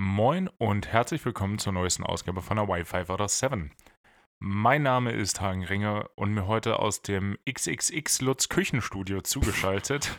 Moin 0.00 0.46
und 0.58 0.86
herzlich 0.86 1.24
willkommen 1.24 1.58
zur 1.58 1.72
neuesten 1.72 2.04
Ausgabe 2.04 2.40
von 2.40 2.56
der 2.56 2.68
Wi-Fi 2.68 3.12
oder 3.12 3.26
7. 3.26 3.72
Mein 4.38 4.84
Name 4.84 5.10
ist 5.10 5.40
Hagen 5.40 5.64
Ringer 5.64 6.08
und 6.14 6.32
mir 6.32 6.46
heute 6.46 6.78
aus 6.78 7.02
dem 7.02 7.36
XXX 7.50 8.20
Lutz 8.20 8.48
Küchenstudio 8.48 9.22
zugeschaltet 9.22 10.16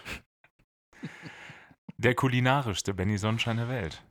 der 1.98 2.14
kulinarischste 2.14 2.94
Benny 2.94 3.18
Sonnenschein 3.18 3.56
der 3.56 3.70
Welt. 3.70 4.04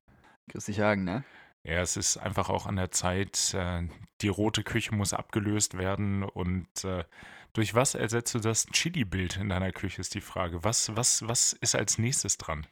Grüß 0.49 0.65
dich 0.65 0.81
Hagen, 0.81 1.05
ne? 1.05 1.23
Ja, 1.65 1.83
es 1.83 1.99
ist 1.99 2.17
einfach 2.17 2.49
auch 2.49 2.65
an 2.65 2.77
der 2.77 2.91
Zeit, 2.91 3.53
äh, 3.53 3.87
die 4.23 4.29
rote 4.29 4.63
Küche 4.63 4.95
muss 4.95 5.13
abgelöst 5.13 5.77
werden 5.77 6.23
und 6.23 6.83
äh, 6.85 7.05
durch 7.53 7.75
was 7.75 7.95
ersetzt 7.95 8.35
du 8.35 8.39
das 8.39 8.65
Chili-Bild 8.69 9.37
in 9.37 9.51
deiner 9.51 9.73
Küche, 9.73 10.01
ist 10.01 10.15
die 10.15 10.23
Frage. 10.23 10.65
Was, 10.65 10.97
was, 10.97 11.29
was 11.29 11.53
ist 11.53 11.75
als 11.75 11.99
nächstes 11.99 12.39
dran? 12.39 12.67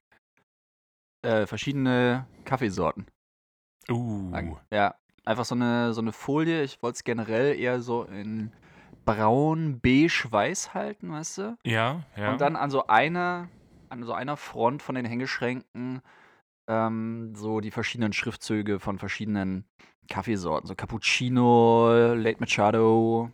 Äh, 1.26 1.46
verschiedene 1.46 2.26
Kaffeesorten. 2.44 3.06
Uh. 3.90 4.56
Ja, 4.70 4.94
einfach 5.24 5.44
so 5.44 5.56
eine, 5.56 5.92
so 5.92 6.00
eine 6.00 6.12
Folie. 6.12 6.62
Ich 6.62 6.80
wollte 6.82 6.96
es 6.96 7.04
generell 7.04 7.58
eher 7.58 7.80
so 7.80 8.04
in 8.04 8.52
braun, 9.04 9.80
beige, 9.80 10.28
weiß 10.30 10.72
halten, 10.72 11.10
weißt 11.10 11.38
du? 11.38 11.58
Ja, 11.64 12.04
ja. 12.16 12.30
Und 12.30 12.40
dann 12.40 12.54
an 12.54 12.70
so 12.70 12.86
einer, 12.86 13.48
an 13.88 14.04
so 14.04 14.12
einer 14.12 14.36
Front 14.36 14.82
von 14.82 14.94
den 14.94 15.04
Hängeschränken 15.04 16.00
ähm, 16.68 17.34
so 17.34 17.60
die 17.60 17.72
verschiedenen 17.72 18.12
Schriftzüge 18.12 18.78
von 18.78 18.98
verschiedenen 18.98 19.64
Kaffeesorten. 20.08 20.68
So 20.68 20.76
Cappuccino, 20.76 22.14
Late 22.14 22.38
Machado, 22.38 23.32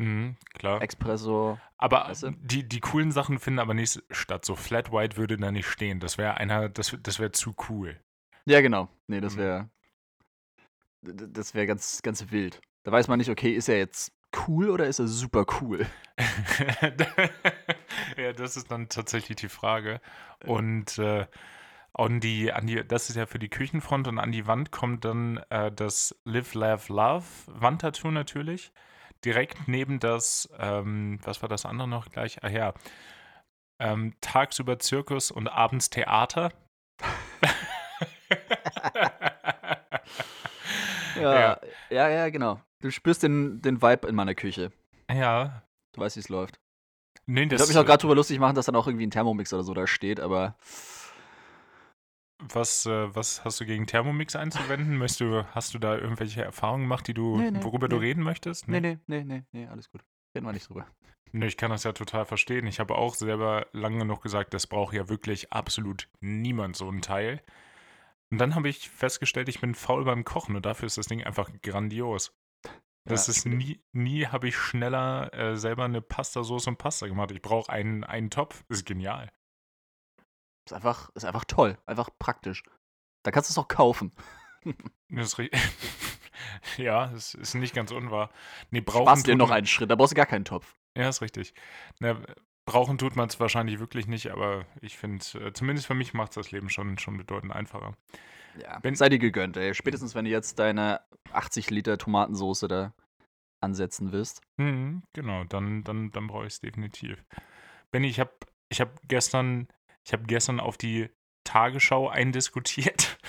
Mhm, 0.00 0.36
klar. 0.54 0.80
Espresso. 0.82 1.58
Aber 1.76 2.06
Weißt 2.08 2.22
du? 2.24 2.30
die, 2.32 2.66
die 2.68 2.80
coolen 2.80 3.12
Sachen 3.12 3.38
finden 3.38 3.58
aber 3.58 3.74
nicht 3.74 4.02
statt. 4.10 4.44
So 4.44 4.54
Flat 4.56 4.90
White 4.92 5.16
würde 5.16 5.36
da 5.36 5.50
nicht 5.52 5.66
stehen. 5.66 6.00
Das 6.00 6.16
wäre 6.18 6.36
einer, 6.38 6.68
das, 6.68 6.96
das 7.02 7.18
wäre 7.18 7.32
zu 7.32 7.54
cool. 7.68 8.00
Ja, 8.46 8.60
genau. 8.62 8.88
Nee, 9.06 9.20
das 9.20 9.34
Mhm. 9.34 9.38
wäre. 9.38 9.70
Das 11.02 11.54
wäre 11.54 11.66
ganz, 11.66 12.02
ganz 12.02 12.30
wild. 12.30 12.60
Da 12.84 12.92
weiß 12.92 13.08
man 13.08 13.18
nicht, 13.18 13.30
okay, 13.30 13.52
ist 13.52 13.68
er 13.68 13.78
jetzt 13.78 14.12
cool 14.46 14.70
oder 14.70 14.86
ist 14.86 14.98
er 14.98 15.06
super 15.08 15.44
cool? 15.60 15.86
ja, 18.16 18.32
das 18.32 18.56
ist 18.56 18.70
dann 18.70 18.88
tatsächlich 18.88 19.36
die 19.36 19.48
Frage. 19.48 20.00
Und 20.46 20.98
äh, 20.98 21.26
an 21.92 22.20
die, 22.20 22.52
an 22.52 22.66
die, 22.66 22.86
das 22.86 23.10
ist 23.10 23.16
ja 23.16 23.26
für 23.26 23.38
die 23.38 23.48
Küchenfront 23.50 24.08
und 24.08 24.18
an 24.18 24.32
die 24.32 24.46
Wand 24.46 24.70
kommt 24.70 25.04
dann 25.04 25.38
äh, 25.50 25.70
das 25.72 26.18
Live, 26.24 26.54
Laugh, 26.54 26.88
Love 26.88 27.24
Wandtattoo 27.48 28.10
natürlich. 28.10 28.72
Direkt 29.24 29.68
neben 29.68 30.00
das, 30.00 30.48
ähm, 30.58 31.18
was 31.22 31.42
war 31.42 31.48
das 31.48 31.66
andere 31.66 31.88
noch 31.88 32.08
gleich? 32.10 32.42
Ah 32.42 32.48
ja, 32.48 32.72
ähm, 33.78 34.14
tagsüber 34.20 34.78
Zirkus 34.78 35.30
und 35.30 35.48
abends 35.48 35.90
Theater. 35.90 36.50
Ja, 41.16 41.60
ja, 41.90 42.08
ja, 42.08 42.28
genau. 42.30 42.60
Du 42.80 42.90
spürst 42.90 43.22
den, 43.22 43.60
den 43.62 43.82
Vibe 43.82 44.08
in 44.08 44.14
meiner 44.14 44.34
Küche. 44.34 44.72
ja. 45.12 45.62
Du 45.92 46.00
weißt, 46.00 46.14
wie 46.14 46.20
es 46.20 46.28
läuft. 46.28 46.60
Nee, 47.26 47.42
Ich 47.42 47.50
würde 47.50 47.66
mich 47.66 47.76
auch 47.76 47.84
gerade 47.84 48.00
drüber 48.00 48.14
lustig 48.14 48.38
machen, 48.38 48.54
dass 48.54 48.66
dann 48.66 48.76
auch 48.76 48.86
irgendwie 48.86 49.06
ein 49.06 49.10
Thermomix 49.10 49.52
oder 49.52 49.64
so 49.64 49.74
da 49.74 49.88
steht, 49.88 50.20
aber 50.20 50.54
Was, 52.48 52.86
äh, 52.86 53.14
was 53.14 53.44
hast 53.44 53.60
du 53.60 53.66
gegen 53.66 53.86
Thermomix 53.86 54.34
einzuwenden? 54.34 54.96
Möchtest 54.96 55.20
du, 55.20 55.44
hast 55.54 55.74
du 55.74 55.78
da 55.78 55.96
irgendwelche 55.96 56.42
Erfahrungen 56.42 56.84
gemacht, 56.84 57.06
die 57.06 57.14
du, 57.14 57.36
Nee, 57.36 57.50
nee, 57.50 57.62
worüber 57.62 57.88
du 57.88 57.96
nee. 57.96 58.06
reden 58.06 58.22
möchtest? 58.22 58.66
nee, 58.68 58.80
nee, 58.80 58.98
nee, 59.06 59.24
nee, 59.24 59.44
nee, 59.52 59.66
alles 59.66 59.90
gut. 59.90 60.02
Reden 60.34 60.46
wir 60.46 60.52
nicht 60.52 60.68
drüber. 60.68 60.86
Nee, 61.32 61.46
ich 61.46 61.56
kann 61.56 61.70
das 61.70 61.84
ja 61.84 61.92
total 61.92 62.24
verstehen. 62.24 62.66
Ich 62.66 62.80
habe 62.80 62.96
auch 62.96 63.14
selber 63.14 63.66
lange 63.72 63.98
genug 63.98 64.22
gesagt, 64.22 64.52
das 64.54 64.66
braucht 64.66 64.94
ja 64.94 65.08
wirklich 65.08 65.52
absolut 65.52 66.08
niemand 66.20 66.76
so 66.76 66.88
ein 66.90 67.02
Teil. 67.02 67.42
Und 68.30 68.38
dann 68.38 68.54
habe 68.54 68.68
ich 68.68 68.88
festgestellt, 68.88 69.48
ich 69.48 69.60
bin 69.60 69.74
faul 69.74 70.04
beim 70.04 70.24
Kochen 70.24 70.56
und 70.56 70.64
dafür 70.66 70.86
ist 70.86 70.98
das 70.98 71.06
Ding 71.06 71.22
einfach 71.22 71.50
grandios. 71.62 72.32
Das 73.04 73.26
Ja, 73.26 73.32
ist 73.32 73.46
nie, 73.46 73.80
nie 73.92 74.26
habe 74.26 74.48
ich 74.48 74.56
schneller 74.56 75.32
äh, 75.34 75.56
selber 75.56 75.84
eine 75.84 76.00
Pastasauce 76.00 76.66
und 76.68 76.78
Pasta 76.78 77.06
gemacht. 77.06 77.30
Ich 77.32 77.42
brauche 77.42 77.70
einen, 77.72 78.04
einen 78.04 78.30
Topf. 78.30 78.64
Ist 78.68 78.84
genial. 78.86 79.30
Ist 80.70 80.74
einfach, 80.76 81.10
ist 81.16 81.24
einfach 81.24 81.44
toll, 81.44 81.76
einfach 81.84 82.10
praktisch. 82.20 82.62
Da 83.24 83.32
kannst 83.32 83.50
du 83.50 83.52
es 83.52 83.58
auch 83.58 83.68
kaufen. 83.68 84.12
Das 85.12 85.36
ja, 86.76 87.06
das 87.08 87.34
ist 87.34 87.54
nicht 87.54 87.74
ganz 87.74 87.90
unwahr. 87.90 88.30
Nee, 88.70 88.80
brauchen 88.80 89.02
Sparst 89.06 89.26
dir 89.26 89.34
noch 89.34 89.50
einen 89.50 89.66
Schritt, 89.66 89.90
da 89.90 89.96
brauchst 89.96 90.12
du 90.12 90.16
gar 90.16 90.26
keinen 90.26 90.44
Topf. 90.44 90.76
Ja, 90.96 91.08
ist 91.08 91.22
richtig. 91.22 91.54
Na, 91.98 92.20
brauchen 92.66 92.96
tut 92.98 93.16
man 93.16 93.28
es 93.28 93.40
wahrscheinlich 93.40 93.80
wirklich 93.80 94.06
nicht, 94.06 94.30
aber 94.30 94.66
ich 94.80 94.96
finde, 94.96 95.24
äh, 95.40 95.52
zumindest 95.52 95.88
für 95.88 95.94
mich 95.94 96.14
macht 96.14 96.36
das 96.36 96.52
Leben 96.52 96.68
schon, 96.68 96.98
schon 96.98 97.16
bedeutend 97.16 97.52
einfacher. 97.52 97.96
Ja, 98.62 98.78
Wenn- 98.82 98.94
sei 98.94 99.08
dir 99.08 99.18
gegönnt, 99.18 99.56
ey. 99.56 99.74
Spätestens, 99.74 100.14
wenn 100.14 100.26
du 100.26 100.30
jetzt 100.30 100.60
deine 100.60 101.00
80 101.32 101.70
Liter 101.70 101.98
Tomatensoße 101.98 102.68
da 102.68 102.92
ansetzen 103.60 104.12
willst. 104.12 104.42
Mhm, 104.58 105.02
genau, 105.14 105.42
dann, 105.44 105.82
dann, 105.82 106.12
dann 106.12 106.26
brauche 106.28 106.46
ich 106.46 106.52
es 106.52 106.60
definitiv. 106.60 107.24
Benny, 107.90 108.06
ich 108.06 108.20
habe 108.20 108.30
ich 108.68 108.80
hab 108.80 109.00
gestern, 109.08 109.66
ich 110.04 110.12
hab 110.12 110.26
gestern 110.26 110.60
auf 110.60 110.76
die 110.76 111.10
Tagesschau 111.44 112.08
eindiskutiert. 112.08 113.18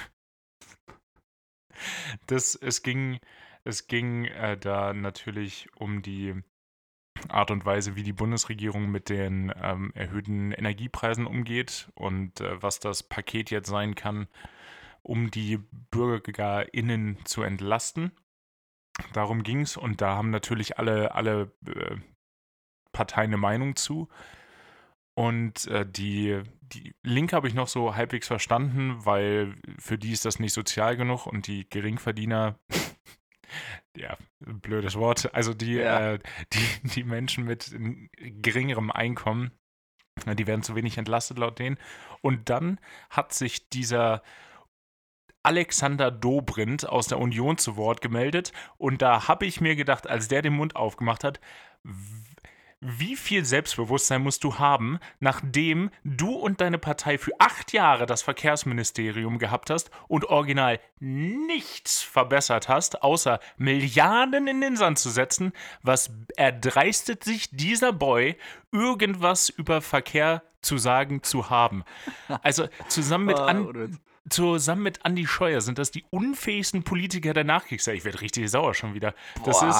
Das, 2.27 2.53
es 2.53 2.83
ging, 2.83 3.19
es 3.63 3.87
ging 3.87 4.25
äh, 4.25 4.55
da 4.55 4.93
natürlich 4.93 5.67
um 5.75 6.03
die 6.03 6.43
Art 7.29 7.51
und 7.51 7.65
Weise, 7.65 7.95
wie 7.95 8.03
die 8.03 8.13
Bundesregierung 8.13 8.89
mit 8.89 9.09
den 9.09 9.53
ähm, 9.61 9.91
erhöhten 9.95 10.51
Energiepreisen 10.51 11.25
umgeht 11.25 11.91
und 11.95 12.41
äh, 12.41 12.61
was 12.61 12.79
das 12.79 13.03
Paket 13.03 13.49
jetzt 13.51 13.67
sein 13.67 13.95
kann, 13.95 14.27
um 15.01 15.31
die 15.31 15.57
BürgerInnen 15.91 17.17
zu 17.25 17.43
entlasten. 17.43 18.11
Darum 19.13 19.43
ging 19.43 19.61
es 19.61 19.77
und 19.77 20.01
da 20.01 20.15
haben 20.15 20.29
natürlich 20.29 20.77
alle, 20.77 21.15
alle 21.15 21.51
äh, 21.65 21.97
Parteien 22.91 23.29
eine 23.29 23.37
Meinung 23.37 23.75
zu. 23.75 24.09
Und 25.13 25.67
äh, 25.67 25.85
die, 25.85 26.41
die 26.61 26.95
Linke 27.03 27.35
habe 27.35 27.47
ich 27.47 27.53
noch 27.53 27.67
so 27.67 27.95
halbwegs 27.95 28.27
verstanden, 28.27 29.05
weil 29.05 29.55
für 29.77 29.97
die 29.97 30.11
ist 30.11 30.25
das 30.25 30.39
nicht 30.39 30.53
sozial 30.53 30.95
genug 30.95 31.25
und 31.27 31.47
die 31.47 31.69
Geringverdiener, 31.69 32.57
ja, 33.97 34.17
blödes 34.39 34.95
Wort, 34.95 35.33
also 35.35 35.53
die, 35.53 35.73
Ja. 35.75 36.13
äh, 36.13 36.19
die, 36.53 36.89
die 36.89 37.03
Menschen 37.03 37.43
mit 37.43 37.75
geringerem 38.17 38.89
Einkommen, 38.89 39.51
die 40.37 40.47
werden 40.47 40.63
zu 40.63 40.75
wenig 40.75 40.97
entlastet 40.97 41.37
laut 41.37 41.59
denen. 41.59 41.77
Und 42.21 42.49
dann 42.49 42.79
hat 43.09 43.33
sich 43.33 43.69
dieser 43.69 44.21
Alexander 45.43 46.11
Dobrindt 46.11 46.87
aus 46.87 47.07
der 47.07 47.19
Union 47.19 47.57
zu 47.57 47.75
Wort 47.75 48.01
gemeldet 48.01 48.53
und 48.77 49.01
da 49.01 49.27
habe 49.27 49.45
ich 49.45 49.59
mir 49.59 49.75
gedacht, 49.75 50.07
als 50.07 50.27
der 50.27 50.43
den 50.43 50.53
Mund 50.53 50.75
aufgemacht 50.75 51.23
hat, 51.23 51.39
wie 52.81 53.15
viel 53.15 53.45
Selbstbewusstsein 53.45 54.23
musst 54.23 54.43
du 54.43 54.57
haben, 54.57 54.99
nachdem 55.19 55.91
du 56.03 56.31
und 56.31 56.61
deine 56.61 56.79
Partei 56.79 57.19
für 57.19 57.31
acht 57.37 57.73
Jahre 57.73 58.07
das 58.07 58.23
Verkehrsministerium 58.23 59.37
gehabt 59.37 59.69
hast 59.69 59.91
und 60.07 60.25
original 60.25 60.79
nichts 60.99 62.01
verbessert 62.01 62.69
hast, 62.69 63.03
außer 63.03 63.39
Milliarden 63.57 64.47
in 64.47 64.61
den 64.61 64.77
Sand 64.77 64.97
zu 64.97 65.11
setzen? 65.11 65.53
Was 65.83 66.11
erdreistet 66.35 67.23
sich 67.23 67.51
dieser 67.51 67.93
Boy, 67.93 68.35
irgendwas 68.71 69.49
über 69.49 69.81
Verkehr 69.81 70.41
zu 70.61 70.79
sagen 70.79 71.21
zu 71.21 71.51
haben? 71.51 71.83
Also 72.41 72.67
zusammen 72.87 73.25
mit, 73.25 73.39
Ah, 73.41 73.45
an, 73.45 73.99
zusammen 74.29 74.83
mit 74.83 75.05
Andy 75.05 75.27
Scheuer 75.27 75.61
sind 75.61 75.77
das 75.77 75.91
die 75.91 76.03
unfähigsten 76.09 76.83
Politiker 76.83 77.33
der 77.33 77.43
Nachkriegszeit. 77.43 77.95
Ich 77.95 78.05
werde 78.05 78.21
richtig 78.21 78.49
sauer 78.49 78.73
schon 78.73 78.95
wieder. 78.95 79.13
Das 79.45 79.59
Boah, 79.59 79.69
ist 79.69 79.77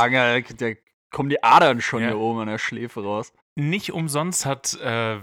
da 0.61 0.69
kommen 1.11 1.29
die 1.29 1.43
Adern 1.43 1.81
schon 1.81 2.01
Ja. 2.01 2.09
hier 2.09 2.17
oben 2.17 2.39
an 2.39 2.47
der 2.47 2.57
Schläfe 2.57 3.03
raus. 3.03 3.33
nicht 3.55 3.91
umsonst 3.91 4.45
hat, 4.45 4.79
äh, 4.79 5.17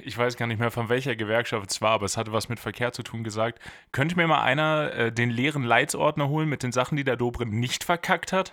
ich 0.00 0.16
weiß 0.16 0.36
gar 0.36 0.46
nicht 0.46 0.60
mehr 0.60 0.70
von 0.70 0.88
welcher 0.88 1.16
Gewerkschaft 1.16 1.68
es 1.70 1.82
war, 1.82 1.90
aber 1.90 2.06
es 2.06 2.16
hatte 2.16 2.32
was 2.32 2.48
mit 2.48 2.60
Verkehr 2.60 2.92
zu 2.92 3.02
tun 3.02 3.24
gesagt. 3.24 3.60
Könnte 3.90 4.14
mir 4.16 4.28
mal 4.28 4.42
einer 4.42 4.92
äh, 4.92 5.12
den 5.12 5.30
leeren 5.30 5.64
Leitsordner 5.64 6.28
holen 6.28 6.48
mit 6.48 6.62
den 6.62 6.70
Sachen, 6.70 6.96
die 6.96 7.02
der 7.04 7.16
Dobrindt 7.16 7.52
nicht 7.52 7.82
verkackt 7.82 8.32
hat? 8.32 8.52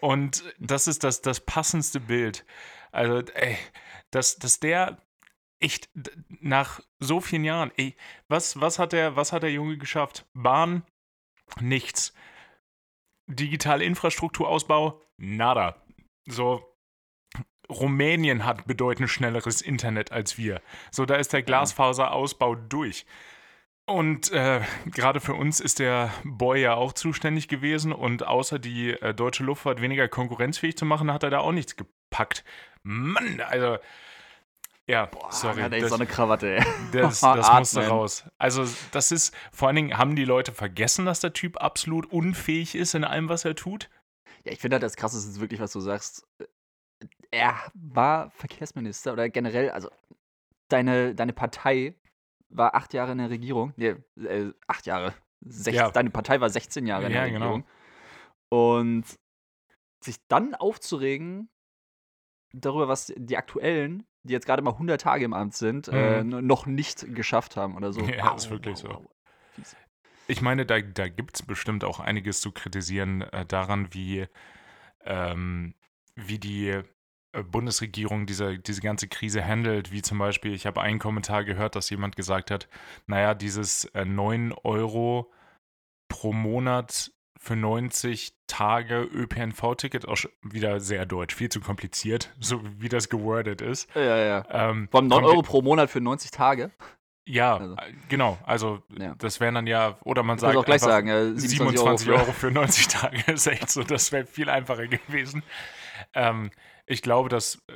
Und 0.00 0.44
das 0.58 0.86
ist 0.86 1.02
das, 1.02 1.22
das 1.22 1.40
passendste 1.40 1.98
Bild. 1.98 2.44
Also, 2.90 3.22
ey, 3.34 3.56
dass, 4.10 4.36
dass 4.36 4.60
der 4.60 4.98
echt 5.60 5.88
nach 6.28 6.80
so 6.98 7.20
vielen 7.20 7.44
Jahren, 7.44 7.70
ey, 7.76 7.96
was, 8.28 8.60
was, 8.60 8.78
hat 8.78 8.92
der, 8.92 9.16
was 9.16 9.32
hat 9.32 9.44
der 9.44 9.52
Junge 9.52 9.78
geschafft? 9.78 10.26
Bahn? 10.34 10.82
Nichts. 11.60 12.12
Digitale 13.28 13.84
Infrastrukturausbau? 13.84 15.00
Nada. 15.16 15.81
So, 16.26 16.64
Rumänien 17.68 18.44
hat 18.44 18.66
bedeutend 18.66 19.10
schnelleres 19.10 19.60
Internet 19.60 20.12
als 20.12 20.38
wir. 20.38 20.60
So, 20.90 21.06
da 21.06 21.16
ist 21.16 21.32
der 21.32 21.42
Glasfaserausbau 21.42 22.54
durch. 22.54 23.06
Und 23.84 24.30
äh, 24.30 24.60
gerade 24.86 25.20
für 25.20 25.34
uns 25.34 25.58
ist 25.58 25.80
der 25.80 26.10
Boy 26.24 26.62
ja 26.62 26.74
auch 26.74 26.92
zuständig 26.92 27.48
gewesen 27.48 27.92
und 27.92 28.26
außer 28.26 28.58
die 28.58 28.90
äh, 28.90 29.12
deutsche 29.12 29.42
Luftfahrt 29.42 29.80
weniger 29.80 30.06
konkurrenzfähig 30.08 30.76
zu 30.76 30.84
machen, 30.84 31.12
hat 31.12 31.24
er 31.24 31.30
da 31.30 31.38
auch 31.40 31.52
nichts 31.52 31.76
gepackt. 31.76 32.44
Mann, 32.84 33.40
also 33.40 33.78
Ja, 34.86 35.06
Boah, 35.06 35.32
sorry. 35.32 35.62
Hat 35.62 35.72
das, 35.72 35.88
so 35.88 35.96
eine 35.96 36.06
Krawatte, 36.06 36.56
ey. 36.56 36.64
das, 36.92 37.20
das 37.20 37.52
musste 37.52 37.86
raus. 37.88 38.24
Also, 38.38 38.66
das 38.92 39.10
ist, 39.10 39.34
vor 39.52 39.68
allen 39.68 39.76
Dingen 39.76 39.98
haben 39.98 40.14
die 40.14 40.24
Leute 40.24 40.52
vergessen, 40.52 41.04
dass 41.04 41.18
der 41.18 41.32
Typ 41.32 41.60
absolut 41.60 42.06
unfähig 42.06 42.76
ist 42.76 42.94
in 42.94 43.04
allem, 43.04 43.28
was 43.28 43.44
er 43.44 43.56
tut. 43.56 43.88
Ja, 44.44 44.52
ich 44.52 44.58
finde 44.58 44.76
halt 44.76 44.82
das 44.82 44.96
Krasseste 44.96 45.30
ist 45.30 45.40
wirklich, 45.40 45.60
was 45.60 45.72
du 45.72 45.80
sagst. 45.80 46.26
Er 47.30 47.56
war 47.74 48.30
Verkehrsminister 48.30 49.12
oder 49.12 49.28
generell, 49.28 49.70
also 49.70 49.88
deine, 50.68 51.14
deine 51.14 51.32
Partei 51.32 51.94
war 52.48 52.74
acht 52.74 52.92
Jahre 52.94 53.12
in 53.12 53.18
der 53.18 53.30
Regierung. 53.30 53.72
Nee, 53.76 53.96
äh, 54.16 54.52
acht 54.66 54.86
Jahre. 54.86 55.14
Sech, 55.40 55.74
Ja. 55.74 55.90
Deine 55.90 56.10
Partei 56.10 56.40
war 56.40 56.50
16 56.50 56.86
Jahre 56.86 57.06
in 57.06 57.12
der 57.12 57.26
Ja, 57.26 57.32
genau. 57.32 57.54
Regierung. 57.54 57.64
Und 58.50 59.04
sich 60.04 60.16
dann 60.28 60.54
aufzuregen 60.54 61.48
darüber, 62.52 62.86
was 62.88 63.12
die 63.16 63.36
aktuellen, 63.36 64.04
die 64.24 64.32
jetzt 64.34 64.46
gerade 64.46 64.62
mal 64.62 64.72
100 64.72 65.00
Tage 65.00 65.24
im 65.24 65.32
Amt 65.32 65.54
sind, 65.54 65.88
äh, 65.88 66.22
Mhm. 66.22 66.32
n- 66.34 66.46
noch 66.46 66.66
nicht 66.66 67.14
geschafft 67.14 67.56
haben 67.56 67.76
oder 67.76 67.92
so. 67.92 68.00
Ja, 68.02 68.34
ist 68.34 68.50
wirklich 68.50 68.76
so. 68.78 69.04
Fies. 69.52 69.74
Ich 70.32 70.40
meine, 70.40 70.64
da, 70.64 70.80
da 70.80 71.08
gibt 71.08 71.36
es 71.36 71.42
bestimmt 71.46 71.84
auch 71.84 72.00
einiges 72.00 72.40
zu 72.40 72.52
kritisieren 72.52 73.20
äh, 73.20 73.44
daran, 73.44 73.92
wie, 73.92 74.26
ähm, 75.04 75.74
wie 76.16 76.38
die 76.38 76.68
äh, 76.70 77.42
Bundesregierung 77.44 78.24
diese, 78.24 78.58
diese 78.58 78.80
ganze 78.80 79.08
Krise 79.08 79.44
handelt. 79.46 79.92
Wie 79.92 80.00
zum 80.00 80.16
Beispiel, 80.18 80.54
ich 80.54 80.64
habe 80.64 80.80
einen 80.80 80.98
Kommentar 80.98 81.44
gehört, 81.44 81.76
dass 81.76 81.90
jemand 81.90 82.16
gesagt 82.16 82.50
hat, 82.50 82.66
naja, 83.06 83.34
dieses 83.34 83.84
äh, 83.94 84.06
9 84.06 84.54
Euro 84.64 85.30
pro 86.08 86.32
Monat 86.32 87.12
für 87.38 87.54
90 87.56 88.32
Tage 88.46 89.02
ÖPNV-Ticket, 89.02 90.08
auch 90.08 90.16
wieder 90.42 90.80
sehr 90.80 91.04
deutsch, 91.04 91.34
viel 91.34 91.50
zu 91.50 91.60
kompliziert, 91.60 92.32
so 92.40 92.62
wie 92.80 92.88
das 92.88 93.10
gewordet 93.10 93.60
ist. 93.60 93.94
Ja, 93.94 94.16
ja. 94.16 94.44
Ähm, 94.48 94.88
allem 94.92 95.08
9 95.08 95.10
kommt- 95.10 95.26
Euro 95.26 95.42
pro 95.42 95.60
Monat 95.60 95.90
für 95.90 96.00
90 96.00 96.30
Tage. 96.30 96.70
Ja, 97.24 97.56
Also. 97.56 97.74
äh, 97.76 97.92
genau. 98.08 98.38
Also 98.44 98.82
Ja. 98.98 99.14
das 99.16 99.38
wären 99.40 99.54
dann 99.54 99.66
ja, 99.66 99.96
oder 100.04 100.22
man 100.22 100.36
Ich 100.36 100.40
sagt 100.40 100.56
auch 100.56 100.64
gleich 100.64 100.80
sagen, 100.80 101.08
äh, 101.08 101.38
27 101.38 102.08
für- 102.08 102.14
Euro 102.14 102.32
für 102.32 102.50
90 102.50 102.88
Tage 102.88 103.16
ist 103.32 103.46
echt 103.46 103.70
so, 103.70 103.82
das 103.84 104.10
wäre 104.12 104.26
viel 104.26 104.48
einfacher 104.50 104.86
gewesen. 104.88 105.42
Ähm, 106.14 106.50
ich 106.86 107.00
glaube, 107.02 107.28
das 107.28 107.62
äh, 107.68 107.72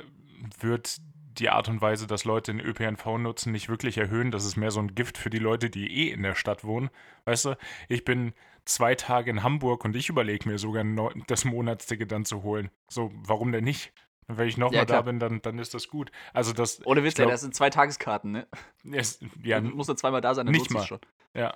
wird 0.59 0.97
die 1.39 1.49
Art 1.49 1.69
und 1.69 1.81
Weise, 1.81 2.07
dass 2.07 2.25
Leute 2.25 2.51
den 2.51 2.59
ÖPNV 2.59 3.05
nutzen, 3.19 3.51
nicht 3.51 3.69
wirklich 3.69 3.97
erhöhen. 3.99 4.31
Das 4.31 4.43
ist 4.43 4.55
mehr 4.57 4.71
so 4.71 4.79
ein 4.79 4.95
Gift 4.95 5.17
für 5.19 5.29
die 5.29 5.37
Leute, 5.39 5.69
die 5.69 6.07
eh 6.07 6.11
in 6.11 6.23
der 6.23 6.33
Stadt 6.35 6.63
wohnen. 6.63 6.89
Weißt 7.25 7.45
du, 7.45 7.55
ich 7.89 8.03
bin 8.03 8.33
zwei 8.65 8.95
Tage 8.95 9.29
in 9.29 9.43
Hamburg 9.43 9.85
und 9.85 9.95
ich 9.95 10.09
überlege 10.09 10.49
mir 10.49 10.57
sogar 10.57 10.83
das 11.27 11.45
Monatsticket 11.45 12.11
dann 12.11 12.25
zu 12.25 12.41
holen. 12.43 12.69
So, 12.89 13.11
warum 13.15 13.51
denn 13.51 13.63
nicht? 13.63 13.93
Und 14.27 14.37
wenn 14.37 14.47
ich 14.47 14.57
nochmal 14.57 14.79
Ja, 14.79 14.85
da 14.85 15.01
bin, 15.01 15.19
dann, 15.19 15.41
dann 15.41 15.57
ist 15.59 15.73
das 15.73 15.87
gut. 15.87 16.11
Also 16.33 16.51
das, 16.53 16.85
Ohne 16.85 17.03
Witz, 17.03 17.15
glaub- 17.15 17.29
das 17.29 17.41
sind 17.41 17.55
zwei 17.55 17.69
Tageskarten, 17.69 18.31
ne? 18.31 18.47
ist, 18.83 19.23
ja, 19.43 19.59
du 19.61 19.69
musst 19.69 19.87
nur 19.87 19.97
zweimal 19.97 20.21
da 20.21 20.35
sein, 20.35 20.45
dann 20.45 20.53
nicht 20.53 20.69
mal. 20.71 20.83
schon. 20.85 20.99
ja, 21.33 21.55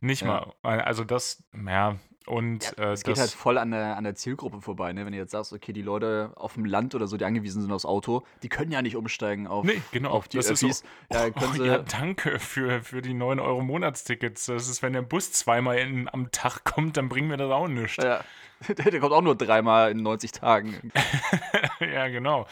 nicht 0.00 0.22
Ja. 0.22 0.46
mal. 0.62 0.80
Also 0.80 1.02
das, 1.04 1.42
ja, 1.66 1.96
und 2.26 2.74
Ja, 2.78 2.84
äh, 2.84 2.92
es 2.92 3.02
geht 3.02 3.12
das, 3.12 3.18
halt 3.20 3.30
voll 3.32 3.58
an 3.58 3.70
der, 3.72 3.96
an 3.96 4.04
der 4.04 4.14
Zielgruppe 4.14 4.60
vorbei, 4.62 4.92
ne? 4.92 5.04
Wenn 5.04 5.12
du 5.12 5.18
jetzt 5.18 5.32
sagst, 5.32 5.52
okay, 5.52 5.72
die 5.74 5.82
Leute 5.82 6.32
auf 6.36 6.54
dem 6.54 6.64
Land 6.64 6.94
oder 6.94 7.06
so, 7.06 7.16
die 7.18 7.24
angewiesen 7.24 7.60
sind 7.62 7.70
aufs 7.72 7.84
Auto, 7.84 8.24
die 8.42 8.48
können 8.48 8.70
ja 8.70 8.80
nicht 8.80 8.96
umsteigen 8.96 9.46
auf, 9.46 9.64
Nee, 9.66 9.82
genau. 9.92 10.10
auf 10.10 10.28
die 10.28 10.36
das 10.38 10.46
ist 10.50 10.62
Öffis. 10.64 10.84
so, 11.10 11.18
Ja, 11.18 11.26
oh, 11.34 11.62
ja, 11.62 11.78
danke 11.78 12.38
für, 12.38 12.80
für 12.82 13.02
die 13.02 13.12
9 13.12 13.40
Euro 13.40 13.60
Monatstickets. 13.60 14.46
Das 14.46 14.68
ist, 14.68 14.82
wenn 14.82 14.92
der 14.94 15.02
Bus 15.02 15.32
zweimal 15.32 15.78
in, 15.78 16.08
am 16.08 16.30
Tag 16.32 16.64
kommt, 16.64 16.96
dann 16.96 17.08
bringen 17.10 17.28
wir 17.28 17.36
das 17.36 17.50
auch 17.50 17.68
nichts. 17.68 17.96
ja, 18.02 18.24
der 18.76 19.00
kommt 19.00 19.12
auch 19.12 19.22
nur 19.22 19.36
dreimal 19.36 19.90
in 19.90 20.02
90 20.02 20.32
Tagen. 20.32 20.92
ja, 21.80 22.08
genau. 22.08 22.46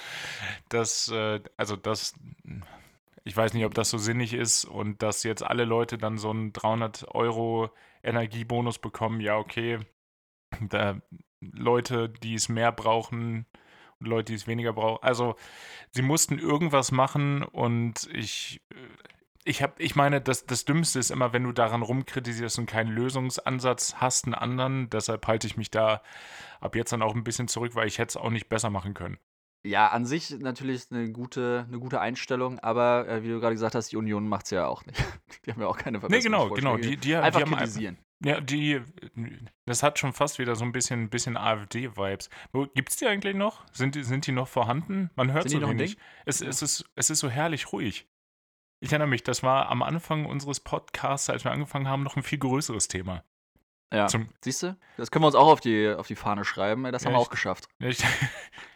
Das, 0.69 1.09
äh, 1.09 1.41
also 1.57 1.77
das, 1.77 2.15
ich 3.25 3.37
weiß 3.37 3.55
nicht, 3.55 3.65
ob 3.65 3.75
das 3.75 3.91
so 3.91 3.99
sinnig 3.99 4.35
ist 4.35 4.65
und 4.65 5.03
dass 5.03 5.23
jetzt 5.23 5.43
alle 5.43 5.65
Leute 5.65 5.99
dann 5.99 6.19
so 6.19 6.31
einen 6.31 6.53
300 6.53 7.15
Euro 7.15 7.71
Energiebonus 8.03 8.79
bekommen. 8.79 9.21
Ja, 9.21 9.37
okay. 9.37 9.79
Da 10.61 11.01
Leute, 11.41 12.09
die 12.09 12.35
es 12.35 12.49
mehr 12.49 12.73
brauchen 12.73 13.47
und 14.01 14.07
Leute, 14.07 14.33
die 14.33 14.37
es 14.37 14.47
weniger 14.47 14.73
brauchen. 14.73 15.03
Also, 15.03 15.37
sie 15.91 16.03
mussten 16.03 16.39
irgendwas 16.39 16.93
machen 16.93 17.43
und 17.43 18.09
ich. 18.13 18.61
Ich 19.45 19.63
habe, 19.63 19.75
ich 19.79 19.97
meine, 19.97 20.21
das, 20.21 20.47
das 20.47 20.65
Dümmste 20.65 20.99
ist 20.99 21.11
immer, 21.11 21.33
wenn 21.33 21.43
du 21.43 21.53
daran 21.53 21.83
rumkritisierst 21.83 22.59
und 22.59 22.67
keinen 22.67 22.93
Lösungsansatz 22.93 23.97
hast, 23.97 24.27
einen 24.27 24.35
anderen. 24.35 24.89
Deshalb 24.91 25.27
halte 25.27 25.47
ich 25.47 25.57
mich 25.57 25.71
da 25.71 26.03
ab 26.61 26.77
jetzt 26.77 26.93
dann 26.93 27.03
auch 27.03 27.15
ein 27.15 27.25
bisschen 27.25 27.49
zurück, 27.49 27.75
weil 27.75 27.89
ich 27.89 27.99
hätte 27.99 28.11
es 28.11 28.17
auch 28.17 28.31
nicht 28.31 28.49
besser 28.49 28.71
machen 28.71 28.95
können. 28.95 29.19
Ja, 29.65 29.89
an 29.89 30.07
sich 30.07 30.31
natürlich 30.31 30.87
eine 30.91 31.13
gute, 31.13 31.67
eine 31.69 31.79
gute 31.79 32.01
Einstellung, 32.01 32.59
aber 32.59 33.07
äh, 33.09 33.23
wie 33.23 33.29
du 33.29 33.39
gerade 33.39 33.55
gesagt 33.55 33.77
hast, 33.77 33.93
die 33.93 33.97
Union 33.97 34.29
macht 34.29 34.47
es 34.47 34.51
ja 34.51 34.67
auch 34.67 34.85
nicht. 34.85 34.99
Die 35.47 35.53
haben 35.53 35.61
ja 35.61 35.69
auch 35.69 35.77
keine 35.77 35.99
Nee, 36.09 36.21
genau, 36.21 36.51
genau. 36.51 36.77
Die, 36.77 36.97
die, 36.97 37.17
Einfach 37.17 37.41
die 37.41 37.47
haben 37.47 37.57
kritisieren. 37.57 37.99
Ja, 38.25 38.41
die, 38.41 38.81
das 39.67 39.83
hat 39.83 39.99
schon 39.99 40.13
fast 40.13 40.39
wieder 40.39 40.55
so 40.55 40.65
ein 40.65 40.71
bisschen, 40.71 41.11
bisschen 41.11 41.37
AfD-Vibes. 41.37 42.31
Gibt 42.75 42.91
es 42.91 42.97
die 42.97 43.07
eigentlich 43.07 43.35
noch? 43.35 43.65
Sind 43.73 43.97
die, 43.97 44.05
sind 44.05 44.27
die 44.27 44.33
noch 44.33 44.47
vorhanden? 44.47 45.11
Man 45.17 45.33
hört 45.33 45.49
Sind 45.49 45.61
so 45.61 45.69
wenig. 45.69 45.97
Es, 46.25 46.39
Ja. 46.41 46.49
es, 46.49 46.63
ist, 46.63 46.85
es 46.95 47.11
ist 47.11 47.19
so 47.19 47.29
herrlich 47.29 47.73
ruhig. 47.73 48.07
Ich 48.83 48.91
erinnere 48.91 49.07
mich, 49.09 49.23
das 49.23 49.45
war 49.45 49.69
am 49.71 49.81
Anfang 49.83 50.27
unseres 50.27 50.59
Podcasts, 50.59 51.31
als 51.31 51.45
wir 51.45 51.53
angefangen 51.53 51.87
haben, 51.89 52.03
noch 52.03 52.17
ein 52.17 52.25
viel 52.25 52.39
größeres 52.41 52.89
Thema. 52.89 53.23
Ja. 53.95 54.09
Siehst 54.41 54.65
du? 54.65 54.77
Das 54.97 55.11
können 55.13 55.23
wir 55.23 55.29
uns 55.29 55.37
auch 55.37 55.47
auf 55.47 55.61
die, 55.61 55.89
auf 55.89 56.09
die 56.09 56.17
Fahne 56.17 56.45
schreiben. 56.45 56.83
Das 56.91 57.03
Ja, 57.03 57.07
haben 57.07 57.15
wir 57.15 57.21
ich- 57.21 57.27
auch 57.27 57.31
geschafft. 57.31 57.69
ich, 57.79 58.03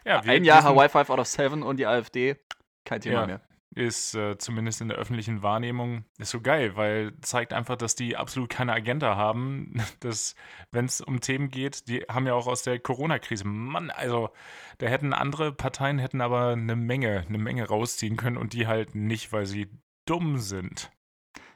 ja, 0.05 0.21
Ein 0.21 0.45
Jahr 0.45 0.63
Hawaii 0.63 0.89
5 0.89 1.11
out 1.11 1.19
of 1.19 1.27
7 1.27 1.63
und 1.65 1.79
die 1.79 1.87
AfD, 1.87 2.37
kein 2.85 3.01
Thema 3.01 3.21
Ja. 3.23 3.27
mehr. 3.27 3.41
ist 3.75 4.15
äh, 4.15 4.39
zumindest 4.39 4.81
in 4.81 4.89
der 4.89 4.97
öffentlichen 4.97 5.43
Wahrnehmung 5.43 6.05
ist 6.19 6.31
so 6.31 6.41
geil, 6.41 6.77
weil 6.77 7.13
zeigt 7.23 7.53
einfach, 7.53 7.75
dass 7.77 7.97
die 7.97 8.17
absolut 8.17 8.49
keine 8.49 8.73
Agenda 8.75 9.17
haben. 9.17 9.75
Dass, 10.01 10.37
wenn 10.71 10.85
es 10.85 11.01
um 11.01 11.21
Themen 11.21 11.51
geht, 11.51 11.89
die 11.89 12.03
haben 12.09 12.29
ja 12.29 12.35
auch 12.35 12.47
aus 12.47 12.63
der 12.63 12.79
Corona-Krise, 12.79 13.45
Mann, 13.45 13.91
also 13.91 14.31
da 14.79 14.87
hätten 14.87 15.13
andere 15.13 15.53
Parteien 15.53 15.99
hätten 15.99 16.21
aber 16.21 16.51
eine 16.51 16.77
Menge, 16.77 17.25
eine 17.29 17.39
Menge 17.39 17.67
rausziehen 17.67 18.17
können 18.17 18.37
und 18.37 18.53
die 18.53 18.69
halt 18.69 18.95
nicht, 18.95 19.33
weil 19.33 19.47
sie 19.47 19.69
dumm 20.07 20.39
sind. 20.39 20.91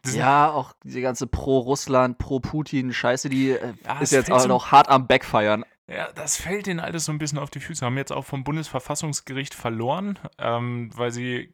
Sind- 0.04 0.18
Ja, 0.18 0.50
auch 0.50 0.74
die 0.84 1.00
ganze 1.00 1.26
Pro-Russland, 1.26 2.18
Pro-Putin-Scheiße, 2.18 3.28
die 3.28 3.50
äh, 3.50 3.74
Ja, 3.84 4.00
ist 4.00 4.12
jetzt 4.12 4.30
auch 4.30 4.40
so- 4.40 4.48
noch 4.48 4.70
hart 4.72 4.88
am 4.88 5.06
Backfeiern. 5.06 5.64
Ja, 5.88 6.10
das 6.12 6.36
fällt 6.36 6.66
denen 6.66 6.78
alles 6.80 7.04
so 7.06 7.12
ein 7.12 7.18
bisschen 7.18 7.38
auf 7.38 7.50
die 7.50 7.58
Füße. 7.60 7.84
Haben 7.84 7.96
jetzt 7.96 8.12
auch 8.12 8.24
vom 8.24 8.44
Bundesverfassungsgericht 8.44 9.54
verloren, 9.54 10.18
ähm, 10.38 10.90
weil 10.96 11.10
sie, 11.10 11.52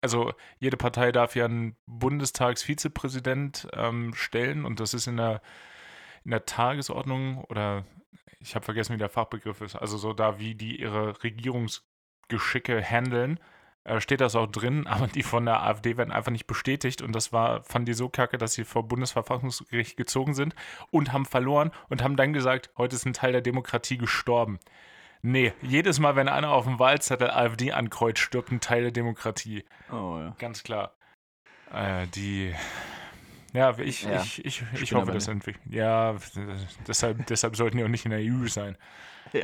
also 0.00 0.32
jede 0.60 0.76
Partei 0.76 1.10
darf 1.10 1.34
ja 1.34 1.46
einen 1.46 1.76
Bundestagsvizepräsident 1.86 3.68
ähm, 3.72 4.14
stellen 4.14 4.64
und 4.64 4.80
das 4.80 4.94
ist 4.94 5.06
in 5.06 5.16
der, 5.16 5.42
in 6.24 6.30
der 6.30 6.46
Tagesordnung 6.46 7.44
oder 7.44 7.84
ich 8.38 8.54
habe 8.54 8.64
vergessen, 8.64 8.94
wie 8.94 8.98
der 8.98 9.08
Fachbegriff 9.08 9.60
ist, 9.60 9.76
also 9.76 9.96
so 9.98 10.12
da, 10.12 10.38
wie 10.38 10.54
die 10.54 10.80
ihre 10.80 11.22
Regierungsgeschicke 11.22 12.82
handeln. 12.82 13.38
Äh, 13.84 14.00
steht 14.00 14.20
das 14.20 14.36
auch 14.36 14.46
drin, 14.46 14.86
aber 14.88 15.06
die 15.06 15.22
von 15.22 15.44
der 15.44 15.62
AfD 15.62 15.96
werden 15.96 16.12
einfach 16.12 16.30
nicht 16.30 16.46
bestätigt 16.46 17.02
und 17.02 17.12
das 17.12 17.32
war, 17.32 17.64
fanden 17.64 17.86
die 17.86 17.94
so 17.94 18.08
kacke, 18.08 18.38
dass 18.38 18.54
sie 18.54 18.64
vor 18.64 18.86
Bundesverfassungsgericht 18.86 19.96
gezogen 19.96 20.34
sind 20.34 20.54
und 20.90 21.12
haben 21.12 21.24
verloren 21.24 21.72
und 21.88 22.02
haben 22.02 22.16
dann 22.16 22.32
gesagt, 22.32 22.70
heute 22.76 22.96
ist 22.96 23.06
ein 23.06 23.12
Teil 23.12 23.32
der 23.32 23.40
Demokratie 23.40 23.98
gestorben. 23.98 24.58
Nee, 25.24 25.52
jedes 25.62 26.00
Mal, 26.00 26.16
wenn 26.16 26.28
einer 26.28 26.50
auf 26.50 26.64
dem 26.64 26.80
Wahlzettel 26.80 27.30
AfD 27.30 27.72
ankreuzt, 27.72 28.18
stirbt 28.18 28.50
ein 28.50 28.60
Teil 28.60 28.82
der 28.82 28.90
Demokratie. 28.90 29.64
Oh 29.90 30.18
ja. 30.18 30.34
Ganz 30.38 30.64
klar. 30.64 30.94
Äh, 31.72 32.08
die. 32.08 32.52
Ja, 33.52 33.78
ich, 33.78 34.02
Ja, 34.02 34.20
ich, 34.20 34.44
ich, 34.44 34.64
ich 34.80 34.94
hoffe, 34.94 35.12
das 35.12 35.28
entwickelt. 35.28 35.62
Ja, 35.70 36.16
deshalb, 36.88 37.26
deshalb 37.26 37.54
sollten 37.54 37.76
die 37.76 37.84
auch 37.84 37.88
nicht 37.88 38.04
in 38.04 38.10
der 38.10 38.20
EU 38.20 38.48
sein. 38.48 38.76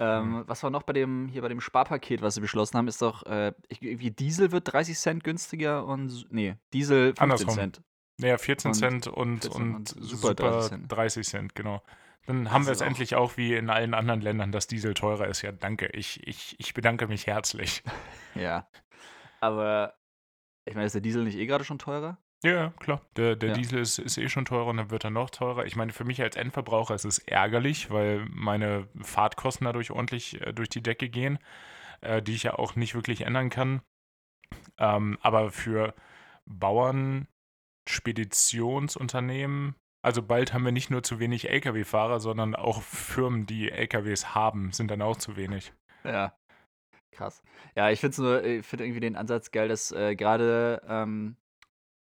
Ähm, 0.00 0.42
was 0.46 0.62
war 0.62 0.70
noch 0.70 0.82
bei 0.82 0.92
dem, 0.92 1.28
hier 1.28 1.42
bei 1.42 1.48
dem 1.48 1.60
Sparpaket, 1.60 2.20
was 2.22 2.34
sie 2.34 2.40
beschlossen 2.40 2.76
haben, 2.76 2.88
ist 2.88 3.00
doch, 3.02 3.24
äh, 3.26 3.52
irgendwie 3.80 4.10
Diesel 4.10 4.50
wird 4.52 4.72
30 4.72 4.98
Cent 4.98 5.24
günstiger 5.24 5.84
und, 5.86 6.26
nee, 6.30 6.56
Diesel 6.72 7.08
15 7.08 7.22
Andersrum. 7.22 7.54
Cent. 7.54 7.82
Naja, 8.18 8.38
14 8.38 8.68
Und 8.70 8.74
Cent 8.74 9.06
und, 9.08 9.42
14 9.42 9.62
und, 9.62 9.74
und 9.74 9.88
super, 9.88 10.28
super 10.28 10.34
30 10.34 10.50
30 10.60 10.68
Cent. 10.70 10.92
30 10.92 11.26
Cent, 11.28 11.54
genau. 11.54 11.82
Dann 12.26 12.50
haben 12.50 12.62
Das 12.62 12.66
wir 12.68 12.72
es 12.72 12.82
auch- 12.82 12.86
endlich 12.86 13.14
auch 13.16 13.36
wie 13.36 13.54
in 13.54 13.68
allen 13.70 13.92
anderen 13.94 14.20
Ländern, 14.20 14.50
dass 14.50 14.66
Diesel 14.66 14.94
teurer 14.94 15.28
ist. 15.28 15.42
Ja, 15.42 15.52
danke. 15.52 15.86
Ich, 15.88 16.26
ich, 16.26 16.56
ich 16.58 16.72
bedanke 16.74 17.06
mich 17.06 17.26
herzlich. 17.26 17.82
Ja. 18.34 18.66
Aber, 19.40 19.94
ich 20.64 20.74
meine, 20.74 20.86
ist 20.86 20.94
der 20.94 21.02
Diesel 21.02 21.22
nicht 21.24 21.36
eh 21.36 21.46
gerade 21.46 21.64
schon 21.64 21.78
teurer? 21.78 22.18
Ja, 22.44 22.74
klar. 22.78 23.00
Der, 23.16 23.36
der 23.36 23.50
Ja. 23.50 23.54
Diesel 23.54 23.78
ist, 23.80 23.98
ist 23.98 24.18
eh 24.18 24.28
schon 24.28 24.44
teurer 24.44 24.66
und 24.66 24.76
dann 24.76 24.90
wird 24.90 25.04
er 25.04 25.10
noch 25.10 25.30
teurer. 25.30 25.64
Ich 25.64 25.76
meine, 25.76 25.92
für 25.92 26.04
mich 26.04 26.20
als 26.20 26.36
Endverbraucher 26.36 26.94
ist 26.94 27.06
es 27.06 27.18
ärgerlich, 27.18 27.90
weil 27.90 28.26
meine 28.28 28.86
Fahrtkosten 29.00 29.64
dadurch 29.64 29.90
ordentlich 29.90 30.40
äh, 30.42 30.52
durch 30.52 30.68
die 30.68 30.82
Decke 30.82 31.08
gehen, 31.08 31.38
äh, 32.02 32.20
die 32.20 32.34
ich 32.34 32.42
ja 32.42 32.54
auch 32.54 32.76
nicht 32.76 32.94
wirklich 32.94 33.22
ändern 33.22 33.48
kann. 33.48 33.80
Ähm, 34.78 35.18
aber 35.22 35.50
für 35.50 35.94
Bauern, 36.44 37.28
Speditionsunternehmen, 37.88 39.74
also 40.02 40.22
bald 40.22 40.52
haben 40.52 40.66
wir 40.66 40.72
nicht 40.72 40.90
nur 40.90 41.02
zu 41.02 41.18
wenig 41.18 41.48
Lkw-Fahrer, 41.48 42.20
sondern 42.20 42.54
auch 42.54 42.82
Firmen, 42.82 43.46
die 43.46 43.70
Lkws 43.70 44.34
haben, 44.34 44.70
sind 44.70 44.90
dann 44.90 45.00
auch 45.00 45.16
zu 45.16 45.36
wenig. 45.36 45.72
Ja. 46.04 46.36
Krass. 47.10 47.42
Ja, 47.74 47.90
ich 47.90 48.00
finde 48.00 48.20
nur, 48.22 48.44
ich 48.44 48.66
finde 48.66 48.84
irgendwie 48.84 49.00
den 49.00 49.16
Ansatz 49.16 49.50
geil, 49.50 49.68
dass 49.68 49.92
äh, 49.92 50.14
gerade 50.16 50.82
ähm, 50.86 51.36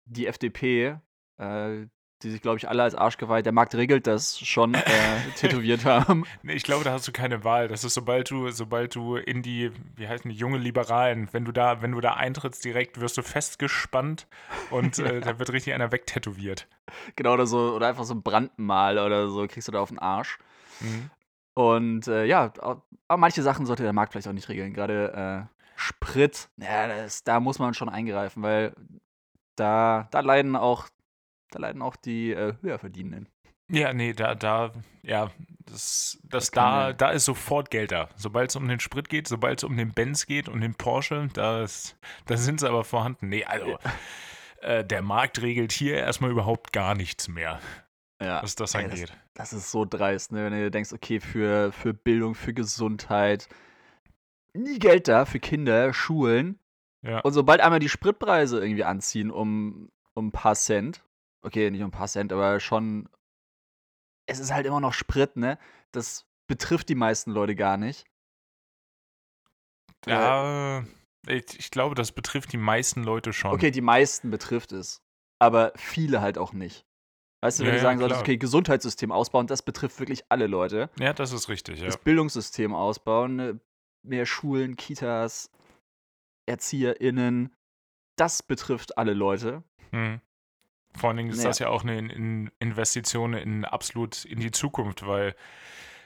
die 0.05 0.27
FDP, 0.27 0.99
äh, 1.39 1.87
die 2.23 2.31
sich, 2.31 2.41
glaube 2.41 2.59
ich, 2.59 2.69
alle 2.69 2.83
als 2.83 2.95
Arschgeweih, 2.95 3.43
der 3.43 3.53
Markt 3.53 3.75
regelt 3.75 4.07
das 4.07 4.39
schon, 4.39 4.75
äh, 4.75 4.81
tätowiert 5.37 5.85
haben. 5.85 6.25
Nee, 6.43 6.55
ich 6.55 6.63
glaube, 6.63 6.85
da 6.85 6.93
hast 6.93 7.07
du 7.09 7.13
keine 7.13 7.45
Wahl. 7.45 7.69
Das 7.69 7.85
ist, 7.85 7.95
sobald 7.95 8.31
du, 8.31 8.51
sobald 8.51 8.95
du 8.95 9.17
in 9.17 9.43
die, 9.43 9.73
wie 9.97 10.09
heißen 10.09 10.31
die, 10.31 10.37
junge 10.37 10.59
Liberalen, 10.59 11.29
wenn 11.33 11.45
du 11.45 11.53
da, 11.53 11.83
wenn 11.83 11.93
du 11.93 12.01
da 12.01 12.15
eintrittst, 12.15 12.65
direkt 12.65 13.01
wirst 13.01 13.17
du 13.19 13.23
festgespannt 13.23 14.27
und 14.71 14.99
äh, 14.99 15.21
da 15.21 15.39
wird 15.39 15.53
richtig 15.53 15.75
einer 15.75 15.93
wegtätowiert. 15.93 16.69
Genau, 17.17 17.35
oder 17.35 17.47
so, 17.47 17.75
oder 17.75 17.89
einfach 17.89 18.05
so 18.05 18.15
ein 18.15 18.23
Brandmal 18.23 18.99
oder 18.99 19.29
so, 19.29 19.47
kriegst 19.49 19.69
du 19.69 19.73
da 19.73 19.81
auf 19.81 19.89
den 19.89 19.99
Arsch. 19.99 20.39
Mhm. 20.81 21.11
Und 21.55 22.09
äh, 22.09 22.25
ja, 22.25 22.53
aber 22.61 22.83
manche 23.17 23.43
Sachen 23.43 23.67
sollte 23.67 23.83
der 23.83 23.93
Markt 23.93 24.13
vielleicht 24.13 24.29
auch 24.29 24.33
nicht 24.33 24.49
regeln. 24.49 24.73
Gerade 24.73 25.49
äh, 25.49 25.63
Sprit, 25.77 26.49
ja, 26.57 26.87
das, 26.87 27.25
da 27.25 27.41
muss 27.41 27.59
man 27.59 27.75
schon 27.75 27.89
eingreifen, 27.89 28.43
weil 28.43 28.75
da, 29.57 30.09
da 30.11 30.21
leiden 30.21 30.57
auch, 30.57 30.89
da 31.51 31.59
leiden 31.61 31.83
auch 31.83 31.97
die 31.97 32.33
äh, 32.33 32.55
Höherverdienenden. 32.61 33.29
Ja, 33.71 33.93
nee, 33.95 34.13
da, 34.13 34.35
da, 34.35 34.73
ja, 35.03 35.31
das, 35.65 36.19
das, 36.25 36.29
das 36.29 36.51
da, 36.51 36.93
da 36.93 37.11
ist 37.11 37.25
sofort 37.25 37.71
Geld 37.71 37.93
da. 37.93 38.11
Sobald 38.17 38.51
es 38.51 38.57
um 38.57 38.69
den 38.69 38.81
Sprit 38.81 39.09
geht, 39.09 39.29
sobald 39.29 39.61
es 39.61 39.65
um 39.65 39.77
den 39.77 39.93
Benz 39.93 40.27
geht 40.27 40.49
und 40.49 40.61
den 40.61 40.75
Porsche, 40.75 41.29
da, 41.33 41.67
da 42.27 42.37
sind 42.37 42.61
sie 42.61 42.69
aber 42.69 42.85
vorhanden. 42.85 43.29
Nee, 43.29 43.45
also, 43.45 43.79
äh, 44.61 44.85
der 44.85 45.03
Markt 45.03 45.41
regelt 45.41 45.73
hier 45.73 45.97
erstmal 45.97 46.31
überhaupt 46.31 46.73
gar 46.73 46.95
nichts 46.95 47.29
mehr. 47.29 47.61
Ja. 48.21 48.43
Was 48.43 48.55
das 48.55 48.77
angeht. 48.77 49.11
Ey, 49.11 49.17
das, 49.35 49.51
das, 49.51 49.53
ist 49.55 49.71
so 49.71 49.85
dreist, 49.85 50.33
ne? 50.33 50.45
Wenn 50.45 50.53
du 50.53 50.71
denkst, 50.71 50.93
okay, 50.93 51.19
für, 51.19 51.73
für 51.73 51.93
Bildung, 51.95 52.35
für 52.35 52.55
Gesundheit, 52.55 53.49
nie 54.55 54.79
Geld 54.79 55.09
da 55.09 55.25
für 55.25 55.41
Kinder, 55.41 55.93
Schulen. 55.93 56.59
Ja. 57.03 57.21
Und 57.21 57.33
sobald 57.33 57.61
einmal 57.61 57.81
die 57.81 57.89
Spritpreise 57.89 58.61
irgendwie 58.61 58.85
anziehen 58.85 59.31
um, 59.31 59.91
um 60.15 60.29
ein 60.29 60.33
paar 60.33 60.55
Cent, 60.55 61.05
okay, 61.43 61.71
nicht 61.71 61.81
um 61.81 61.89
ein 61.89 61.93
paar 61.93 62.09
Cent, 62.09 62.33
aber 62.33 62.61
schon, 62.61 63.09
es 64.27 64.39
ist 64.39 64.53
halt 64.53 64.67
immer 64.67 64.81
noch 64.81 64.93
Sprit, 64.93 65.37
ne? 65.37 65.59
Das 65.91 66.27
betrifft 66.47 66.89
die 66.89 66.95
meisten 66.95 67.33
Leute 67.33 67.55
gar 67.55 67.77
nicht. 67.77 68.07
Ja, 70.07 70.85
ich, 71.27 71.59
ich 71.59 71.71
glaube, 71.71 71.95
das 71.95 72.13
betrifft 72.13 72.53
die 72.53 72.59
meisten 72.59 73.05
Leute 73.05 73.33
schon. 73.33 73.53
Okay, 73.53 73.71
die 73.71 73.81
meisten 73.81 74.31
betrifft 74.31 74.73
es. 74.73 75.03
Aber 75.39 75.73
viele 75.77 76.21
halt 76.21 76.39
auch 76.39 76.53
nicht. 76.53 76.85
Weißt 77.41 77.59
du, 77.59 77.65
wenn 77.65 77.71
ja, 77.71 77.77
du 77.77 77.83
sagen 77.83 77.99
ja, 77.99 78.03
solltest, 78.03 78.21
okay, 78.21 78.37
Gesundheitssystem 78.37 79.11
ausbauen, 79.11 79.49
das 79.49 79.63
betrifft 79.63 79.99
wirklich 79.99 80.25
alle 80.29 80.47
Leute. 80.47 80.91
Ja, 80.99 81.13
das 81.13 81.33
ist 81.33 81.49
richtig, 81.49 81.81
ja. 81.81 81.87
Das 81.87 81.97
Bildungssystem 81.97 82.73
ausbauen, 82.73 83.61
mehr 84.05 84.27
Schulen, 84.27 84.77
Kitas, 84.77 85.51
ErzieherInnen, 86.47 87.55
das 88.17 88.43
betrifft 88.43 88.99
alle 88.99 89.15
Leute. 89.15 89.63
Hm. 89.91 90.21
Vor 90.95 91.09
allen 91.09 91.17
Dingen 91.17 91.31
ist 91.31 91.39
naja. 91.39 91.49
das 91.49 91.59
ja 91.59 91.69
auch 91.69 91.85
eine 91.85 92.51
Investition 92.59 93.35
in 93.35 93.65
absolut 93.65 94.25
in 94.25 94.41
die 94.41 94.51
Zukunft, 94.51 95.07
weil 95.07 95.35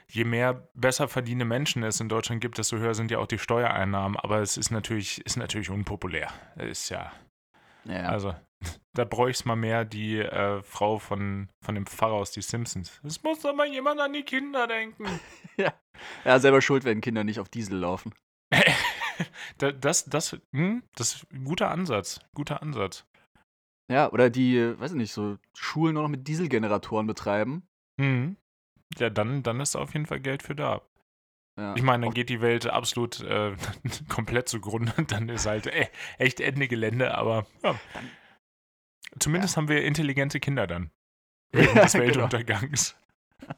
je 0.08 0.24
mehr 0.24 0.68
besser 0.74 1.08
verdienende 1.08 1.44
Menschen 1.44 1.82
es 1.82 2.00
in 2.00 2.08
Deutschland 2.08 2.40
gibt, 2.40 2.58
desto 2.58 2.76
höher 2.76 2.94
sind 2.94 3.10
ja 3.10 3.18
auch 3.18 3.26
die 3.26 3.38
Steuereinnahmen. 3.38 4.16
Aber 4.16 4.40
es 4.40 4.56
ist 4.56 4.70
natürlich, 4.70 5.24
ist 5.26 5.36
natürlich 5.36 5.70
unpopulär. 5.70 6.32
Ist 6.56 6.90
ja. 6.90 7.12
ja. 7.84 8.02
Also, 8.04 8.34
da 8.94 9.04
bräuchte 9.04 9.40
es 9.40 9.44
mal 9.44 9.56
mehr 9.56 9.84
die 9.84 10.18
äh, 10.18 10.62
Frau 10.62 10.98
von, 10.98 11.48
von 11.64 11.74
dem 11.74 11.86
Pfarrer 11.86 12.14
aus 12.14 12.30
die 12.30 12.42
Simpsons. 12.42 13.00
Es 13.04 13.22
muss 13.22 13.40
doch 13.40 13.54
mal 13.54 13.66
jemand 13.66 14.00
an 14.00 14.12
die 14.12 14.22
Kinder 14.22 14.66
denken. 14.66 15.04
ja. 15.56 15.72
ja, 16.24 16.38
selber 16.38 16.62
schuld, 16.62 16.84
wenn 16.84 17.00
Kinder 17.00 17.24
nicht 17.24 17.40
auf 17.40 17.48
Diesel 17.48 17.78
laufen. 17.78 18.14
das, 19.58 20.04
das, 20.04 20.36
hm, 20.52 20.82
das 20.94 21.14
ist 21.14 21.32
ein 21.32 21.44
guter 21.44 21.70
Ansatz. 21.70 22.20
Guter 22.34 22.62
Ansatz. 22.62 23.06
Ja, 23.90 24.10
oder 24.10 24.30
die, 24.30 24.78
weiß 24.78 24.92
ich 24.92 24.96
nicht, 24.96 25.12
so 25.12 25.38
Schulen 25.54 25.94
nur 25.94 26.02
noch 26.02 26.08
mit 26.08 26.26
Dieselgeneratoren 26.26 27.06
betreiben. 27.06 27.68
Mhm. 27.98 28.36
Ja, 28.98 29.10
dann, 29.10 29.42
dann 29.42 29.60
ist 29.60 29.76
auf 29.76 29.92
jeden 29.92 30.06
Fall 30.06 30.20
Geld 30.20 30.42
für 30.42 30.54
da. 30.54 30.82
Ja. 31.58 31.74
Ich 31.74 31.82
meine, 31.82 32.04
dann 32.04 32.14
geht 32.14 32.28
die 32.28 32.40
Welt 32.40 32.66
absolut 32.66 33.20
äh, 33.20 33.56
komplett 34.08 34.48
zugrunde. 34.48 34.92
Dann 35.08 35.30
ist 35.30 35.46
halt 35.46 35.66
äh, 35.66 35.88
echt 36.18 36.40
Ende 36.40 36.68
Gelände, 36.68 37.16
aber 37.16 37.46
ja. 37.62 37.80
Zumindest 39.18 39.54
ja. 39.54 39.62
haben 39.62 39.68
wir 39.68 39.82
intelligente 39.82 40.38
Kinder 40.38 40.66
dann. 40.66 40.90
Ja, 41.54 41.62
des 41.62 41.92
genau. 41.92 42.04
Weltuntergangs. 42.04 42.94
Genau. 43.38 43.54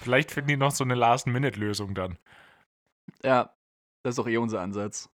Vielleicht 0.00 0.30
finden 0.30 0.48
die 0.48 0.56
noch 0.56 0.70
so 0.70 0.84
eine 0.84 0.94
Last-Minute-Lösung 0.94 1.94
dann. 1.94 2.18
Ja, 3.22 3.54
das 4.02 4.14
ist 4.14 4.18
auch 4.18 4.28
eh 4.28 4.36
unser 4.36 4.60
Ansatz. 4.60 5.10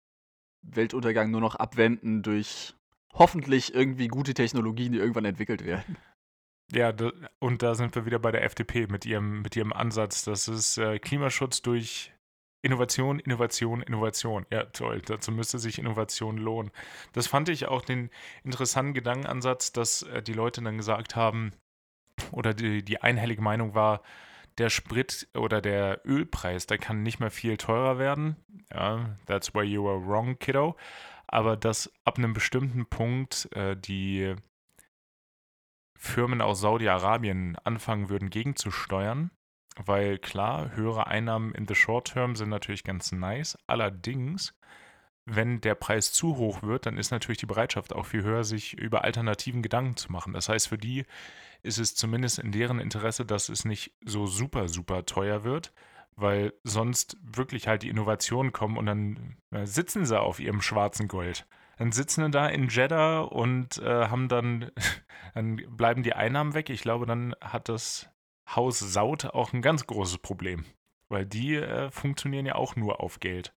Weltuntergang 0.61 1.31
nur 1.31 1.41
noch 1.41 1.55
abwenden 1.55 2.23
durch 2.23 2.75
hoffentlich 3.13 3.73
irgendwie 3.73 4.07
gute 4.07 4.33
Technologien, 4.33 4.93
die 4.93 4.99
irgendwann 4.99 5.25
entwickelt 5.25 5.65
werden. 5.65 5.97
Ja, 6.71 6.93
und 7.39 7.61
da 7.61 7.75
sind 7.75 7.93
wir 7.95 8.05
wieder 8.05 8.19
bei 8.19 8.31
der 8.31 8.43
FDP 8.43 8.87
mit 8.87 9.05
ihrem, 9.05 9.41
mit 9.41 9.55
ihrem 9.55 9.73
Ansatz. 9.73 10.23
Das 10.23 10.47
ist 10.47 10.77
äh, 10.77 10.97
Klimaschutz 10.97 11.61
durch 11.61 12.13
Innovation, 12.63 13.19
Innovation, 13.19 13.81
Innovation. 13.81 14.45
Ja, 14.49 14.63
toll. 14.65 15.01
Dazu 15.05 15.31
müsste 15.31 15.59
sich 15.59 15.77
Innovation 15.77 16.37
lohnen. 16.37 16.71
Das 17.11 17.27
fand 17.27 17.49
ich 17.49 17.67
auch 17.67 17.81
den 17.81 18.09
interessanten 18.43 18.93
Gedankenansatz, 18.93 19.73
dass 19.73 20.03
äh, 20.03 20.23
die 20.23 20.33
Leute 20.33 20.63
dann 20.63 20.77
gesagt 20.77 21.15
haben, 21.15 21.51
oder 22.31 22.53
die, 22.53 22.83
die 22.83 23.01
einhellige 23.01 23.41
Meinung 23.41 23.75
war, 23.75 24.01
der 24.57 24.69
Sprit 24.69 25.27
oder 25.35 25.61
der 25.61 26.01
Ölpreis, 26.05 26.67
der 26.67 26.77
kann 26.77 27.03
nicht 27.03 27.19
mehr 27.19 27.31
viel 27.31 27.57
teurer 27.57 27.97
werden. 27.97 28.35
Ja, 28.71 29.17
that's 29.25 29.53
where 29.53 29.65
you 29.65 29.87
are 29.87 30.05
wrong, 30.05 30.37
kiddo. 30.39 30.75
Aber 31.27 31.57
dass 31.57 31.91
ab 32.03 32.17
einem 32.17 32.33
bestimmten 32.33 32.85
Punkt 32.85 33.49
äh, 33.55 33.75
die 33.75 34.35
Firmen 35.97 36.41
aus 36.41 36.61
Saudi-Arabien 36.61 37.55
anfangen 37.63 38.09
würden, 38.09 38.29
gegenzusteuern, 38.29 39.31
weil 39.85 40.17
klar, 40.19 40.75
höhere 40.75 41.07
Einnahmen 41.07 41.55
in 41.55 41.67
the 41.67 41.75
short 41.75 42.13
term 42.13 42.35
sind 42.35 42.49
natürlich 42.49 42.83
ganz 42.83 43.11
nice. 43.11 43.57
Allerdings, 43.67 44.53
wenn 45.25 45.61
der 45.61 45.75
Preis 45.75 46.11
zu 46.11 46.37
hoch 46.37 46.63
wird, 46.63 46.85
dann 46.85 46.97
ist 46.97 47.11
natürlich 47.11 47.37
die 47.37 47.45
Bereitschaft 47.45 47.93
auch 47.93 48.05
viel 48.05 48.23
höher, 48.23 48.43
sich 48.43 48.73
über 48.73 49.03
Alternativen 49.03 49.61
Gedanken 49.61 49.95
zu 49.95 50.11
machen. 50.11 50.33
Das 50.33 50.49
heißt, 50.49 50.67
für 50.67 50.77
die 50.77 51.05
ist 51.61 51.79
es 51.79 51.95
zumindest 51.95 52.39
in 52.39 52.51
deren 52.51 52.79
Interesse, 52.79 53.25
dass 53.25 53.49
es 53.49 53.63
nicht 53.63 53.93
so 54.03 54.27
super, 54.27 54.67
super 54.67 55.05
teuer 55.05 55.43
wird, 55.43 55.73
weil 56.15 56.53
sonst 56.63 57.17
wirklich 57.21 57.67
halt 57.67 57.83
die 57.83 57.89
Innovationen 57.89 58.51
kommen 58.51 58.77
und 58.77 58.85
dann 58.85 59.37
äh, 59.51 59.65
sitzen 59.65 60.05
sie 60.05 60.19
auf 60.19 60.39
ihrem 60.39 60.61
schwarzen 60.61 61.07
Gold. 61.07 61.47
Dann 61.77 61.91
sitzen 61.91 62.25
sie 62.25 62.31
da 62.31 62.47
in 62.47 62.67
Jeddah 62.67 63.21
und 63.21 63.77
äh, 63.79 64.07
haben 64.07 64.27
dann, 64.27 64.71
dann 65.33 65.55
bleiben 65.69 66.03
die 66.03 66.13
Einnahmen 66.13 66.53
weg. 66.53 66.69
Ich 66.69 66.81
glaube, 66.81 67.05
dann 67.05 67.33
hat 67.41 67.69
das 67.69 68.09
Haus 68.47 68.79
Saud 68.79 69.25
auch 69.25 69.53
ein 69.53 69.61
ganz 69.61 69.87
großes 69.87 70.19
Problem. 70.19 70.65
Weil 71.07 71.25
die 71.25 71.55
äh, 71.55 71.89
funktionieren 71.91 72.45
ja 72.45 72.55
auch 72.55 72.75
nur 72.75 72.99
auf 72.99 73.19
Geld. 73.19 73.53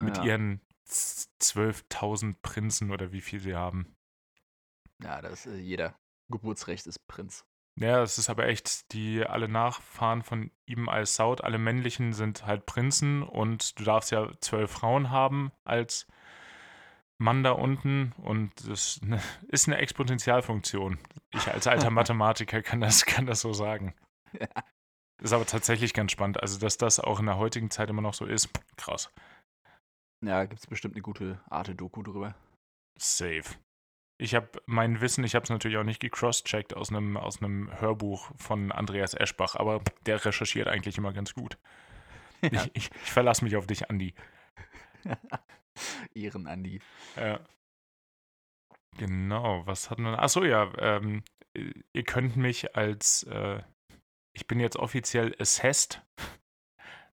Mit 0.00 0.18
ja. 0.18 0.24
ihren 0.24 0.60
12.000 0.88 2.36
Prinzen 2.42 2.90
oder 2.90 3.12
wie 3.12 3.20
viel 3.20 3.40
sie 3.40 3.54
haben. 3.54 3.94
Ja, 5.02 5.20
das 5.20 5.46
ist 5.46 5.60
jeder. 5.60 5.94
Geburtsrecht 6.30 6.86
ist 6.86 7.06
Prinz. 7.06 7.44
Ja, 7.76 8.02
es 8.02 8.18
ist 8.18 8.28
aber 8.28 8.46
echt, 8.46 8.92
die 8.92 9.24
alle 9.24 9.48
Nachfahren 9.48 10.22
von 10.22 10.50
Ibn 10.66 10.88
al-Saud, 10.88 11.42
alle 11.42 11.58
männlichen 11.58 12.12
sind 12.12 12.44
halt 12.44 12.66
Prinzen 12.66 13.22
und 13.22 13.78
du 13.78 13.84
darfst 13.84 14.10
ja 14.10 14.30
zwölf 14.40 14.70
Frauen 14.70 15.10
haben 15.10 15.52
als 15.64 16.06
Mann 17.18 17.42
da 17.42 17.52
unten 17.52 18.12
und 18.18 18.52
das 18.68 19.00
ne, 19.02 19.22
ist 19.48 19.68
eine 19.68 19.78
Exponentialfunktion. 19.78 20.98
Ich 21.32 21.48
als 21.48 21.66
alter 21.66 21.90
Mathematiker 21.90 22.62
kann 22.62 22.80
das, 22.80 23.06
kann 23.06 23.26
das 23.26 23.40
so 23.40 23.52
sagen. 23.52 23.94
Ja. 24.38 24.48
Ist 25.22 25.32
aber 25.32 25.46
tatsächlich 25.46 25.94
ganz 25.94 26.10
spannend. 26.10 26.42
Also, 26.42 26.58
dass 26.58 26.78
das 26.78 26.98
auch 26.98 27.20
in 27.20 27.26
der 27.26 27.36
heutigen 27.38 27.70
Zeit 27.70 27.88
immer 27.90 28.02
noch 28.02 28.14
so 28.14 28.26
ist, 28.26 28.48
krass. 28.76 29.08
Ja, 30.22 30.44
gibt 30.44 30.60
es 30.60 30.66
bestimmt 30.66 30.94
eine 30.94 31.02
gute 31.02 31.40
Arte-Doku 31.50 32.02
drüber. 32.02 32.34
Safe. 32.96 33.44
Ich 34.18 34.34
habe 34.36 34.48
mein 34.66 35.00
Wissen, 35.00 35.24
ich 35.24 35.34
habe 35.34 35.42
es 35.42 35.50
natürlich 35.50 35.76
auch 35.78 35.84
nicht 35.84 36.00
gecrosscheckt 36.00 36.74
aus 36.74 36.90
einem 36.90 37.16
aus 37.16 37.40
Hörbuch 37.40 38.30
von 38.36 38.70
Andreas 38.70 39.14
Eschbach, 39.14 39.56
aber 39.56 39.82
der 40.06 40.24
recherchiert 40.24 40.68
eigentlich 40.68 40.96
immer 40.96 41.12
ganz 41.12 41.34
gut. 41.34 41.58
Ja. 42.42 42.50
Ich, 42.52 42.70
ich, 42.74 42.90
ich 43.02 43.10
verlasse 43.10 43.44
mich 43.44 43.56
auf 43.56 43.66
dich, 43.66 43.90
Andi. 43.90 44.14
Ehren-Andi. 46.14 46.80
Ja. 47.16 47.40
Genau, 48.98 49.66
was 49.66 49.90
hatten 49.90 50.02
wir? 50.02 50.18
Achso, 50.18 50.44
ja, 50.44 50.70
ähm, 50.78 51.24
ihr 51.54 52.04
könnt 52.04 52.36
mich 52.36 52.76
als, 52.76 53.22
äh, 53.24 53.62
ich 54.32 54.46
bin 54.46 54.60
jetzt 54.60 54.76
offiziell 54.76 55.34
assessed. 55.38 56.02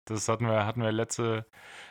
Das 0.07 0.29
hatten 0.29 0.47
wir, 0.47 0.65
hatten 0.65 0.83
wir 0.83 0.93
letzte, 0.93 1.47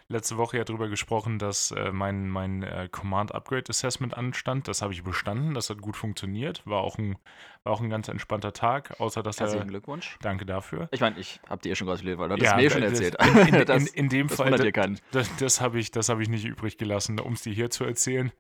letzte 0.08 0.38
Woche 0.38 0.58
ja 0.58 0.64
drüber 0.64 0.88
gesprochen, 0.88 1.40
dass 1.40 1.72
äh, 1.72 1.92
mein, 1.92 2.30
mein 2.30 2.62
äh, 2.64 2.88
Command 2.92 3.34
Upgrade 3.34 3.64
Assessment 3.70 4.16
anstand. 4.16 4.68
Das 4.68 4.82
habe 4.82 4.94
ich 4.94 5.04
bestanden, 5.04 5.54
das 5.54 5.70
hat 5.70 5.82
gut 5.82 5.98
funktioniert. 5.98 6.62
War 6.66 6.82
auch 6.82 6.98
ein, 6.98 7.18
war 7.64 7.74
auch 7.74 7.82
ein 7.82 7.90
ganz 7.90 8.08
entspannter 8.08 8.54
Tag, 8.54 9.00
außer 9.00 9.24
dass 9.24 9.38
er. 9.40 9.48
Herzlichen 9.48 9.68
Glückwunsch. 9.70 10.18
Danke 10.22 10.46
dafür. 10.46 10.88
Ich 10.92 11.02
meine, 11.02 11.18
ich 11.20 11.40
habe 11.50 11.62
dir 11.62 11.72
eh 11.72 11.76
schon 11.76 11.88
gratuliert, 11.88 12.20
weil 12.20 12.30
du 12.30 12.36
das 12.36 12.50
Ja, 12.52 12.56
mir 12.56 12.64
eh 12.64 12.70
schon 12.70 12.82
das- 12.82 13.00
erzählt. 13.00 13.16
In, 13.26 13.38
in, 13.48 13.56
in, 13.62 13.66
Das- 13.66 13.88
in 13.88 14.10
dem 14.10 14.28
das 14.28 14.38
Fall, 14.38 14.52
das, 14.52 15.02
das, 15.12 15.36
das 15.38 15.62
habe 15.62 15.80
ich, 15.80 15.90
das 15.92 16.10
hab 16.10 16.20
ich 16.20 16.30
nicht 16.30 16.46
übrig 16.46 16.78
gelassen, 16.78 17.20
um 17.20 17.34
es 17.34 17.42
dir 17.42 17.54
hier 17.54 17.70
zu 17.72 17.84
erzählen. 17.84 18.32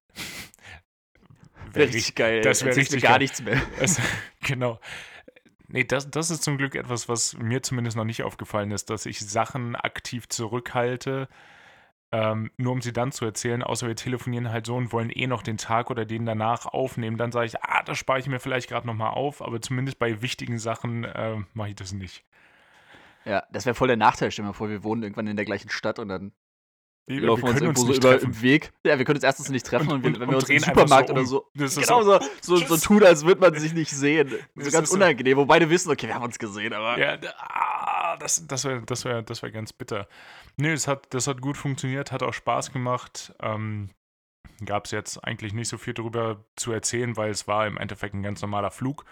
Wär 1.73 1.73
Wäre 1.83 1.87
richtig 1.93 2.15
geil. 2.15 2.41
das 2.41 2.61
wär 2.61 2.69
Erzählst 2.69 2.91
mir 2.91 2.97
richtig 2.97 3.03
gar 3.03 3.11
geil. 3.13 3.19
nichts 3.19 3.41
mehr. 3.41 3.61
Es, 3.79 3.99
genau. 4.41 4.79
Nee, 5.67 5.83
das, 5.83 6.09
das 6.11 6.29
ist 6.29 6.43
zum 6.43 6.57
Glück 6.57 6.75
etwas, 6.75 7.09
was 7.09 7.35
mir 7.37 7.63
zumindest 7.63 7.97
noch 7.97 8.05
nicht 8.05 8.23
aufgefallen 8.23 8.71
ist, 8.71 8.89
dass 8.91 9.05
ich 9.07 9.19
Sachen 9.19 9.75
aktiv 9.75 10.29
zurückhalte, 10.29 11.27
ähm, 12.17 12.49
nur 12.57 12.71
um 12.71 12.81
sie 12.81 12.93
dann 12.93 13.11
zu 13.11 13.25
erzählen, 13.25 13.61
außer 13.61 13.87
wir 13.87 13.95
telefonieren 13.95 14.49
halt 14.51 14.65
so 14.65 14.75
und 14.75 14.93
wollen 14.93 15.09
eh 15.09 15.27
noch 15.27 15.43
den 15.43 15.57
Tag 15.57 15.89
oder 15.89 16.05
den 16.05 16.25
danach 16.25 16.65
aufnehmen. 16.65 17.17
Dann 17.17 17.31
sage 17.33 17.47
ich, 17.47 17.61
ah, 17.61 17.83
das 17.83 17.97
spare 17.97 18.19
ich 18.19 18.27
mir 18.27 18.39
vielleicht 18.39 18.69
gerade 18.69 18.87
nochmal 18.87 19.11
auf, 19.11 19.41
aber 19.41 19.59
zumindest 19.61 19.99
bei 19.99 20.21
wichtigen 20.21 20.57
Sachen 20.59 21.03
äh, 21.03 21.37
mache 21.53 21.69
ich 21.69 21.75
das 21.75 21.91
nicht. 21.91 22.23
Ja, 23.25 23.43
das 23.51 23.65
wäre 23.65 23.73
voll 23.75 23.87
der 23.89 23.97
Nachteil. 23.97 24.31
Stell 24.31 24.43
dir 24.43 24.49
mal 24.49 24.53
vor, 24.53 24.69
wir 24.69 24.83
wohnen 24.83 25.03
irgendwann 25.03 25.27
in 25.27 25.35
der 25.35 25.45
gleichen 25.45 25.69
Stadt 25.69 25.97
und 25.99 26.09
dann 26.09 26.31
Wir, 27.07 27.21
laufen 27.21 27.43
wir 27.43 27.49
uns 27.49 27.61
irgendwo 27.61 27.85
so 27.85 27.93
über 27.93 28.21
im 28.21 28.41
Weg. 28.41 28.71
Ja, 28.85 28.97
wir 28.97 29.03
können 29.05 29.17
uns 29.17 29.23
erstens 29.23 29.49
nicht 29.49 29.65
treffen 29.65 29.89
und, 29.91 30.05
Und- 30.05 30.05
und- 30.05 30.13
wenn 30.19 30.29
und 30.29 30.29
wir 30.29 30.37
uns 30.37 30.49
im 30.49 30.59
Supermarkt 30.59 31.07
so 31.07 31.13
oder 31.13 31.21
um. 31.21 31.27
so. 31.27 31.45
Das 31.55 31.75
genau 31.75 32.03
so, 32.03 32.19
so, 32.41 32.55
so 32.57 32.77
tun, 32.77 33.03
als 33.03 33.25
würde 33.25 33.41
man 33.41 33.53
sich 33.59 33.73
nicht 33.73 33.91
sehen. 33.91 34.31
So 34.55 34.71
ganz 34.71 34.91
unangenehm, 34.91 35.37
wo 35.37 35.45
beide 35.45 35.69
wissen, 35.69 35.91
okay, 35.91 36.07
wir 36.07 36.15
haben 36.15 36.23
uns 36.23 36.37
gesehen, 36.39 36.71
aber. 36.73 36.97
Ja, 36.99 37.17
d- 37.17 37.27
ah, 38.15 38.19
das, 38.19 38.47
das 38.47 38.65
wäre 38.65 38.81
das 38.81 39.05
wär, 39.05 39.21
das 39.21 39.43
wär 39.43 39.51
ganz 39.51 39.73
bitter. 39.73 40.07
Nö, 40.57 40.73
es 40.73 40.87
hat, 40.87 41.13
das 41.13 41.27
hat 41.27 41.41
gut 41.41 41.57
funktioniert, 41.57 42.11
hat 42.11 42.23
auch 42.23 42.33
Spaß 42.33 42.71
gemacht. 42.71 43.33
Ähm, 43.39 43.89
Gab 44.63 44.85
es 44.85 44.91
jetzt 44.91 45.21
eigentlich 45.23 45.53
nicht 45.53 45.67
so 45.67 45.77
viel 45.77 45.93
darüber 45.93 46.45
zu 46.55 46.71
erzählen, 46.71 47.17
weil 47.17 47.29
es 47.29 47.47
war 47.47 47.67
im 47.67 47.77
Endeffekt 47.77 48.13
ein 48.13 48.23
ganz 48.23 48.41
normaler 48.41 48.71
Flug. 48.71 49.03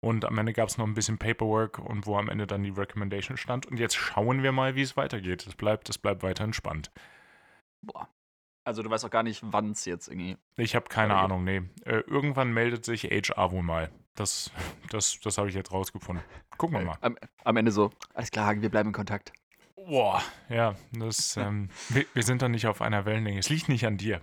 Und 0.00 0.24
am 0.24 0.38
Ende 0.38 0.52
gab 0.52 0.68
es 0.68 0.78
noch 0.78 0.86
ein 0.86 0.94
bisschen 0.94 1.18
Paperwork 1.18 1.80
und 1.80 2.06
wo 2.06 2.16
am 2.16 2.28
Ende 2.28 2.46
dann 2.46 2.62
die 2.62 2.70
Recommendation 2.70 3.36
stand. 3.36 3.66
Und 3.66 3.80
jetzt 3.80 3.96
schauen 3.96 4.44
wir 4.44 4.52
mal, 4.52 4.76
wie 4.76 4.82
es 4.82 4.96
weitergeht. 4.96 5.44
Es 5.46 5.56
bleibt, 5.56 5.88
es 5.88 5.98
bleibt 5.98 6.22
weiterhin 6.22 6.52
spannend. 6.52 6.92
Boah. 7.82 8.08
Also 8.64 8.82
du 8.82 8.90
weißt 8.90 9.04
auch 9.06 9.10
gar 9.10 9.22
nicht, 9.24 9.42
wann 9.44 9.70
es 9.70 9.84
jetzt 9.86 10.08
irgendwie. 10.08 10.36
Ich 10.56 10.76
habe 10.76 10.88
keine. 10.88 11.16
Ahnung, 11.16 11.42
nee. 11.42 11.62
Äh, 11.84 12.00
irgendwann 12.06 12.52
meldet 12.52 12.84
sich 12.84 13.04
HR 13.04 13.50
wohl 13.50 13.62
mal. 13.62 13.90
Das, 14.18 14.50
das, 14.90 15.20
das 15.20 15.38
habe 15.38 15.48
ich 15.48 15.54
jetzt 15.54 15.70
rausgefunden. 15.70 16.24
Gucken 16.56 16.76
wir 16.76 16.84
mal. 16.84 16.98
Am, 17.02 17.16
am 17.44 17.56
Ende 17.56 17.70
so, 17.70 17.92
alles 18.14 18.32
klar, 18.32 18.46
Hagen, 18.46 18.62
wir 18.62 18.68
bleiben 18.68 18.88
in 18.88 18.92
Kontakt. 18.92 19.32
Boah, 19.76 20.20
ja, 20.48 20.74
das, 20.92 21.36
ähm, 21.36 21.68
wir, 21.90 22.04
wir 22.14 22.24
sind 22.24 22.42
doch 22.42 22.48
nicht 22.48 22.66
auf 22.66 22.82
einer 22.82 23.04
Wellenlänge. 23.04 23.38
Es 23.38 23.48
liegt 23.48 23.68
nicht 23.68 23.86
an 23.86 23.96
dir. 23.96 24.20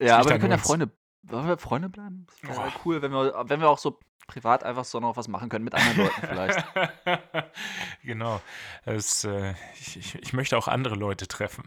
Ja, 0.00 0.16
liegt 0.16 0.26
aber 0.26 0.30
wir 0.30 0.38
können 0.38 0.52
ja. 0.52 0.58
Freunde. 0.58 0.90
Wollen 1.24 1.46
wir 1.46 1.58
Freunde 1.58 1.90
bleiben? 1.90 2.26
Das 2.42 2.56
wäre 2.56 2.72
cool, 2.84 3.02
wenn 3.02 3.12
wir, 3.12 3.44
wenn 3.46 3.60
wir 3.60 3.68
auch 3.68 3.78
so 3.78 3.98
privat 4.26 4.64
einfach 4.64 4.84
so 4.84 4.98
noch 4.98 5.16
was 5.18 5.28
machen 5.28 5.50
können 5.50 5.64
mit 5.64 5.74
anderen 5.74 5.98
Leuten 5.98 6.26
vielleicht. 6.26 6.64
genau. 8.02 8.40
Es, 8.84 9.24
äh, 9.24 9.54
ich, 9.74 9.98
ich, 9.98 10.14
ich 10.14 10.32
möchte 10.32 10.56
auch 10.56 10.68
andere 10.68 10.94
Leute 10.94 11.28
treffen. 11.28 11.64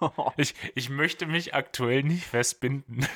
Ich, 0.36 0.54
ich 0.74 0.90
möchte 0.90 1.24
mich 1.24 1.54
aktuell 1.54 2.02
nicht 2.02 2.26
festbinden. 2.26 3.06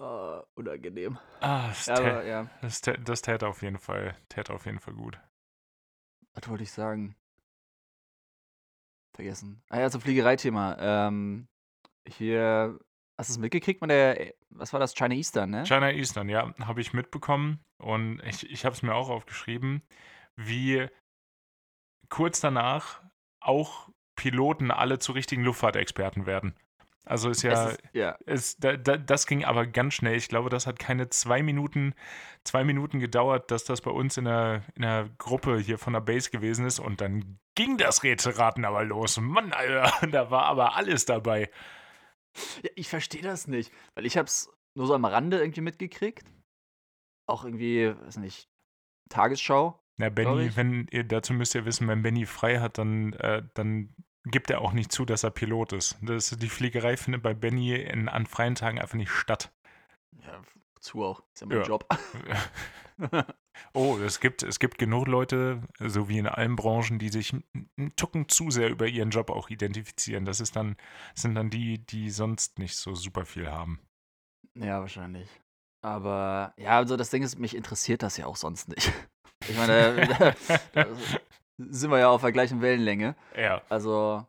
Äh, 0.00 0.40
unangenehm. 0.54 1.18
Ah, 1.40 1.68
das, 1.68 1.88
aber 1.88 2.24
ja, 2.24 2.50
das, 2.62 2.80
tä, 2.80 2.96
das 2.98 3.22
täte 3.22 3.46
auf 3.46 3.62
jeden 3.62 3.78
Fall, 3.78 4.16
täte 4.28 4.52
auf 4.52 4.66
jeden 4.66 4.80
Fall 4.80 4.94
gut. 4.94 5.18
was 6.34 6.48
wollte 6.48 6.64
ich 6.64 6.72
sagen? 6.72 7.16
Vergessen. 9.14 9.62
Ah 9.68 9.78
ja, 9.78 9.90
zum 9.90 10.00
Fliegereithema. 10.00 10.76
Ähm, 10.80 11.46
hier, 12.08 12.78
hast 13.16 13.30
du 13.30 13.34
es 13.34 13.38
mitgekriegt 13.38 13.78
von 13.78 13.88
der, 13.88 14.34
was 14.50 14.72
war 14.72 14.80
das, 14.80 14.94
China 14.94 15.14
Eastern, 15.14 15.50
ne? 15.50 15.64
China 15.64 15.90
Eastern, 15.92 16.28
ja, 16.28 16.52
habe 16.58 16.80
ich 16.80 16.92
mitbekommen 16.92 17.62
und 17.78 18.20
ich, 18.24 18.50
ich 18.50 18.64
habe 18.64 18.74
es 18.74 18.82
mir 18.82 18.94
auch 18.94 19.08
aufgeschrieben, 19.10 19.82
wie 20.36 20.88
kurz 22.08 22.40
danach 22.40 23.02
auch 23.40 23.88
Piloten 24.16 24.70
alle 24.70 24.98
zu 24.98 25.12
richtigen 25.12 25.44
Luftfahrtexperten 25.44 26.26
werden. 26.26 26.56
Also 27.06 27.28
ist 27.28 27.42
ja, 27.42 27.52
Es 27.52 27.72
ist, 27.72 27.82
ja. 27.92 28.18
es, 28.24 28.56
da, 28.56 28.76
da, 28.76 28.96
das 28.96 29.26
ging 29.26 29.44
aber 29.44 29.66
ganz 29.66 29.94
schnell. 29.94 30.16
Ich 30.16 30.28
glaube, 30.28 30.48
das 30.48 30.66
hat 30.66 30.78
keine 30.78 31.10
zwei 31.10 31.42
Minuten, 31.42 31.94
zwei 32.44 32.64
Minuten 32.64 32.98
gedauert, 32.98 33.50
dass 33.50 33.64
das 33.64 33.82
bei 33.82 33.90
uns 33.90 34.16
in 34.16 34.24
der, 34.24 34.62
in 34.74 34.82
der 34.82 35.10
Gruppe 35.18 35.58
hier 35.58 35.78
von 35.78 35.92
der 35.92 36.00
Base 36.00 36.30
gewesen 36.30 36.64
ist 36.64 36.78
und 36.78 37.00
dann 37.00 37.38
ging 37.54 37.76
das 37.76 38.02
Rätselraten 38.02 38.64
aber 38.64 38.84
los. 38.84 39.18
Mann, 39.20 39.52
Alter, 39.52 40.06
da 40.10 40.30
war 40.30 40.44
aber 40.44 40.76
alles 40.76 41.04
dabei. 41.04 41.50
Ja, 42.62 42.70
ich 42.74 42.88
verstehe 42.88 43.22
das 43.22 43.46
nicht, 43.48 43.70
weil 43.94 44.06
ich 44.06 44.16
hab's 44.16 44.50
nur 44.74 44.86
so 44.86 44.94
am 44.94 45.04
Rande 45.04 45.38
irgendwie 45.38 45.60
mitgekriegt. 45.60 46.24
Auch 47.28 47.44
irgendwie, 47.44 47.94
weiß 47.96 48.16
nicht, 48.16 48.48
Tagesschau. 49.10 49.78
Na, 49.96 50.08
Benny, 50.08 50.56
wenn 50.56 50.88
ihr 50.90 51.04
dazu 51.04 51.32
müsst 51.34 51.54
ihr 51.54 51.64
wissen, 51.64 51.86
wenn 51.86 52.02
Benny 52.02 52.26
frei 52.26 52.58
hat, 52.58 52.78
dann, 52.78 53.12
äh, 53.14 53.42
dann 53.54 53.94
gibt 54.24 54.50
er 54.50 54.60
auch 54.60 54.72
nicht 54.72 54.92
zu, 54.92 55.04
dass 55.04 55.22
er 55.22 55.30
Pilot 55.30 55.72
ist. 55.72 55.96
Das, 56.02 56.30
die 56.30 56.48
Fliegerei 56.48 56.96
findet 56.96 57.22
bei 57.22 57.34
Benny 57.34 57.74
in, 57.74 58.08
an 58.08 58.26
freien 58.26 58.54
Tagen 58.54 58.80
einfach 58.80 58.96
nicht 58.96 59.10
statt. 59.10 59.52
Ja, 60.22 60.42
zu 60.80 61.04
auch. 61.04 61.22
Ist 61.32 61.40
ja 61.40 61.46
mein 61.46 61.58
Ja. 61.58 61.64
Job. 61.64 61.86
Oh, 63.72 63.98
es 63.98 64.20
gibt, 64.20 64.42
es 64.42 64.58
gibt 64.58 64.78
genug 64.78 65.06
Leute, 65.06 65.62
so 65.78 66.08
wie 66.08 66.18
in 66.18 66.26
allen 66.26 66.56
Branchen, 66.56 66.98
die 66.98 67.08
sich 67.08 67.32
einen 67.32 67.94
Tucken 67.96 68.28
zu 68.28 68.50
sehr 68.50 68.68
über 68.68 68.86
ihren 68.86 69.10
Job 69.10 69.30
auch 69.30 69.48
identifizieren. 69.48 70.24
Das 70.24 70.40
ist 70.40 70.56
dann, 70.56 70.76
sind 71.14 71.34
dann 71.34 71.50
die, 71.50 71.78
die 71.78 72.10
sonst 72.10 72.58
nicht 72.58 72.76
so 72.76 72.94
super 72.94 73.24
viel 73.24 73.50
haben. 73.50 73.80
Ja, 74.54 74.80
wahrscheinlich. 74.80 75.28
Aber 75.82 76.54
ja, 76.56 76.76
also 76.78 76.96
das 76.96 77.10
Ding 77.10 77.22
ist, 77.22 77.38
mich 77.38 77.54
interessiert 77.54 78.02
das 78.02 78.16
ja 78.16 78.26
auch 78.26 78.36
sonst 78.36 78.68
nicht. 78.68 78.92
Ich 79.46 79.58
meine, 79.58 80.34
sind 81.58 81.90
wir 81.90 81.98
ja 81.98 82.08
auf 82.08 82.22
der 82.22 82.32
gleichen 82.32 82.60
Wellenlänge. 82.60 83.14
Ja, 83.36 83.62
Also, 83.68 84.26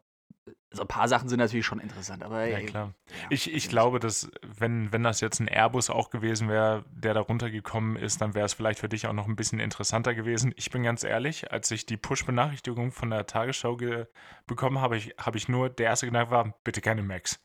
so 0.72 0.82
ein 0.82 0.88
paar 0.88 1.08
Sachen 1.08 1.30
sind 1.30 1.40
natürlich 1.40 1.66
schon 1.66 1.80
interessant, 1.80 2.22
aber 2.22 2.46
ja 2.46 2.58
ey, 2.58 2.66
klar. 2.66 2.94
ja, 3.08 3.28
Ich, 3.30 3.52
ich 3.52 3.70
glaube, 3.70 4.00
dass 4.00 4.30
wenn, 4.44 4.92
wenn 4.92 5.04
das 5.04 5.22
jetzt 5.22 5.40
ein 5.40 5.48
Airbus 5.48 5.90
auch 5.90 6.10
gewesen 6.10 6.50
wäre, 6.50 6.84
der 6.92 7.14
da 7.14 7.22
runtergekommen 7.22 7.96
ist, 7.96 8.22
dann 8.22 8.36
wäre 8.36 8.46
es 8.46 8.54
vielleicht 8.54 8.80
für 8.80 8.90
dich 8.90 9.08
auch 9.08 9.14
noch 9.14 9.28
ein 9.28 9.36
bisschen 9.36 9.60
interessanter 9.60 10.14
gewesen. 10.14 10.54
Ich 10.58 10.70
bin 10.70 10.84
ganz 10.84 11.04
ehrlich, 11.04 11.52
als 11.52 11.72
ich 11.72 11.86
die 11.86 11.98
Push-Benachrichtigung 11.98 12.92
von 12.92 13.10
der 13.10 13.26
Tagesschau 13.26 13.78
ge 13.78 14.06
bekommen 14.46 14.80
habe, 14.82 14.98
ich, 14.98 15.16
habe 15.20 15.38
ich 15.38 15.48
nur, 15.48 15.70
der 15.70 15.88
erste 15.88 16.06
Gedanke 16.08 16.32
war, 16.32 16.54
bitte 16.64 16.82
keine 16.82 17.02
Max. 17.02 17.40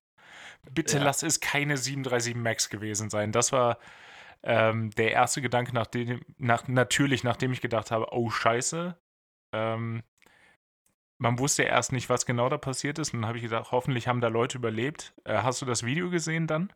Bitte 0.71 0.99
Ja. 0.99 1.05
lass 1.05 1.23
es 1.23 1.41
keine 1.41 1.77
737 1.77 2.35
Max 2.35 2.69
gewesen 2.69 3.09
sein. 3.09 3.33
Das 3.33 3.53
war 3.53 3.79
ähm, 4.43 4.91
der 4.91 5.13
erste 5.13 5.41
Gedanke, 5.41 5.73
nachdem, 5.75 6.21
nach, 6.37 6.69
natürlich, 6.69 7.25
nachdem 7.25 7.53
ich 7.53 7.61
gedacht 7.61 7.91
habe, 7.91 8.09
oh 8.11 8.29
Scheiße, 8.31 8.97
ähm, 9.53 10.03
man 11.19 11.39
wusste 11.39 11.65
erst 11.65 11.93
nicht, 11.93 12.09
was 12.09 12.27
genau 12.27 12.49
da 12.49 12.59
passiert 12.59 12.99
ist. 12.99 13.13
Und 13.13 13.21
dann 13.21 13.29
habe 13.29 13.39
ich 13.39 13.45
gedacht, 13.45 13.73
hoffentlich 13.73 14.09
haben 14.09 14.21
da 14.21 14.29
Leute 14.29 14.59
überlebt. 14.59 15.13
Äh, 15.25 15.43
hast 15.43 15.61
du 15.61 15.67
das 15.67 15.85
Video 15.85 16.11
gesehen 16.11 16.47
dann? 16.47 16.73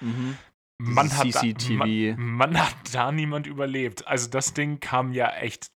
Mhm. 0.00 0.36
Man 0.80 1.16
hat, 1.16 1.34
da, 1.34 1.42
man, 1.74 2.16
man 2.20 2.58
hat 2.58 2.76
da 2.92 3.10
niemand 3.10 3.46
überlebt. 3.46 4.06
Also 4.06 4.30
das 4.30 4.54
Ding 4.54 4.78
kam 4.78 5.12
ja 5.12 5.30
echt 5.30 5.72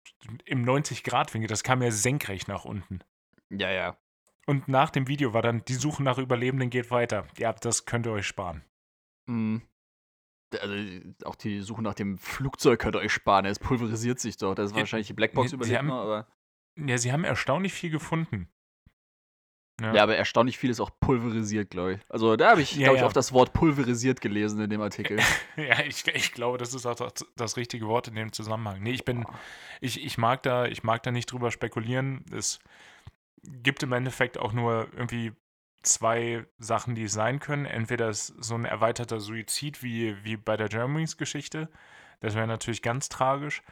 im 0.44 0.64
90-Grad-Winkel, 0.64 1.46
das 1.46 1.62
kam 1.62 1.83
ja 1.83 1.92
senkrecht 1.92 2.48
nach 2.48 2.64
unten. 2.64 3.01
Ja, 3.48 3.70
ja. 3.70 3.96
Und 4.46 4.66
nach 4.66 4.90
dem 4.90 5.07
Video 5.07 5.35
war 5.35 5.42
dann, 5.42 5.64
die 5.66 5.74
Suche 5.74 6.03
nach 6.03 6.18
Überlebenden 6.18 6.70
geht 6.70 6.90
weiter. 6.90 7.29
Ja, 7.37 7.53
das 7.53 7.85
könnt 7.85 8.07
ihr 8.07 8.12
euch 8.12 8.27
sparen. 8.27 8.64
Mhm. 9.27 9.62
Also, 10.61 10.75
auch 11.25 11.35
die 11.35 11.61
Suche 11.61 11.83
nach 11.83 11.95
dem 11.95 12.17
Flugzeug 12.19 12.81
könnt 12.81 12.97
ihr 12.97 13.01
euch 13.01 13.13
sparen. 13.13 13.45
Es 13.45 13.59
pulverisiert 13.59 14.19
sich 14.21 14.37
doch. 14.37 14.55
Das 14.55 14.67
ist 14.67 14.73
Ja, 14.73 14.81
wahrscheinlich 14.81 15.09
die 15.09 15.13
Blackbox 15.15 15.51
sie 15.51 15.57
überlebt 15.57 15.85
aber. 15.91 16.27
Ja, 16.79 16.97
sie 16.99 17.13
haben 17.13 17.25
erstaunlich 17.25 17.73
viel 17.73 17.91
gefunden. 17.91 18.49
Ja. 19.81 20.03
aber 20.03 20.17
erstaunlich 20.17 20.59
viel 20.59 20.71
ist 20.71 20.81
auch 20.81 20.91
pulverisiert, 20.99 21.71
glaube 21.71 21.95
ich. 21.95 22.01
Also, 22.09 22.35
da 22.35 22.51
habe 22.51 22.63
ich, 22.63 22.73
Ja, 22.73 22.87
glaube 22.87 22.97
ich, 22.97 23.01
ja. 23.03 23.07
auch 23.07 23.13
das 23.13 23.33
Wort 23.33 23.53
pulverisiert 23.53 24.21
gelesen 24.21 24.61
in 24.61 24.71
dem 24.71 24.81
Artikel. 24.81 25.19
Ja, 25.57 25.81
ich, 25.85 26.05
ich 26.09 26.33
glaube, 26.33 26.59
das 26.59 26.75
ist 26.75 26.85
auch 26.87 26.97
das, 26.97 27.25
das 27.37 27.57
richtige 27.57 27.87
Wort 27.87 28.09
in 28.09 28.17
dem 28.17 28.33
Zusammenhang. 28.33 28.83
Nee, 28.83 28.91
ich 28.93 29.05
bin, 29.05 29.25
ich, 29.81 30.05
ich 30.05 30.19
mag 30.19 30.43
da, 30.43 30.67
ich 30.67 30.83
mag 30.83 31.03
da 31.05 31.13
nicht 31.13 31.27
drüber 31.31 31.53
spekulieren. 31.53 32.25
Es 32.33 32.59
gibt 33.45 33.83
im 33.85 33.93
Endeffekt 33.93 34.37
auch 34.39 34.53
nur 34.53 34.89
irgendwie 34.97 35.33
zwei 35.83 36.45
Sachen, 36.59 36.95
die 36.95 37.05
es 37.05 37.12
sein 37.12 37.41
können. 37.41 37.67
Entweder 37.67 38.09
ist 38.09 38.27
so 38.38 38.55
ein 38.55 38.64
erweiterter 38.64 39.21
Suizid 39.21 39.83
wie, 39.83 40.17
wie 40.25 40.37
bei 40.37 40.57
der 40.57 40.69
Germanwings-Geschichte. 40.69 41.69
Das 42.21 42.35
wäre 42.35 42.47
natürlich 42.47 42.83
ganz 42.83 43.09
tragisch. 43.09 43.62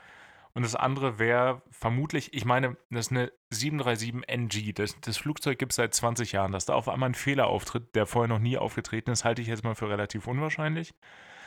Und 0.54 0.62
das 0.62 0.74
andere 0.74 1.18
wäre 1.18 1.60
vermutlich, 1.70 2.32
ich 2.32 2.46
meine, 2.46 2.78
das 2.88 3.06
ist 3.06 3.12
eine 3.12 3.32
737NG. 3.52 4.74
Das, 4.74 4.98
das 5.00 5.18
Flugzeug 5.18 5.58
gibt 5.58 5.72
es 5.72 5.76
seit 5.76 5.92
20 5.92 6.32
Jahren. 6.32 6.52
Dass 6.52 6.64
da 6.64 6.74
auf 6.74 6.88
einmal 6.88 7.10
ein 7.10 7.14
Fehler 7.14 7.48
auftritt, 7.48 7.94
der 7.94 8.06
vorher 8.06 8.28
noch 8.28 8.38
nie 8.38 8.56
aufgetreten 8.56 9.10
ist, 9.10 9.24
halte 9.24 9.42
ich 9.42 9.48
jetzt 9.48 9.64
mal 9.64 9.74
für 9.74 9.90
relativ 9.90 10.26
unwahrscheinlich. 10.26 10.94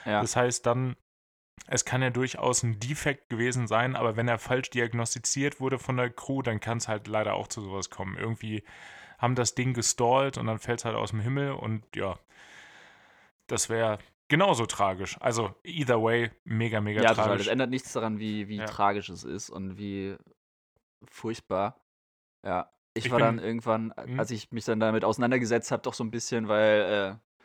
Ja. 0.05 0.21
Das 0.21 0.35
heißt, 0.35 0.65
dann 0.65 0.95
es 1.67 1.85
kann 1.85 2.01
ja 2.01 2.09
durchaus 2.09 2.63
ein 2.63 2.79
Defekt 2.79 3.29
gewesen 3.29 3.67
sein, 3.67 3.95
aber 3.95 4.15
wenn 4.15 4.27
er 4.27 4.39
falsch 4.39 4.69
diagnostiziert 4.69 5.59
wurde 5.59 5.77
von 5.77 5.97
der 5.97 6.09
Crew, 6.09 6.41
dann 6.41 6.59
kann 6.59 6.77
es 6.77 6.87
halt 6.87 7.07
leider 7.07 7.33
auch 7.33 7.47
zu 7.47 7.61
sowas 7.61 7.89
kommen. 7.89 8.17
Irgendwie 8.17 8.63
haben 9.19 9.35
das 9.35 9.53
Ding 9.55 9.73
gestallt 9.73 10.37
und 10.37 10.47
dann 10.47 10.57
fällt 10.59 10.79
es 10.79 10.85
halt 10.85 10.95
aus 10.95 11.11
dem 11.11 11.19
Himmel 11.19 11.51
und 11.51 11.83
ja, 11.95 12.17
das 13.47 13.69
wäre 13.69 13.99
genauso 14.27 14.65
tragisch. 14.65 15.17
Also, 15.21 15.53
either 15.63 16.01
way, 16.01 16.31
mega, 16.43 16.81
mega 16.81 17.01
ja, 17.01 17.13
tragisch. 17.13 17.23
total. 17.23 17.37
Das 17.37 17.47
ändert 17.47 17.69
nichts 17.69 17.93
daran, 17.93 18.19
wie, 18.19 18.47
wie 18.47 18.57
Ja. 18.57 18.65
tragisch 18.65 19.09
es 19.09 19.23
ist 19.23 19.49
und 19.49 19.77
wie 19.77 20.15
furchtbar. 21.09 21.79
Ja. 22.45 22.69
Ich, 22.93 23.05
Ich 23.05 23.11
war 23.11 23.19
bin- 23.19 23.25
dann 23.37 23.39
irgendwann, 23.39 23.93
Mhm. 24.05 24.19
als 24.19 24.31
ich 24.31 24.51
mich 24.51 24.65
dann 24.65 24.79
damit 24.79 25.03
auseinandergesetzt 25.05 25.71
habe, 25.71 25.81
doch 25.83 25.93
so 25.93 26.03
ein 26.03 26.11
bisschen, 26.11 26.47
weil 26.47 27.17
äh, 27.17 27.39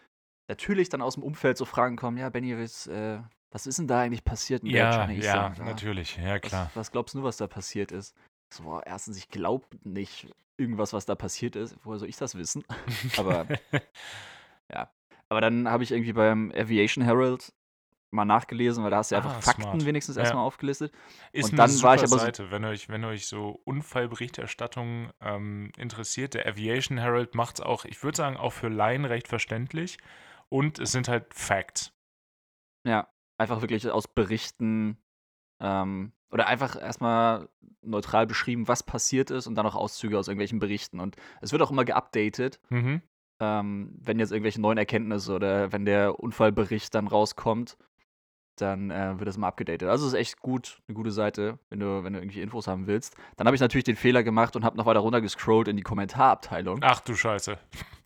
natürlich 0.48 0.88
dann 0.88 1.02
aus 1.02 1.14
dem 1.14 1.22
Umfeld 1.22 1.56
so 1.58 1.64
Fragen 1.64 1.96
kommen, 1.96 2.16
ja, 2.18 2.28
Benny, 2.30 2.58
was, 2.58 2.87
äh, 2.87 3.20
was 3.50 3.66
ist 3.66 3.78
denn 3.78 3.87
da 3.87 4.00
eigentlich 4.00 4.24
passiert 4.24 4.62
in 4.62 4.70
Ja, 4.70 5.08
ja, 5.10 5.54
so, 5.54 5.62
ja, 5.62 5.64
natürlich, 5.64 6.16
ja 6.16 6.38
klar. 6.38 6.66
Was, 6.74 6.76
was 6.76 6.92
glaubst 6.92 7.14
du, 7.14 7.22
was 7.22 7.37
da 7.37 7.46
passiert 7.46 7.92
ist? 7.92 8.14
So, 8.56 8.80
erstens, 8.84 9.16
ich 9.18 9.28
glaube 9.28 9.66
nicht 9.82 10.28
irgendwas, 10.56 10.92
was 10.92 11.06
da 11.06 11.14
passiert 11.14 11.56
ist. 11.56 11.76
Woher 11.82 11.98
soll 11.98 12.08
ich 12.08 12.16
das 12.16 12.34
wissen? 12.36 12.64
Aber 13.16 13.46
Aber 15.30 15.40
dann 15.40 15.68
habe 15.68 15.82
ich 15.82 15.90
irgendwie 15.90 16.12
beim 16.12 16.52
Aviation 16.54 17.02
Herald 17.02 17.52
mal 18.12 18.24
nachgelesen, 18.24 18.84
weil 18.84 18.90
da 18.92 18.98
hast 18.98 19.10
du 19.10 19.16
ja 19.16 19.20
einfach 19.22 19.36
Ah, 19.38 19.40
Fakten 19.40 19.62
smart. 19.62 19.84
wenigstens 19.86 20.14
Ja. 20.16 20.22
erstmal 20.22 20.44
aufgelistet. 20.44 20.92
Ist 21.32 21.46
Und 21.52 21.58
eine 21.58 21.68
dann 21.72 21.82
war 21.82 21.94
ich 21.96 22.00
super 22.02 22.12
aber 22.12 22.18
so- 22.20 22.26
Seite, 22.26 22.50
wenn 22.52 22.64
euch, 22.64 22.88
wenn 22.88 23.04
euch 23.04 23.26
so 23.26 23.60
Unfallberichterstattung 23.64 25.10
ähm, 25.20 25.72
interessiert. 25.76 26.34
Der 26.34 26.46
Aviation 26.46 26.98
Herald 26.98 27.34
macht 27.34 27.56
es 27.56 27.60
auch, 27.62 27.84
ich 27.84 28.00
würde 28.04 28.16
sagen, 28.16 28.36
auch 28.36 28.52
für 28.52 28.68
Laien 28.68 29.04
recht 29.04 29.26
verständlich. 29.26 29.98
Und 30.48 30.78
es 30.78 30.92
sind 30.92 31.08
halt 31.08 31.34
Facts. 31.34 31.92
Ja, 32.86 33.08
einfach 33.38 33.60
wirklich 33.62 33.90
aus 33.90 34.06
Berichten 34.06 34.98
ähm, 35.60 36.12
oder 36.30 36.46
einfach 36.46 36.80
erstmal 36.80 37.48
neutral 37.82 38.26
beschrieben, 38.26 38.66
was 38.66 38.82
passiert 38.82 39.30
ist 39.30 39.46
und 39.46 39.54
dann 39.54 39.66
auch 39.66 39.74
Auszüge 39.76 40.18
aus 40.18 40.26
irgendwelchen 40.28 40.58
Berichten. 40.58 40.98
Und 41.00 41.16
es 41.40 41.52
wird 41.52 41.62
auch 41.62 41.70
immer 41.70 41.84
geupdatet, 41.84 42.60
Mhm. 42.70 43.02
ähm, 43.40 43.94
wenn 44.00 44.18
jetzt 44.18 44.32
irgendwelche 44.32 44.60
neuen 44.60 44.78
Erkenntnisse 44.78 45.34
oder 45.34 45.70
wenn 45.72 45.84
der 45.84 46.18
Unfallbericht 46.18 46.94
dann 46.94 47.06
rauskommt, 47.06 47.76
dann 48.56 48.90
äh, 48.92 49.18
wird 49.18 49.26
das 49.28 49.36
immer 49.36 49.48
abgedatet. 49.48 49.88
Also 49.88 50.06
es 50.06 50.12
ist 50.12 50.18
echt 50.18 50.40
gut, 50.40 50.80
eine 50.86 50.94
gute 50.94 51.10
Seite, 51.10 51.58
wenn 51.70 51.80
du, 51.80 52.04
wenn 52.04 52.12
du 52.12 52.20
irgendwie 52.20 52.40
Infos 52.40 52.68
haben 52.68 52.86
willst. 52.86 53.16
Dann 53.36 53.46
habe 53.48 53.56
ich 53.56 53.60
natürlich 53.60 53.84
den 53.84 53.96
Fehler 53.96 54.22
gemacht 54.22 54.54
und 54.54 54.64
habe 54.64 54.76
noch 54.76 54.86
weiter 54.86 55.00
runtergescrollt 55.00 55.66
in 55.68 55.76
die 55.76 55.82
Kommentarabteilung. 55.82 56.78
Ach 56.82 57.00
du 57.00 57.16
Scheiße. 57.16 57.58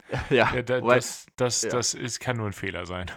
ja, 0.30 0.50
Ja, 0.54 0.62
da, 0.62 0.80
wobei- 0.82 0.96
das 0.96 1.26
das, 1.36 1.62
ja. 1.62 1.68
das 1.70 1.92
ist, 1.94 2.20
kann 2.20 2.38
nur 2.38 2.46
ein 2.46 2.54
Fehler 2.54 2.86
sein. 2.86 3.10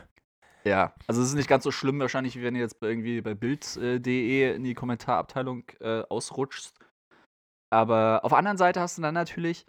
Ja, 0.64 0.94
also 1.08 1.22
es 1.22 1.30
ist 1.30 1.34
nicht 1.36 1.50
ganz 1.50 1.64
so 1.64 1.72
schlimm 1.72 2.00
wahrscheinlich, 2.00 2.36
wie 2.36 2.44
wenn 2.44 2.54
du 2.54 2.60
jetzt 2.60 2.78
irgendwie 2.82 3.22
bei 3.22 3.34
Bild.de 3.34 4.56
in 4.56 4.64
die 4.64 4.74
Kommentarabteilung 4.74 5.64
äh, 5.80 6.02
ausrutschst. 6.10 6.78
Aber 7.74 8.22
auf 8.24 8.30
der 8.30 8.38
anderen 8.38 8.58
Seite 8.58 8.80
hast 8.80 8.98
du 8.98 9.02
dann 9.02 9.14
natürlich 9.14 9.66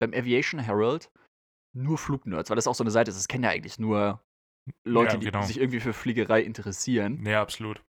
beim 0.00 0.12
Aviation 0.12 0.60
Herald 0.60 1.10
nur 1.76 1.98
Flugnerds, 1.98 2.50
weil 2.50 2.56
das 2.56 2.66
auch 2.66 2.74
so 2.74 2.84
eine 2.84 2.90
Seite 2.90 3.10
ist. 3.10 3.16
Das 3.16 3.28
kennen 3.28 3.44
ja 3.44 3.50
eigentlich 3.50 3.78
nur 3.78 4.20
Leute, 4.84 5.14
Ja, 5.14 5.18
die 5.18 5.26
genau. 5.26 5.42
sich 5.42 5.58
irgendwie 5.58 5.80
für 5.80 5.92
Fliegerei 5.92 6.42
interessieren. 6.42 7.24
Ja, 7.24 7.40
absolut. 7.40 7.82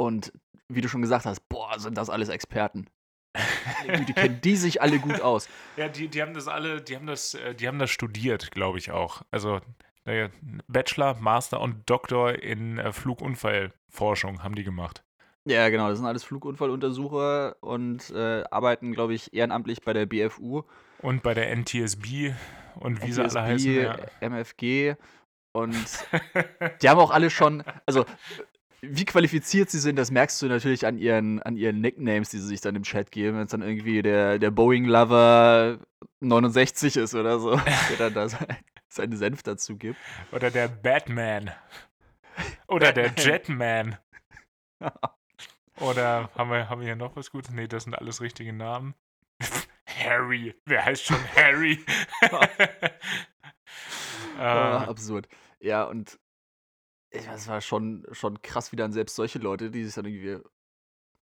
Und 0.00 0.32
wie 0.68 0.80
du 0.80 0.88
schon 0.88 1.02
gesagt 1.02 1.26
hast, 1.26 1.46
boah, 1.48 1.78
sind 1.78 1.98
das 1.98 2.10
alles 2.10 2.28
Experten. 2.28 2.88
Die 4.06 4.12
kennen 4.12 4.40
die 4.42 4.56
sich 4.56 4.82
alle 4.82 4.98
gut 4.98 5.20
aus. 5.20 5.48
Ja, 5.76 5.88
die, 5.88 6.08
die 6.08 6.22
haben 6.22 6.34
das 6.34 6.48
alle, 6.48 6.80
die 6.82 6.96
haben 6.96 7.06
das, 7.06 7.34
äh, 7.34 7.54
die 7.54 7.66
haben 7.68 7.78
das 7.78 7.90
studiert, 7.90 8.50
glaube 8.50 8.78
ich 8.78 8.90
auch. 8.90 9.22
Also 9.30 9.60
äh, 10.04 10.28
Bachelor, 10.68 11.14
Master 11.20 11.60
und 11.60 11.88
Doktor 11.88 12.34
in 12.42 12.78
äh, 12.78 12.92
Flugunfallforschung 12.92 14.42
haben 14.42 14.54
die 14.54 14.64
gemacht. 14.64 15.04
Ja, 15.44 15.68
genau, 15.70 15.88
das 15.88 15.98
sind 15.98 16.06
alles 16.06 16.22
Flugunfalluntersucher 16.22 17.56
und 17.60 18.10
äh, 18.10 18.44
arbeiten, 18.50 18.92
glaube 18.92 19.14
ich, 19.14 19.32
ehrenamtlich 19.34 19.82
bei 19.82 19.92
der 19.92 20.06
BFU. 20.06 20.62
Und 20.98 21.22
bei 21.22 21.34
der 21.34 21.50
NTSB 21.56 22.32
und 22.76 23.02
wie 23.02 23.12
sie 23.12 23.20
alle 23.20 23.28
NTSB, 23.28 23.38
heißen. 23.38 23.74
Ja. 23.74 23.96
MFG 24.20 24.94
und 25.52 25.74
die 26.82 26.88
haben 26.88 27.00
auch 27.00 27.10
alle 27.10 27.28
schon, 27.30 27.64
also 27.86 28.04
wie 28.84 29.04
qualifiziert 29.04 29.70
sie 29.70 29.78
sind, 29.78 29.96
das 29.96 30.10
merkst 30.10 30.42
du 30.42 30.46
natürlich 30.46 30.86
an 30.86 30.98
ihren, 30.98 31.40
an 31.42 31.56
ihren 31.56 31.80
Nicknames, 31.80 32.30
die 32.30 32.38
sie 32.38 32.48
sich 32.48 32.60
dann 32.60 32.74
im 32.74 32.82
Chat 32.82 33.12
geben, 33.12 33.36
wenn 33.36 33.44
es 33.44 33.52
dann 33.52 33.62
irgendwie 33.62 34.02
der, 34.02 34.40
der 34.40 34.50
Boeing-Lover 34.50 35.78
69 36.20 36.96
ist 36.96 37.14
oder 37.14 37.38
so, 37.38 37.56
der 37.90 37.96
dann 37.98 38.14
da 38.14 38.28
sein, 38.28 38.56
seinen 38.88 39.16
Senf 39.16 39.44
dazu 39.44 39.76
gibt. 39.76 39.98
Oder 40.32 40.50
der 40.50 40.66
Batman. 40.68 41.52
Oder 42.66 42.92
der 42.92 43.12
Jetman. 43.16 43.98
Oder 45.80 46.30
haben 46.36 46.50
wir, 46.50 46.68
haben 46.68 46.80
wir 46.80 46.86
hier 46.86 46.96
noch 46.96 47.14
was 47.14 47.30
Gutes? 47.30 47.52
Nee, 47.52 47.68
das 47.68 47.84
sind 47.84 47.94
alles 47.94 48.20
richtige 48.20 48.52
Namen. 48.52 48.94
Harry. 49.86 50.54
Wer 50.64 50.84
heißt 50.84 51.04
schon 51.04 51.20
Harry? 51.36 51.84
Ah, 54.38 54.84
äh, 54.84 54.88
absurd. 54.88 55.28
Ja, 55.60 55.84
und 55.84 56.18
ich 57.12 57.28
weiß, 57.28 57.42
es 57.42 57.48
war 57.48 57.60
schon, 57.60 58.06
schon 58.12 58.40
krass, 58.42 58.72
wie 58.72 58.76
dann 58.76 58.92
selbst 58.92 59.16
solche 59.16 59.38
Leute, 59.38 59.70
die 59.70 59.84
sich 59.84 59.94
dann 59.94 60.06
irgendwie 60.06 60.38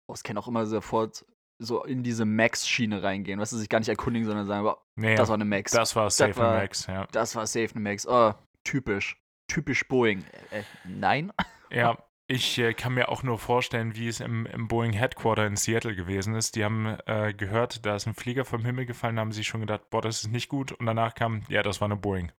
auskennen, 0.08 0.42
auch 0.42 0.48
immer 0.48 0.66
sofort 0.66 1.24
so 1.58 1.84
in 1.84 2.02
diese 2.02 2.24
Max-Schiene 2.24 3.02
reingehen, 3.02 3.38
weißt 3.38 3.52
du, 3.52 3.56
sich 3.56 3.68
gar 3.68 3.78
nicht 3.78 3.88
erkundigen, 3.88 4.26
sondern 4.26 4.46
sagen, 4.46 4.64
boah, 4.64 4.82
nee, 4.96 5.14
das 5.14 5.28
war 5.28 5.34
eine 5.34 5.44
Max. 5.44 5.72
das 5.72 5.94
war 5.94 6.10
Safe 6.10 6.36
war- 6.36 6.54
Max, 6.56 6.86
ja. 6.86 7.06
Das 7.12 7.36
war 7.36 7.46
safe 7.46 7.70
eine 7.74 7.80
Max. 7.80 8.06
Oh, 8.06 8.32
typisch. 8.64 9.16
Typisch 9.48 9.86
Boeing. 9.86 10.24
Äh, 10.50 10.60
äh, 10.60 10.64
nein? 10.84 11.32
Ja, 11.70 11.98
ich 12.28 12.56
äh, 12.58 12.72
kann 12.72 12.94
mir 12.94 13.08
auch 13.08 13.24
nur 13.24 13.36
vorstellen, 13.36 13.96
wie 13.96 14.06
es 14.06 14.20
im, 14.20 14.46
im 14.46 14.68
Boeing 14.68 14.92
Headquarter 14.92 15.44
in 15.44 15.56
Seattle 15.56 15.96
gewesen 15.96 16.36
ist. 16.36 16.54
Die 16.54 16.64
haben 16.64 16.86
äh, 17.06 17.34
gehört, 17.34 17.84
da 17.84 17.96
ist 17.96 18.06
ein 18.06 18.14
Flieger 18.14 18.44
vom 18.44 18.64
Himmel 18.64 18.86
gefallen, 18.86 19.18
haben 19.18 19.32
sie 19.32 19.42
schon 19.42 19.60
gedacht, 19.60 19.90
boah, 19.90 20.00
das 20.00 20.22
ist 20.22 20.30
nicht 20.30 20.48
gut. 20.48 20.70
Und 20.70 20.86
danach 20.86 21.14
kam, 21.16 21.42
ja, 21.48 21.62
das 21.64 21.80
war 21.80 21.86
eine 21.86 21.96
Boeing. 21.96 22.30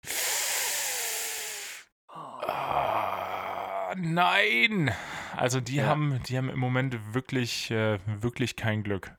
Nein! 3.97 4.91
Also 5.35 5.59
die 5.61 5.77
Ja. 5.77 5.87
haben, 5.87 6.21
die 6.23 6.37
haben 6.37 6.49
im 6.49 6.59
Moment 6.59 7.13
wirklich, 7.13 7.71
äh, 7.71 7.99
wirklich 8.05 8.55
kein 8.55 8.83
Glück. 8.83 9.15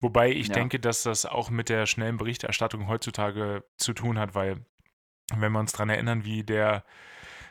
Wobei 0.00 0.30
ich 0.30 0.48
Ja. 0.48 0.54
denke, 0.54 0.78
dass 0.80 1.02
das 1.02 1.24
auch 1.24 1.50
mit 1.50 1.68
der 1.68 1.86
schnellen 1.86 2.16
Berichterstattung 2.18 2.88
heutzutage 2.88 3.64
zu 3.78 3.94
tun 3.94 4.18
hat, 4.18 4.34
weil 4.34 4.64
wenn 5.34 5.52
wir 5.52 5.58
uns 5.60 5.72
daran 5.72 5.88
erinnern, 5.88 6.24
wie 6.24 6.44
der, 6.44 6.84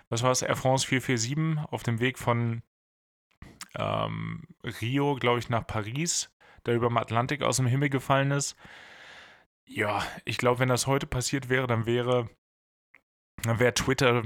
was 0.09 0.21
war 0.21 0.31
es, 0.31 0.43
Air 0.43 0.55
France 0.55 0.85
447 0.85 1.65
auf 1.71 1.81
dem 1.83 1.99
Weg 1.99 2.19
von 2.19 2.61
ähm, 3.75 4.43
Rio, 4.63 5.15
glaube 5.15 5.39
ich, 5.39 5.49
nach 5.49 5.65
Paris, 5.65 6.31
der 6.65 6.75
über 6.75 6.87
dem 6.87 6.97
Atlantik 6.97 7.41
aus 7.41 7.57
dem 7.57 7.65
Himmel 7.65 7.89
gefallen 7.89 8.31
ist. 8.31 8.55
Ja, 9.65 10.03
ich 10.25 10.37
glaube, 10.37 10.59
wenn 10.59 10.69
das 10.69 10.87
heute 10.87 11.07
passiert 11.07 11.49
wäre, 11.49 11.67
dann 11.67 11.85
wäre, 11.85 12.29
dann 13.43 13.59
wäre 13.59 13.73
Twitter 13.73 14.23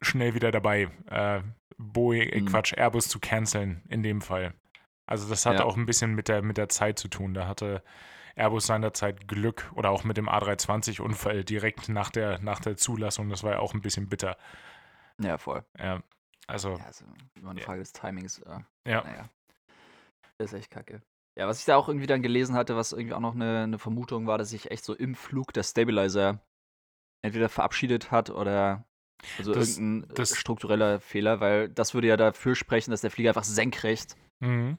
schnell 0.00 0.34
wieder 0.34 0.50
dabei, 0.50 0.88
äh, 1.06 1.42
Boeing, 1.78 2.28
äh, 2.28 2.40
Mhm. 2.40 2.46
Quatsch, 2.46 2.72
Airbus 2.76 3.08
zu 3.08 3.18
canceln 3.20 3.82
in 3.88 4.02
dem 4.02 4.20
Fall. 4.20 4.54
Also 5.06 5.28
das 5.28 5.46
hatte 5.46 5.58
Ja. 5.58 5.64
auch 5.64 5.76
ein 5.76 5.86
bisschen 5.86 6.14
mit 6.14 6.28
der, 6.28 6.42
mit 6.42 6.56
der 6.56 6.68
Zeit 6.68 6.98
zu 6.98 7.08
tun. 7.08 7.34
Da 7.34 7.46
hatte 7.48 7.82
Airbus 8.36 8.66
seinerzeit 8.66 9.26
Glück 9.28 9.70
oder 9.74 9.90
auch 9.90 10.04
mit 10.04 10.16
dem 10.16 10.28
A320-Unfall 10.28 11.44
direkt 11.44 11.88
nach 11.88 12.10
der, 12.10 12.38
nach 12.40 12.60
der 12.60 12.76
Zulassung. 12.76 13.28
Das 13.28 13.42
war 13.42 13.52
ja 13.52 13.58
auch 13.58 13.74
ein 13.74 13.80
bisschen 13.82 14.08
bitter. 14.08 14.36
Ja, 15.20 15.36
voll. 15.36 15.64
Ja, 15.78 16.02
also, 16.46 16.76
Ja, 16.76 16.84
also 16.86 17.04
immer 17.34 17.50
eine 17.50 17.60
Ja. 17.60 17.66
Frage 17.66 17.80
des 17.80 17.92
Timings. 17.92 18.38
Äh, 18.40 18.60
ja. 18.86 19.02
naja. 19.02 19.28
Das 20.38 20.52
ist 20.52 20.58
echt 20.58 20.70
kacke. 20.70 21.02
Ja, 21.36 21.46
was 21.48 21.58
ich 21.60 21.64
da 21.64 21.76
auch 21.76 21.88
irgendwie 21.88 22.06
dann 22.06 22.22
gelesen 22.22 22.54
hatte, 22.54 22.76
was 22.76 22.92
irgendwie 22.92 23.14
auch 23.14 23.20
noch 23.20 23.34
eine, 23.34 23.62
eine 23.64 23.78
Vermutung 23.78 24.26
war, 24.26 24.38
dass 24.38 24.50
sich 24.50 24.70
echt 24.70 24.84
so 24.84 24.94
im 24.94 25.14
Flug 25.14 25.52
der 25.52 25.62
Stabilizer 25.62 26.40
entweder 27.22 27.48
verabschiedet 27.48 28.10
hat 28.10 28.30
oder 28.30 28.84
also 29.38 29.52
Das- 29.54 29.76
irgendein 29.78 30.14
das- 30.14 30.36
struktureller 30.36 31.00
Fehler, 31.00 31.40
weil 31.40 31.68
das 31.68 31.94
würde 31.94 32.08
ja 32.08 32.16
dafür 32.16 32.54
sprechen, 32.54 32.90
dass 32.90 33.00
der 33.00 33.10
Flieger 33.10 33.30
einfach 33.30 33.44
senkrecht 33.44 34.16
Mhm. 34.40 34.78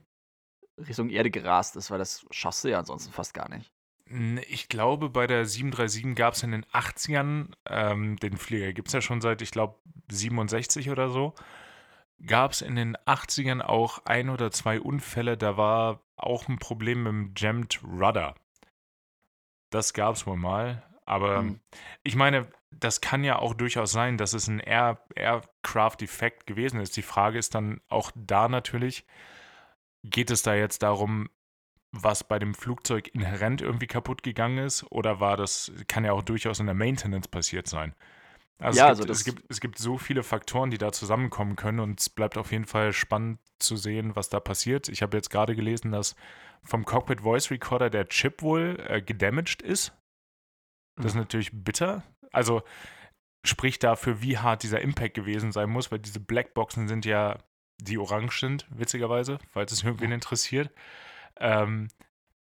Richtung 0.78 1.10
Erde 1.10 1.30
gerast 1.30 1.76
ist, 1.76 1.90
weil 1.90 1.98
das 1.98 2.26
schaffst 2.30 2.64
du 2.64 2.68
ja 2.68 2.78
ansonsten 2.78 3.12
fast 3.12 3.34
gar 3.34 3.48
nicht. 3.48 3.70
Ich 4.48 4.68
glaube, 4.68 5.08
bei 5.10 5.26
der 5.26 5.46
737 5.46 6.14
gab 6.16 6.34
es 6.34 6.42
in 6.42 6.50
den 6.50 6.66
80ern, 6.72 7.54
ähm, 7.68 8.16
den 8.16 8.36
Flieger 8.36 8.72
gibt 8.72 8.88
es 8.88 8.94
ja 8.94 9.00
schon 9.00 9.20
seit, 9.20 9.40
ich 9.42 9.52
glaube, 9.52 9.78
67 10.10 10.90
oder 10.90 11.08
so, 11.08 11.34
gab 12.26 12.52
es 12.52 12.60
in 12.62 12.74
den 12.76 12.96
80ern 13.06 13.62
auch 13.62 14.04
ein 14.04 14.28
oder 14.28 14.50
zwei 14.50 14.80
Unfälle, 14.80 15.36
da 15.38 15.56
war 15.56 16.02
auch 16.16 16.48
ein 16.48 16.58
Problem 16.58 17.04
mit 17.04 17.12
dem 17.12 17.32
Jammed 17.36 17.80
Rudder. 17.84 18.34
Das 19.70 19.94
gab 19.94 20.16
es 20.16 20.26
wohl 20.26 20.36
mal, 20.36 20.82
aber 21.06 21.38
Hm. 21.38 21.60
ich 22.02 22.14
meine, 22.16 22.48
das 22.80 23.00
kann 23.00 23.24
ja 23.24 23.38
auch 23.38 23.54
durchaus 23.54 23.92
sein, 23.92 24.18
dass 24.18 24.32
es 24.34 24.48
ein 24.48 24.60
Air 24.60 24.98
Aircraft-Defekt 25.14 26.46
gewesen 26.46 26.80
ist. 26.80 26.96
Die 26.96 27.02
Frage 27.02 27.38
ist 27.38 27.54
dann 27.54 27.80
auch 27.88 28.10
da 28.14 28.48
natürlich, 28.48 29.06
geht 30.04 30.30
es 30.30 30.42
da 30.42 30.54
jetzt 30.54 30.82
darum, 30.82 31.28
was 31.92 32.24
bei 32.24 32.38
dem 32.38 32.54
Flugzeug 32.54 33.08
inhärent 33.14 33.62
irgendwie 33.62 33.86
kaputt 33.86 34.22
gegangen 34.22 34.58
ist 34.58 34.84
oder 34.90 35.20
war 35.20 35.36
das, 35.36 35.72
kann 35.88 36.04
ja 36.04 36.12
auch 36.12 36.22
durchaus 36.22 36.60
in 36.60 36.66
der 36.66 36.74
Maintenance 36.74 37.28
passiert 37.28 37.68
sein. 37.68 37.94
Also, 38.58 38.78
Ja, 38.78 38.88
es, 38.90 39.00
also 39.00 39.04
gibt, 39.04 39.10
das- 39.10 39.18
es, 39.18 39.24
gibt, 39.24 39.44
es 39.50 39.60
gibt 39.60 39.78
so 39.78 39.98
viele 39.98 40.22
Faktoren, 40.22 40.70
die 40.70 40.78
da 40.78 40.92
zusammenkommen 40.92 41.56
können 41.56 41.80
und 41.80 42.00
es 42.00 42.10
bleibt 42.10 42.38
auf 42.38 42.52
jeden 42.52 42.66
Fall 42.66 42.92
spannend 42.92 43.40
zu 43.58 43.76
sehen, 43.76 44.16
was 44.16 44.30
da 44.30 44.40
passiert. 44.40 44.88
Ich 44.88 45.02
habe 45.02 45.16
jetzt 45.16 45.30
gerade 45.30 45.56
gelesen, 45.56 45.92
dass 45.92 46.16
vom 46.64 46.84
Cockpit 46.84 47.22
Voice 47.22 47.50
Recorder 47.50 47.90
der 47.90 48.08
Chip 48.08 48.42
wohl 48.42 48.78
äh, 48.88 49.02
gedamaged 49.02 49.62
ist. 49.62 49.92
Das 50.96 51.12
ist 51.12 51.14
Mhm. 51.14 51.20
natürlich 51.20 51.50
bitter. 51.52 52.02
Also 52.32 52.62
spricht 53.44 53.82
dafür, 53.82 54.22
wie 54.22 54.38
hart 54.38 54.62
dieser 54.62 54.80
Impact 54.80 55.14
gewesen 55.14 55.52
sein 55.52 55.70
muss, 55.70 55.90
weil 55.90 55.98
diese 55.98 56.20
Blackboxen 56.20 56.88
sind 56.88 57.04
ja, 57.04 57.38
die 57.80 57.98
orange 57.98 58.38
sind, 58.38 58.66
witzigerweise, 58.70 59.38
falls 59.50 59.72
es 59.72 59.82
irgendwen 59.82 60.12
interessiert. 60.12 60.70
Ähm, 61.38 61.88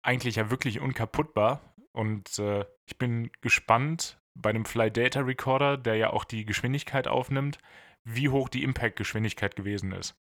eigentlich 0.02 0.36
ja 0.36 0.50
wirklich 0.50 0.80
unkaputtbar. 0.80 1.62
Und 1.94 2.40
äh, 2.40 2.66
ich 2.86 2.98
bin 2.98 3.32
gespannt 3.42 4.20
bei 4.34 4.52
dem 4.54 4.66
Fly 4.66 4.92
Data 4.92 5.22
Recorder, 5.22 5.78
der 5.78 5.96
ja 5.96 6.10
auch 6.12 6.24
die 6.24 6.46
Geschwindigkeit 6.46 7.08
aufnimmt, 7.08 7.60
wie 8.04 8.30
hoch 8.30 8.50
die 8.50 8.64
Impact-Geschwindigkeit 8.64 9.56
gewesen 9.56 9.92
ist. 9.92 10.20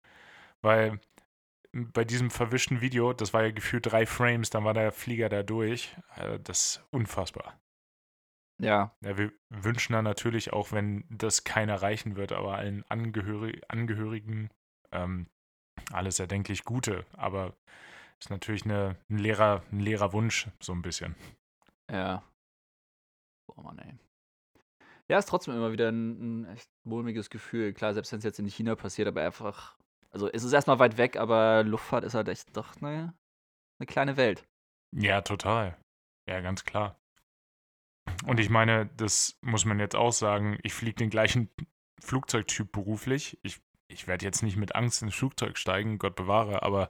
Weil 0.61 0.99
bei 1.71 2.03
diesem 2.03 2.31
verwischten 2.31 2.81
Video, 2.81 3.13
das 3.13 3.33
war 3.33 3.43
ja 3.43 3.51
gefühlt 3.51 3.85
drei 3.85 4.05
Frames, 4.05 4.49
dann 4.49 4.65
war 4.65 4.73
der 4.73 4.91
Flieger 4.91 5.29
da 5.29 5.43
durch. 5.43 5.95
Äh, 6.15 6.39
das 6.39 6.59
ist 6.59 6.83
unfassbar. 6.91 7.59
Ja, 8.59 8.91
Ja, 9.01 9.17
wir 9.17 9.31
wünschen 9.49 9.93
da 9.93 10.01
natürlich 10.01 10.51
auch, 10.53 10.71
wenn 10.71 11.05
das 11.09 11.43
keiner 11.43 11.73
erreichen 11.73 12.15
wird, 12.17 12.31
aber 12.33 12.55
allen 12.55 12.83
Angehöri 12.89 13.61
Angehörigen 13.67 14.49
ähm, 14.91 15.27
alles 15.91 16.19
erdenklich 16.19 16.65
Gute. 16.65 17.05
Aber 17.13 17.55
ist 18.19 18.29
natürlich 18.29 18.65
eine, 18.65 18.97
ein, 19.09 19.17
leerer, 19.17 19.63
ein 19.71 19.79
leerer 19.79 20.13
Wunsch, 20.13 20.47
so 20.59 20.73
ein 20.73 20.81
bisschen. 20.81 21.15
ja. 21.91 22.23
Boah, 23.47 23.63
Mann, 23.63 23.79
ey. 23.79 23.97
Ja, 25.07 25.17
ist 25.17 25.29
trotzdem 25.29 25.55
immer 25.55 25.71
wieder 25.71 25.89
ein, 25.89 26.43
ein 26.43 26.45
echt 26.53 26.69
mulmiges 26.83 27.29
Gefühl. 27.29 27.73
Klar, 27.73 27.93
selbst 27.93 28.11
wenn 28.11 28.19
es 28.19 28.25
jetzt 28.25 28.39
in 28.39 28.47
China 28.47 28.75
passiert, 28.75 29.07
aber 29.07 29.23
einfach. 29.23 29.77
Also, 30.11 30.29
es 30.31 30.43
ist 30.43 30.53
erstmal 30.53 30.79
weit 30.79 30.97
weg, 30.97 31.17
aber 31.17 31.63
Luftfahrt 31.63 32.03
ist 32.03 32.13
halt 32.13 32.27
echt 32.27 32.55
doch 32.55 32.75
eine, 32.77 33.13
eine 33.79 33.87
kleine 33.87 34.17
Welt. 34.17 34.47
Ja, 34.95 35.21
total. 35.21 35.77
Ja, 36.27 36.41
ganz 36.41 36.63
klar. 36.63 36.98
Und 38.25 38.39
ich 38.39 38.49
meine, 38.49 38.87
das 38.97 39.37
muss 39.41 39.65
man 39.65 39.79
jetzt 39.79 39.95
auch 39.95 40.11
sagen, 40.11 40.57
ich 40.63 40.73
fliege 40.73 40.95
den 40.95 41.09
gleichen 41.09 41.49
Flugzeugtyp 42.01 42.71
beruflich. 42.71 43.39
Ich, 43.43 43.61
ich 43.87 44.07
werde 44.07 44.25
jetzt 44.25 44.43
nicht 44.43 44.57
mit 44.57 44.75
Angst 44.75 45.01
ins 45.01 45.15
Flugzeug 45.15 45.57
steigen, 45.57 45.99
Gott 45.99 46.15
bewahre, 46.15 46.63
aber 46.63 46.89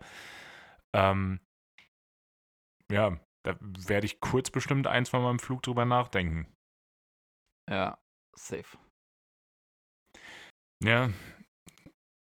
ähm, 0.94 1.40
ja, 2.92 3.20
da 3.44 3.56
werde 3.60 4.06
ich 4.06 4.20
kurz 4.20 4.50
bestimmt 4.50 4.88
ein, 4.88 5.06
zwei 5.06 5.20
Mal 5.20 5.32
im 5.32 5.40
Flug 5.40 5.62
drüber 5.64 5.86
nachdenken. 5.86 6.48
Ja, 7.70 8.00
safe. 8.36 8.78
Ja, 10.84 11.10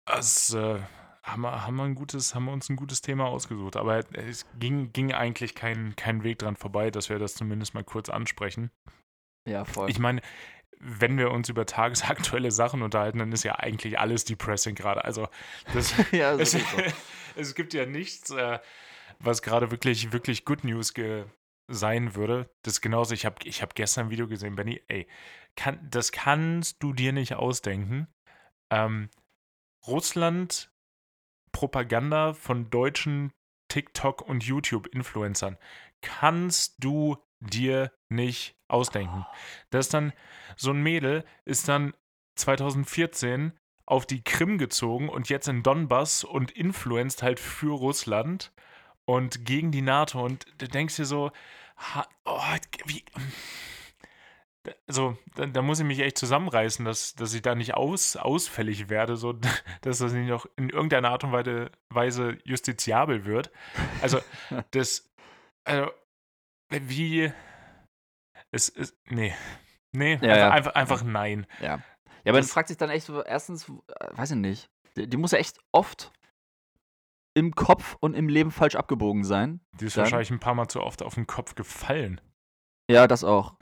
das 0.05 0.53
äh, 0.53 0.81
haben, 1.23 1.41
wir, 1.41 1.65
haben, 1.65 1.75
wir 1.75 1.83
ein 1.83 1.95
gutes, 1.95 2.35
haben 2.35 2.45
wir 2.45 2.51
uns 2.51 2.69
ein 2.69 2.75
gutes 2.75 3.01
Thema 3.01 3.25
ausgesucht. 3.25 3.77
Aber 3.77 4.03
es 4.13 4.45
ging, 4.59 4.91
ging 4.91 5.13
eigentlich 5.13 5.55
kein, 5.55 5.95
kein 5.95 6.23
Weg 6.23 6.39
dran 6.39 6.55
vorbei, 6.55 6.91
dass 6.91 7.09
wir 7.09 7.17
das 7.17 7.35
zumindest 7.35 7.73
mal 7.73 7.83
kurz 7.83 8.09
ansprechen. 8.09 8.71
Ja, 9.47 9.65
voll. 9.65 9.89
Ich 9.89 9.99
meine, 9.99 10.21
wenn 10.79 11.17
wir 11.17 11.31
uns 11.31 11.47
über 11.47 11.65
tagesaktuelle 11.65 12.51
Sachen 12.51 12.81
unterhalten, 12.81 13.19
dann 13.19 13.31
ist 13.31 13.43
ja 13.43 13.55
eigentlich 13.55 13.99
alles 13.99 14.25
depressing 14.25 14.75
gerade. 14.75 15.05
Also 15.05 15.29
das, 15.73 15.93
ja, 16.11 16.33
es, 16.39 16.57
es 17.35 17.55
gibt 17.55 17.73
ja 17.73 17.85
nichts, 17.85 18.29
äh, 18.31 18.59
was 19.19 19.41
gerade 19.41 19.71
wirklich, 19.71 20.11
wirklich 20.11 20.43
Good 20.43 20.65
News 20.65 20.93
sein 21.69 22.15
würde. 22.15 22.49
Das 22.63 22.75
ist 22.75 22.81
genauso, 22.81 23.13
ich 23.13 23.25
habe 23.25 23.37
ich 23.45 23.61
hab 23.61 23.75
gestern 23.75 24.07
ein 24.07 24.11
Video 24.11 24.27
gesehen, 24.27 24.55
Benny, 24.55 24.81
ey, 24.87 25.07
kann, 25.55 25.79
das 25.89 26.11
kannst 26.11 26.83
du 26.83 26.91
dir 26.91 27.13
nicht 27.13 27.35
ausdenken. 27.35 28.07
Ähm, 28.69 29.09
Russland 29.87 30.72
Propaganda 31.53 32.33
von 32.33 32.69
deutschen 32.69 33.31
TikTok- 33.69 34.21
und 34.21 34.43
YouTube-Influencern 34.43 35.57
kannst 36.01 36.75
du 36.83 37.17
dir 37.39 37.91
nicht 38.09 38.55
ausdenken. 38.67 39.25
Das 39.69 39.85
ist 39.85 39.93
dann, 39.93 40.13
so 40.57 40.71
ein 40.71 40.83
Mädel 40.83 41.23
ist 41.45 41.69
dann 41.69 41.93
2014 42.35 43.53
auf 43.85 44.05
die 44.05 44.23
Krim 44.23 44.57
gezogen 44.57 45.09
und 45.09 45.29
jetzt 45.29 45.47
in 45.47 45.63
Donbass 45.63 46.23
und 46.23 46.51
influenzt 46.51 47.23
halt 47.23 47.39
für 47.39 47.75
Russland 47.75 48.51
und 49.05 49.45
gegen 49.45 49.71
die 49.71 49.81
NATO 49.81 50.23
und 50.23 50.45
du 50.57 50.67
denkst 50.67 50.95
dir 50.95 51.05
so, 51.05 51.31
oh, 52.25 52.55
wie, 52.85 53.03
also 54.87 55.17
da, 55.35 55.45
da, 55.45 55.61
muss 55.61 55.79
ich 55.79 55.85
mich 55.85 55.99
echt 55.99 56.17
zusammenreißen, 56.17 56.85
dass, 56.85 57.15
dass 57.15 57.33
ich 57.33 57.41
da 57.41 57.53
nicht 57.55 57.73
aus, 57.75 58.15
ausfällig 58.15 58.89
werde, 58.89 59.17
so 59.17 59.33
dass 59.81 59.97
das 59.99 60.13
nicht 60.13 60.29
noch 60.29 60.45
in 60.55 60.69
irgendeiner 60.69 61.09
Art 61.11 61.23
und 61.23 61.31
Weise, 61.33 62.37
justiziabel 62.45 63.25
wird. 63.25 63.51
Also 64.01 64.19
das, 64.71 65.11
also 65.65 65.91
wie, 66.69 67.31
es 68.51 68.69
ist, 68.69 68.97
nee, 69.09 69.35
nee, 69.91 70.13
Ja, 70.15 70.17
einfach, 70.21 70.37
ja. 70.37 70.49
einfach, 70.51 70.75
einfach 70.75 71.03
nein. 71.03 71.45
Ja. 71.59 71.81
Ja, 72.25 72.31
aber 72.31 72.37
Das- 72.39 72.47
man 72.47 72.53
fragt 72.53 72.67
sich 72.69 72.77
dann 72.77 72.89
echt, 72.89 73.05
so, 73.05 73.21
erstens, 73.23 73.67
äh, 73.69 73.73
weiß 74.17 74.31
ich 74.31 74.37
nicht, 74.37 74.69
die, 74.95 75.09
die 75.09 75.17
muss 75.17 75.31
ja 75.31 75.39
echt 75.39 75.59
oft 75.73 76.13
im 77.35 77.53
Kopf 77.55 77.97
und 77.99 78.13
im 78.13 78.29
Leben 78.29 78.51
falsch 78.51 78.75
abgebogen 78.75 79.23
sein. 79.23 79.59
Die 79.79 79.85
ist 79.85 79.97
Dann- 79.97 80.03
wahrscheinlich 80.03 80.31
ein 80.31 80.39
paar 80.39 80.53
Mal 80.55 80.67
zu 80.69 80.81
oft 80.81 81.01
auf 81.03 81.15
den 81.15 81.27
Kopf 81.27 81.55
gefallen. 81.55 82.21
Ja, 82.89 83.07
das 83.07 83.23
auch. 83.23 83.55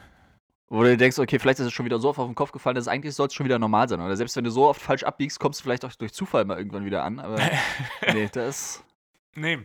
Wo 0.74 0.84
du 0.84 0.96
denkst, 0.96 1.20
okay, 1.20 1.38
vielleicht 1.38 1.60
ist 1.60 1.66
es 1.66 1.74
schon 1.74 1.86
wieder 1.86 2.00
so 2.00 2.08
oft 2.08 2.20
auf 2.20 2.28
den 2.28 2.34
Kopf 2.34 2.54
gefallen, 2.54 2.76
dass 2.76 2.86
es 2.86 2.88
eigentlich 2.88 3.14
soll 3.14 3.28
es 3.28 3.34
schon 3.34 3.46
wieder 3.46 3.60
normal 3.60 3.90
sein. 3.90 4.00
Oder 4.00 4.16
selbst 4.16 4.38
wenn 4.38 4.46
du 4.46 4.52
so 4.52 4.70
oft 4.70 4.82
falsch 4.82 5.04
abbiegst, 5.04 5.38
kommst 5.38 5.60
du 5.60 5.64
vielleicht 5.64 5.84
auch 5.84 5.94
durch 5.96 6.14
Zufall 6.14 6.46
mal 6.46 6.58
irgendwann 6.58 6.86
wieder 6.86 7.04
an. 7.04 7.20
Aber 7.20 7.38
nee, 8.14 8.30
das 8.32 8.82
Nee. 9.36 9.60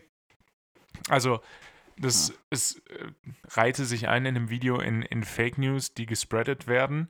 Also, 1.09 1.39
das 1.97 2.35
es 2.51 2.83
äh, 2.89 3.13
reihte 3.51 3.85
sich 3.85 4.09
ein 4.09 4.27
in 4.27 4.35
einem 4.35 4.51
Video 4.51 4.81
in, 4.81 5.03
in 5.03 5.23
Fake 5.23 5.59
News, 5.59 5.95
die 5.95 6.07
gespreadet 6.07 6.67
werden. 6.67 7.09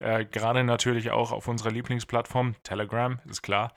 Äh, 0.00 0.24
Gerade 0.24 0.64
natürlich 0.64 1.12
auch 1.12 1.30
auf 1.30 1.46
unserer 1.46 1.70
Lieblingsplattform, 1.70 2.56
Telegram, 2.64 3.20
ist 3.28 3.42
klar. 3.42 3.72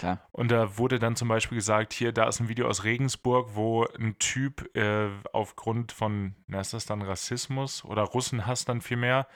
Klar. 0.00 0.20
Und 0.32 0.50
da 0.50 0.78
wurde 0.78 0.98
dann 0.98 1.16
zum 1.16 1.28
Beispiel 1.28 1.56
gesagt, 1.56 1.92
hier, 1.92 2.12
da 2.12 2.28
ist 2.28 2.40
ein 2.40 2.48
Video 2.48 2.66
aus 2.66 2.84
Regensburg, 2.84 3.50
wo 3.54 3.86
ein 3.98 4.18
Typ 4.18 4.74
äh, 4.76 5.08
aufgrund 5.32 5.92
von, 5.92 6.34
na, 6.46 6.60
ist 6.60 6.72
das 6.72 6.86
dann 6.86 7.02
Rassismus 7.02 7.84
oder 7.84 8.02
Russenhass 8.02 8.64
dann 8.64 8.80
vielmehr, 8.80 9.26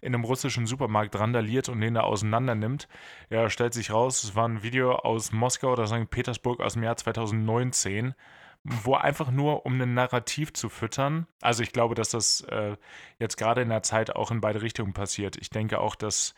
in 0.00 0.14
einem 0.14 0.24
russischen 0.24 0.66
Supermarkt 0.66 1.18
randaliert 1.18 1.68
und 1.68 1.80
den 1.80 1.94
da 1.94 2.02
auseinander 2.02 2.54
nimmt. 2.54 2.88
Ja, 3.30 3.50
stellt 3.50 3.74
sich 3.74 3.90
raus, 3.90 4.22
es 4.22 4.36
war 4.36 4.46
ein 4.46 4.62
Video 4.62 4.92
aus 4.94 5.32
Moskau 5.32 5.72
oder 5.72 5.86
St. 5.86 6.08
Petersburg 6.10 6.60
aus 6.60 6.74
dem 6.74 6.84
Jahr 6.84 6.96
2019, 6.96 8.14
wo 8.62 8.94
einfach 8.94 9.30
nur, 9.30 9.66
um 9.66 9.80
ein 9.80 9.94
Narrativ 9.94 10.52
zu 10.52 10.68
füttern, 10.68 11.26
also 11.40 11.62
ich 11.62 11.72
glaube, 11.72 11.94
dass 11.94 12.10
das 12.10 12.42
äh, 12.42 12.76
jetzt 13.18 13.36
gerade 13.38 13.62
in 13.62 13.70
der 13.70 13.82
Zeit 13.82 14.14
auch 14.14 14.30
in 14.30 14.40
beide 14.40 14.62
Richtungen 14.62 14.92
passiert. 14.92 15.36
Ich 15.36 15.50
denke 15.50 15.80
auch, 15.80 15.94
dass 15.94 16.34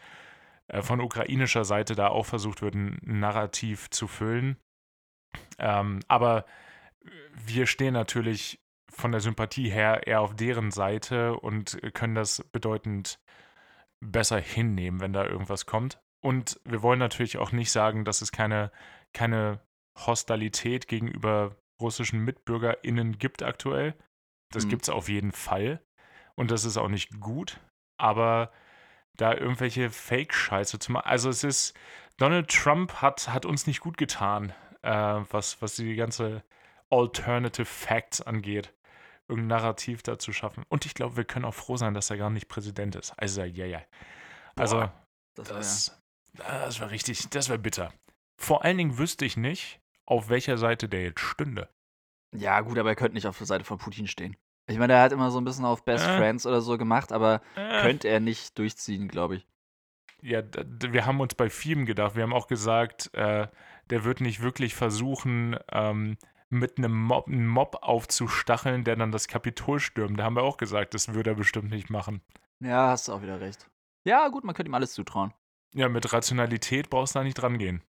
von 0.81 1.01
ukrainischer 1.01 1.65
Seite 1.65 1.95
da 1.95 2.09
auch 2.09 2.27
versucht 2.27 2.63
wird, 2.63 2.75
ein 2.75 2.99
Narrativ 3.03 3.91
zu 3.91 4.07
füllen. 4.07 4.57
Ähm, 5.59 6.01
aber 6.09 6.45
wir 7.35 7.67
stehen 7.67 7.95
natürlich 7.95 8.61
von 8.91 9.13
der 9.13 9.21
Sympathie 9.21 9.71
her 9.71 10.07
eher 10.07 10.21
auf 10.21 10.35
deren 10.35 10.71
Seite 10.71 11.35
und 11.39 11.81
können 11.95 12.15
das 12.15 12.45
bedeutend 12.53 13.21
besser 14.01 14.39
hinnehmen, 14.39 15.01
wenn 15.01 15.13
da 15.13 15.25
irgendwas 15.25 15.67
kommt. 15.67 16.01
Und 16.23 16.61
wir 16.65 16.83
wollen 16.83 16.99
natürlich 16.99 17.39
auch 17.39 17.53
nicht 17.53 17.71
sagen, 17.73 18.05
dass 18.05 18.21
es 18.23 18.33
keine, 18.33 18.71
keine 19.13 19.61
Hostalität 19.99 20.89
gegenüber 20.89 21.57
russischen 21.81 22.21
MitbürgerInnen 22.25 23.19
gibt 23.19 23.43
aktuell. 23.43 23.95
Das 24.53 24.67
Mhm. 24.67 24.71
gibt 24.71 24.83
es 24.83 24.89
auf 24.91 25.09
jeden 25.09 25.33
Fall. 25.33 25.83
Und 26.35 26.51
das 26.51 26.65
ist 26.65 26.77
auch 26.77 26.89
nicht 26.89 27.21
gut. 27.21 27.61
Aber 27.99 28.53
da 29.17 29.35
irgendwelche 29.35 29.91
Fake-Scheiße 29.91 30.79
zu 30.79 30.93
machen. 30.93 31.07
Also 31.07 31.29
es 31.31 31.45
ist, 31.45 31.75
Donald 32.17 32.49
Trump 32.51 32.95
hat, 33.03 33.29
hat 33.29 33.47
uns 33.47 33.67
nicht 33.67 33.81
gut 33.81 33.97
getan, 33.97 34.53
äh, 34.83 34.91
was, 35.31 35.61
was 35.63 35.77
die 35.77 35.95
ganze 35.97 36.43
Alternative 36.91 37.65
Facts 37.67 38.21
angeht. 38.21 38.73
Irgendein 39.29 39.59
Narrativ 39.59 40.03
dazu 40.03 40.33
schaffen. 40.33 40.65
Und 40.69 40.87
ich 40.87 40.95
glaube, 40.95 41.17
wir 41.17 41.25
können 41.25 41.45
auch 41.45 41.55
froh 41.55 41.77
sein, 41.77 41.95
dass 41.95 42.11
er 42.11 42.17
gar 42.17 42.31
nicht 42.31 42.49
Präsident 42.49 42.97
ist. 42.97 43.13
Also, 43.17 43.43
ja, 43.45 43.65
ja. 43.67 43.81
Also, 44.57 44.79
Boah, 44.79 44.93
Das, 45.37 45.49
war 45.51 45.57
ja- 45.57 45.63
das, 45.63 46.03
das 46.35 46.81
war 46.81 46.91
richtig, 46.91 47.29
das 47.31 47.49
war 47.49 47.59
bitter. 47.59 47.93
Vor 48.41 48.65
allen 48.65 48.79
Dingen 48.79 48.99
wüsste 48.99 49.25
ich 49.25 49.37
nicht, 49.37 49.81
auf 50.07 50.29
welcher 50.31 50.59
Seite 50.59 50.89
der 50.89 51.03
jetzt 51.03 51.21
stünde. 51.21 51.69
ja, 52.35 52.61
gut, 52.61 52.79
aber 52.79 52.89
er 52.91 52.97
könnte 52.97 53.15
nicht 53.15 53.27
auf 53.27 53.39
der 53.39 53.47
Seite 53.47 53.65
von 53.65 53.79
Putin 53.79 54.07
stehen. 54.09 54.37
Ich 54.71 54.79
meine, 54.79 54.93
er 54.93 55.03
hat 55.03 55.13
immer 55.13 55.31
so 55.31 55.41
ein 55.41 55.45
bisschen 55.45 55.65
auf 55.65 55.85
Best 55.85 56.07
Äh. 56.07 56.17
Friends 56.17 56.47
oder 56.47 56.61
so 56.61 56.79
gemacht, 56.79 57.13
aber 57.13 57.41
Äh, 57.57 57.83
könnte 57.83 58.09
er 58.09 58.21
nicht 58.21 58.59
durchziehen, 58.59 59.09
glaube 59.09 59.37
ich. 59.37 59.47
Ja, 60.23 60.43
wir 60.45 61.07
haben 61.07 61.21
uns 61.21 61.35
bei 61.35 61.49
vielem 61.51 61.87
gedacht. 61.87 62.15
Wir 62.15 62.23
haben 62.23 62.33
auch 62.35 62.47
gesagt, 62.47 63.13
äh, 63.15 63.49
der 63.89 64.05
wird 64.05 64.21
nicht 64.21 64.43
wirklich 64.43 64.75
versuchen, 64.75 65.57
ähm, 65.73 66.19
mit 66.51 66.79
einem 66.79 66.95
Mob, 66.95 67.27
einen 67.29 67.47
Mob 67.49 67.79
aufzustacheln, 67.83 68.85
der 68.85 68.97
dann 68.97 69.13
das 69.13 69.29
Kapitol 69.29 69.81
stürmt. 69.81 70.19
Da 70.19 70.25
haben 70.25 70.37
wir 70.37 70.43
auch 70.43 70.57
gesagt, 70.57 70.95
das 70.95 71.15
würde 71.15 71.31
er 71.31 71.37
bestimmt 71.37 71.71
nicht 71.71 71.91
machen. 71.91 72.21
Ja, 72.61 72.89
hast 72.89 73.09
du 73.09 73.13
auch 73.13 73.23
wieder 73.23 73.41
recht. 73.41 73.69
Ja, 74.05 74.29
gut, 74.29 74.45
man 74.45 74.55
könnte 74.55 74.71
ihm 74.71 74.75
alles 74.75 74.93
zutrauen. 74.93 75.33
Ja, 75.75 75.89
mit 75.89 76.13
Rationalität 76.13 76.91
brauchst 76.91 77.15
du 77.15 77.21
da 77.21 77.25
nicht 77.25 77.35
dran 77.35 77.59
gehen. 77.59 77.83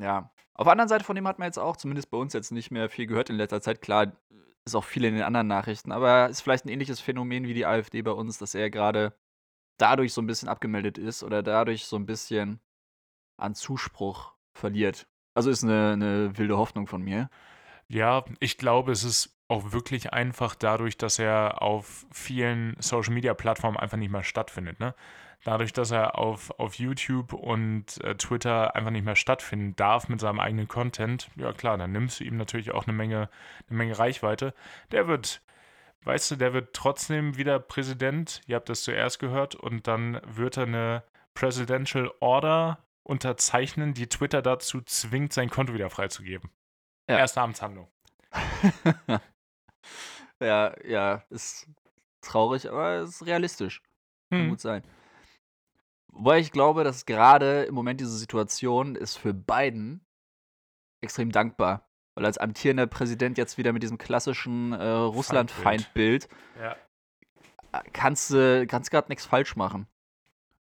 Ja. 0.00 0.30
Auf 0.54 0.64
der 0.64 0.72
anderen 0.72 0.88
Seite 0.88 1.04
von 1.04 1.16
dem 1.16 1.26
hat 1.28 1.38
man 1.38 1.46
jetzt 1.46 1.58
auch, 1.58 1.76
zumindest 1.76 2.10
bei 2.10 2.16
uns 2.16 2.32
jetzt 2.32 2.50
nicht 2.50 2.70
mehr 2.70 2.88
viel 2.88 3.06
gehört 3.06 3.28
in 3.30 3.36
letzter 3.36 3.60
Zeit. 3.60 3.82
Klar, 3.82 4.12
ist 4.66 4.74
auch 4.74 4.84
viel 4.84 5.04
in 5.04 5.14
den 5.14 5.22
anderen 5.22 5.46
Nachrichten, 5.46 5.92
aber 5.92 6.28
ist 6.28 6.40
vielleicht 6.40 6.64
ein 6.64 6.70
ähnliches 6.70 7.00
Phänomen 7.00 7.46
wie 7.46 7.54
die 7.54 7.66
AfD 7.66 8.02
bei 8.02 8.12
uns, 8.12 8.38
dass 8.38 8.54
er 8.54 8.70
gerade 8.70 9.14
dadurch 9.78 10.12
so 10.12 10.22
ein 10.22 10.26
bisschen 10.26 10.48
abgemeldet 10.48 10.98
ist 10.98 11.22
oder 11.22 11.42
dadurch 11.42 11.84
so 11.84 11.96
ein 11.96 12.06
bisschen 12.06 12.60
an 13.36 13.54
Zuspruch 13.54 14.34
verliert. 14.54 15.06
Also 15.34 15.50
ist 15.50 15.64
eine, 15.64 15.92
eine 15.92 16.38
wilde 16.38 16.56
Hoffnung 16.56 16.86
von 16.86 17.02
mir. 17.02 17.28
Ja, 17.88 18.24
ich 18.40 18.56
glaube, 18.56 18.92
es 18.92 19.04
ist 19.04 19.33
auch 19.48 19.72
wirklich 19.72 20.12
einfach 20.12 20.54
dadurch, 20.54 20.96
dass 20.96 21.18
er 21.18 21.62
auf 21.62 22.06
vielen 22.12 22.76
Social-Media-Plattformen 22.80 23.76
einfach 23.76 23.98
nicht 23.98 24.10
mehr 24.10 24.24
stattfindet. 24.24 24.80
Ne? 24.80 24.94
Dadurch, 25.44 25.74
dass 25.74 25.90
er 25.90 26.18
auf, 26.18 26.58
auf 26.58 26.76
YouTube 26.76 27.34
und 27.34 28.02
äh, 28.02 28.14
Twitter 28.14 28.74
einfach 28.74 28.90
nicht 28.90 29.04
mehr 29.04 29.16
stattfinden 29.16 29.76
darf 29.76 30.08
mit 30.08 30.20
seinem 30.20 30.40
eigenen 30.40 30.68
Content, 30.68 31.30
ja 31.36 31.52
klar, 31.52 31.76
dann 31.76 31.92
nimmst 31.92 32.20
du 32.20 32.24
ihm 32.24 32.38
natürlich 32.38 32.72
auch 32.72 32.86
eine 32.86 32.96
Menge, 32.96 33.28
eine 33.68 33.76
Menge 33.76 33.98
Reichweite. 33.98 34.54
Der 34.90 35.06
wird, 35.06 35.42
weißt 36.04 36.30
du, 36.30 36.36
der 36.36 36.54
wird 36.54 36.74
trotzdem 36.74 37.36
wieder 37.36 37.58
Präsident. 37.60 38.40
Ihr 38.46 38.56
habt 38.56 38.70
das 38.70 38.82
zuerst 38.82 39.18
gehört 39.18 39.54
und 39.54 39.86
dann 39.86 40.20
wird 40.24 40.56
er 40.56 40.64
eine 40.64 41.02
Presidential 41.34 42.10
Order 42.20 42.78
unterzeichnen, 43.02 43.92
die 43.92 44.08
Twitter 44.08 44.40
dazu 44.40 44.80
zwingt, 44.80 45.34
sein 45.34 45.50
Konto 45.50 45.74
wieder 45.74 45.90
freizugeben. 45.90 46.50
Ja. 47.06 47.18
Erste 47.18 47.42
Amtshandlung. 47.42 47.88
ja, 50.40 50.74
ja, 50.84 51.24
ist 51.30 51.68
traurig, 52.20 52.68
aber 52.70 53.00
ist 53.00 53.24
realistisch. 53.26 53.82
Kann 54.30 54.42
Hm. 54.42 54.48
gut 54.50 54.60
sein. 54.60 54.82
Wobei 56.12 56.38
ich 56.38 56.52
glaube, 56.52 56.84
dass 56.84 57.06
gerade 57.06 57.64
im 57.64 57.74
Moment 57.74 58.00
diese 58.00 58.16
Situation 58.16 58.94
ist 58.94 59.16
für 59.16 59.34
Biden 59.34 60.06
extrem 61.02 61.30
dankbar. 61.32 61.88
Weil 62.14 62.26
als 62.26 62.38
amtierender 62.38 62.86
Präsident 62.86 63.36
jetzt 63.38 63.58
wieder 63.58 63.72
mit 63.72 63.82
diesem 63.82 63.98
klassischen 63.98 64.72
äh, 64.72 64.84
Russland-Feindbild 64.84 66.28
Ja. 66.60 66.76
äh, 67.72 67.82
kannst 67.92 68.30
du 68.30 68.66
kannst 68.68 68.90
gerade 68.92 69.08
nichts 69.08 69.26
falsch 69.26 69.56
machen. 69.56 69.88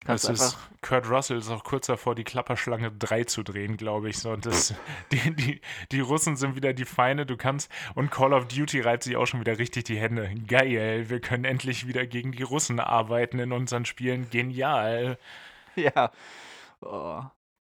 Kannst 0.05 0.27
Das 0.27 0.41
ist. 0.41 0.57
Kurt 0.81 1.07
Russell 1.07 1.37
ist 1.37 1.49
auch 1.49 1.63
kurz 1.63 1.85
davor, 1.85 2.15
die 2.15 2.23
Klapperschlange 2.23 2.91
3 2.91 3.25
zu 3.25 3.43
drehen, 3.43 3.77
glaube 3.77 4.09
ich. 4.09 4.17
So, 4.17 4.31
und 4.31 4.47
das, 4.47 4.73
die, 5.11 5.35
die, 5.35 5.61
die 5.91 5.99
Russen 5.99 6.35
sind 6.37 6.55
wieder 6.55 6.73
die 6.73 6.85
Feinde. 6.85 7.25
Du 7.25 7.37
kannst. 7.37 7.71
Und 7.93 8.09
Call 8.09 8.33
of 8.33 8.47
Duty 8.47 8.81
reibt 8.81 9.03
sich 9.03 9.15
auch 9.15 9.27
schon 9.27 9.39
wieder 9.41 9.59
richtig 9.59 9.83
die 9.83 9.97
Hände. 9.97 10.33
Geil, 10.47 11.09
wir 11.09 11.19
können 11.19 11.45
endlich 11.45 11.87
wieder 11.87 12.07
gegen 12.07 12.31
die 12.31 12.43
Russen 12.43 12.79
arbeiten 12.79 13.37
in 13.39 13.51
unseren 13.51 13.85
Spielen. 13.85 14.29
Genial. 14.29 15.17
Ja. 15.77 16.11
Oh. 16.81 17.21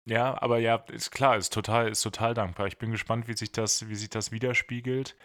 Ja, 0.05 0.41
aber 0.43 0.59
ja, 0.59 0.77
ist 0.93 1.11
klar, 1.11 1.39
ist 1.39 1.53
total, 1.53 1.89
ist 1.89 2.03
total 2.03 2.35
dankbar. 2.35 2.67
Ich 2.67 2.77
bin 2.77 2.91
gespannt, 2.93 3.27
wie 3.27 3.37
sich 3.37 3.53
das, 3.53 3.89
wie 3.89 3.95
sich 3.95 4.11
das 4.11 4.33
widerspiegelt. 4.33 5.17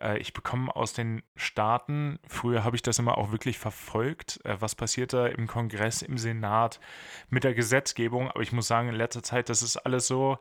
Äh, 0.00 0.18
ich 0.18 0.32
bekomme 0.32 0.74
aus 0.74 0.92
den 0.92 1.22
Staaten, 1.36 2.18
früher 2.26 2.64
habe 2.64 2.76
ich 2.76 2.82
das 2.82 2.98
immer 2.98 3.18
auch 3.18 3.32
wirklich 3.32 3.58
verfolgt, 3.58 4.40
äh, 4.44 4.56
was 4.60 4.74
passiert 4.74 5.12
da 5.12 5.26
im 5.26 5.46
Kongress, 5.46 6.02
im 6.02 6.18
Senat 6.18 6.80
mit 7.28 7.44
der 7.44 7.54
Gesetzgebung, 7.54 8.30
aber 8.30 8.40
ich 8.40 8.52
muss 8.52 8.66
sagen, 8.66 8.88
in 8.88 8.94
letzter 8.94 9.22
Zeit, 9.22 9.48
das 9.48 9.62
ist 9.62 9.76
alles 9.76 10.06
so, 10.06 10.38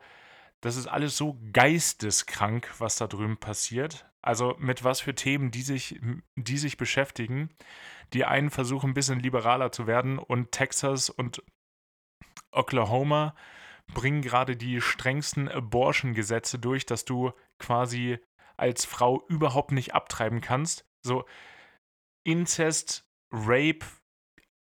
das 0.61 0.75
ist 0.75 0.87
alles 0.87 1.17
so 1.17 1.39
geisteskrank, 1.51 2.69
was 2.79 2.95
da 2.95 3.07
drüben 3.07 3.37
passiert. 3.37 4.05
Also 4.21 4.55
mit 4.59 4.85
was 4.85 5.01
für 5.01 5.13
Themen 5.13 5.51
die 5.51 5.63
sich, 5.63 5.99
die 6.37 6.57
sich 6.57 6.77
beschäftigen. 6.77 7.49
Die 8.13 8.23
einen 8.23 8.49
versuchen 8.49 8.91
ein 8.91 8.93
bisschen 8.93 9.19
liberaler 9.19 9.73
zu 9.73 9.87
werden 9.87 10.17
und 10.17 10.53
Texas 10.53 11.09
und 11.09 11.43
Oklahoma 12.51 13.35
bringen 13.93 14.21
gerade 14.21 14.55
die 14.55 14.79
strengsten 14.79 15.49
Abortion-Gesetze 15.49 16.59
durch, 16.59 16.85
dass 16.85 17.03
du 17.03 17.31
quasi 17.59 18.19
als 18.63 18.86
Frau 18.86 19.26
überhaupt 19.28 19.73
nicht 19.73 19.93
abtreiben 19.93 20.39
kannst. 20.39 20.86
So 21.02 21.26
Inzest, 22.23 23.06
Rape, 23.30 23.86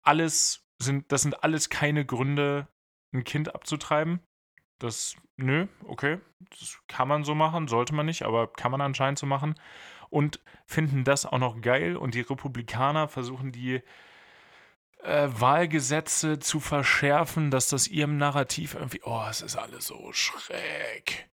alles 0.01 0.67
sind, 0.77 1.09
das 1.13 1.21
sind 1.21 1.41
alles 1.41 1.69
keine 1.69 2.05
Gründe, 2.05 2.67
ein 3.13 3.23
Kind 3.23 3.55
abzutreiben. 3.55 4.19
Das, 4.77 5.15
nö, 5.37 5.67
okay, 5.87 6.19
das 6.49 6.79
kann 6.89 7.07
man 7.07 7.23
so 7.23 7.33
machen, 7.33 7.69
sollte 7.69 7.95
man 7.95 8.05
nicht, 8.05 8.23
aber 8.23 8.51
kann 8.51 8.71
man 8.71 8.81
anscheinend 8.81 9.19
so 9.19 9.25
machen. 9.25 9.55
Und 10.09 10.41
finden 10.65 11.05
das 11.05 11.25
auch 11.25 11.37
noch 11.37 11.61
geil 11.61 11.95
und 11.95 12.13
die 12.13 12.21
Republikaner 12.21 13.07
versuchen 13.07 13.53
die 13.53 13.81
äh, 15.01 15.29
Wahlgesetze 15.29 16.39
zu 16.39 16.59
verschärfen, 16.59 17.51
dass 17.51 17.69
das 17.69 17.87
ihrem 17.87 18.17
Narrativ 18.17 18.73
irgendwie, 18.73 19.01
oh, 19.05 19.25
es 19.29 19.41
ist 19.41 19.55
alles 19.55 19.87
so 19.87 20.11
schräg. 20.11 21.29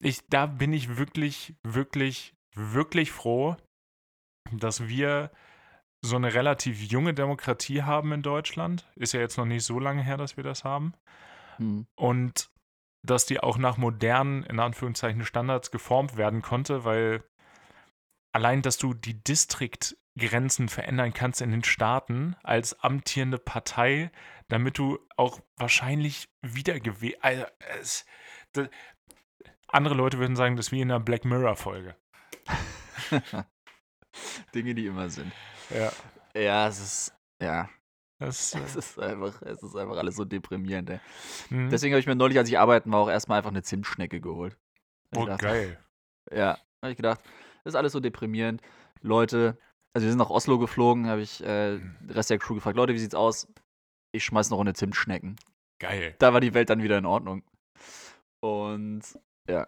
Ich, 0.00 0.26
da 0.28 0.46
bin 0.46 0.72
ich 0.72 0.96
wirklich, 0.96 1.54
wirklich, 1.62 2.34
wirklich 2.54 3.10
froh, 3.10 3.56
dass 4.52 4.86
wir 4.86 5.30
so 6.00 6.16
eine 6.16 6.32
relativ 6.34 6.80
junge 6.82 7.14
Demokratie 7.14 7.82
haben 7.82 8.12
in 8.12 8.22
Deutschland. 8.22 8.88
Ist 8.94 9.12
ja 9.12 9.20
jetzt 9.20 9.36
noch 9.36 9.44
nicht 9.44 9.64
so 9.64 9.80
lange 9.80 10.02
her, 10.02 10.16
dass 10.16 10.36
wir 10.36 10.44
das 10.44 10.64
haben. 10.64 10.94
Hm. 11.56 11.86
Und 11.96 12.50
dass 13.02 13.26
die 13.26 13.40
auch 13.40 13.58
nach 13.58 13.76
modernen, 13.76 14.44
in 14.44 14.60
Anführungszeichen, 14.60 15.24
Standards 15.24 15.70
geformt 15.70 16.16
werden 16.16 16.42
konnte, 16.42 16.84
weil 16.84 17.24
allein, 18.32 18.62
dass 18.62 18.78
du 18.78 18.94
die 18.94 19.22
Distriktgrenzen 19.22 20.68
verändern 20.68 21.12
kannst 21.12 21.40
in 21.40 21.50
den 21.50 21.64
Staaten 21.64 22.36
als 22.42 22.78
amtierende 22.80 23.38
Partei, 23.38 24.10
damit 24.48 24.78
du 24.78 24.98
auch 25.16 25.40
wahrscheinlich 25.56 26.28
wiedergewählt. 26.42 27.18
Also, 27.22 27.44
es, 27.80 28.04
andere 29.68 29.94
Leute 29.94 30.18
würden 30.18 30.36
sagen, 30.36 30.56
das 30.56 30.66
ist 30.66 30.72
wie 30.72 30.80
in 30.80 30.90
einer 30.90 31.00
Black 31.00 31.24
Mirror-Folge. 31.24 31.96
Dinge, 34.54 34.74
die 34.74 34.86
immer 34.86 35.08
sind. 35.10 35.32
Ja. 35.70 35.92
Ja, 36.34 36.68
es 36.68 36.80
ist. 36.80 37.14
Ja, 37.42 37.68
Das, 38.18 38.54
es 38.54 38.74
äh, 38.74 38.78
ist 38.78 38.98
einfach, 38.98 39.42
es 39.42 39.62
ist 39.62 39.76
einfach 39.76 39.96
alles 39.96 40.16
so 40.16 40.24
deprimierend, 40.24 40.90
ey. 40.90 41.00
hm. 41.48 41.70
Deswegen 41.70 41.94
habe 41.94 42.00
ich 42.00 42.06
mir 42.06 42.16
neulich, 42.16 42.36
als 42.38 42.48
ich 42.48 42.58
arbeiten 42.58 42.90
war, 42.90 43.00
auch 43.00 43.10
erstmal 43.10 43.38
einfach 43.38 43.50
eine 43.50 43.62
Zimtschnecke 43.62 44.20
geholt. 44.20 44.56
Oh, 45.14 45.20
gedacht, 45.20 45.40
geil. 45.40 45.78
Ja, 46.32 46.58
habe 46.82 46.90
ich 46.90 46.96
gedacht, 46.96 47.20
das 47.64 47.72
ist 47.72 47.76
alles 47.76 47.92
so 47.92 48.00
deprimierend. 48.00 48.60
Leute, 49.00 49.56
also 49.94 50.04
wir 50.04 50.10
sind 50.10 50.18
nach 50.18 50.30
Oslo 50.30 50.58
geflogen, 50.58 51.06
habe 51.06 51.20
ich 51.20 51.40
äh, 51.42 51.78
den 51.78 52.10
Rest 52.10 52.30
der 52.30 52.38
Crew 52.38 52.54
gefragt, 52.54 52.76
Leute, 52.76 52.92
wie 52.94 52.98
sieht's 52.98 53.14
aus? 53.14 53.46
Ich 54.12 54.24
schmeiß 54.24 54.50
noch 54.50 54.60
eine 54.60 54.74
Zimtschnecken. 54.74 55.36
Geil. 55.80 56.16
Da 56.18 56.32
war 56.32 56.40
die 56.40 56.54
Welt 56.54 56.70
dann 56.70 56.82
wieder 56.82 56.98
in 56.98 57.06
Ordnung. 57.06 57.44
Und 58.40 59.02
ja. 59.48 59.66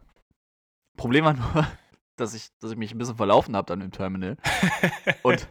Problem 0.96 1.24
war 1.24 1.34
nur, 1.34 1.66
dass 2.16 2.34
ich, 2.34 2.50
dass 2.60 2.72
ich 2.72 2.76
mich 2.76 2.92
ein 2.92 2.98
bisschen 2.98 3.16
verlaufen 3.16 3.56
habe 3.56 3.66
dann 3.66 3.80
im 3.80 3.90
Terminal. 3.90 4.36
Und 5.22 5.48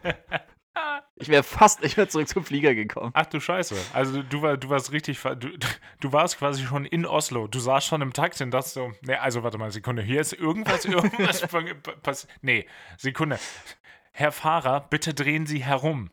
ich 1.20 1.28
wäre 1.28 1.42
fast 1.42 1.82
nicht 1.82 1.96
mehr 1.98 2.08
zurück 2.08 2.28
zum 2.28 2.44
Flieger 2.44 2.74
gekommen. 2.74 3.10
Ach 3.14 3.26
du 3.26 3.40
Scheiße. 3.40 3.76
Also 3.92 4.22
du, 4.22 4.40
war, 4.40 4.56
du 4.56 4.70
warst 4.70 4.90
richtig, 4.90 5.20
du, 5.20 5.50
du 6.00 6.12
warst 6.12 6.38
quasi 6.38 6.64
schon 6.64 6.86
in 6.86 7.04
Oslo. 7.04 7.46
Du 7.46 7.58
saßt 7.58 7.86
schon 7.86 8.00
im 8.00 8.14
Taxi 8.14 8.42
und 8.42 8.52
dachtest 8.52 8.74
so, 8.74 8.92
nee, 9.02 9.14
also 9.14 9.42
warte 9.42 9.58
mal, 9.58 9.70
Sekunde, 9.70 10.02
hier 10.02 10.20
ist 10.20 10.32
irgendwas, 10.32 10.86
irgendwas 10.86 11.40
passiert. 12.02 12.32
Nee, 12.40 12.66
Sekunde. 12.96 13.38
Herr 14.12 14.32
Fahrer, 14.32 14.80
bitte 14.88 15.12
drehen 15.12 15.46
Sie 15.46 15.62
herum. 15.62 16.10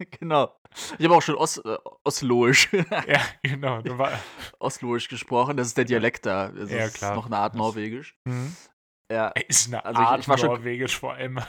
genau. 0.20 0.56
Ich 0.98 1.04
habe 1.04 1.14
auch 1.16 1.22
schon 1.22 1.34
Os 1.36 1.58
äh, 1.58 1.76
Osloisch, 2.04 2.72
Ja, 2.72 3.20
genau. 3.42 3.80
Osloisch 4.58 5.08
gesprochen. 5.08 5.56
Das 5.56 5.66
ist 5.68 5.76
der 5.76 5.84
Dialekt 5.84 6.26
da. 6.26 6.48
Das 6.48 6.70
Ja, 6.70 6.86
ist 6.86 6.94
klar. 6.94 7.14
noch 7.14 7.26
eine 7.26 7.36
Art 7.38 7.54
Norwegisch. 7.54 8.16
hm? 8.26 8.54
Ja, 9.10 9.28
ist 9.48 9.68
eine 9.68 9.84
Also 9.84 10.00
ich- 10.02 10.08
Art 10.08 10.20
ich 10.20 10.28
war 10.28 10.38
schon- 10.38 10.48
Norwegisch 10.50 10.98
vor 10.98 11.14
allem. 11.14 11.40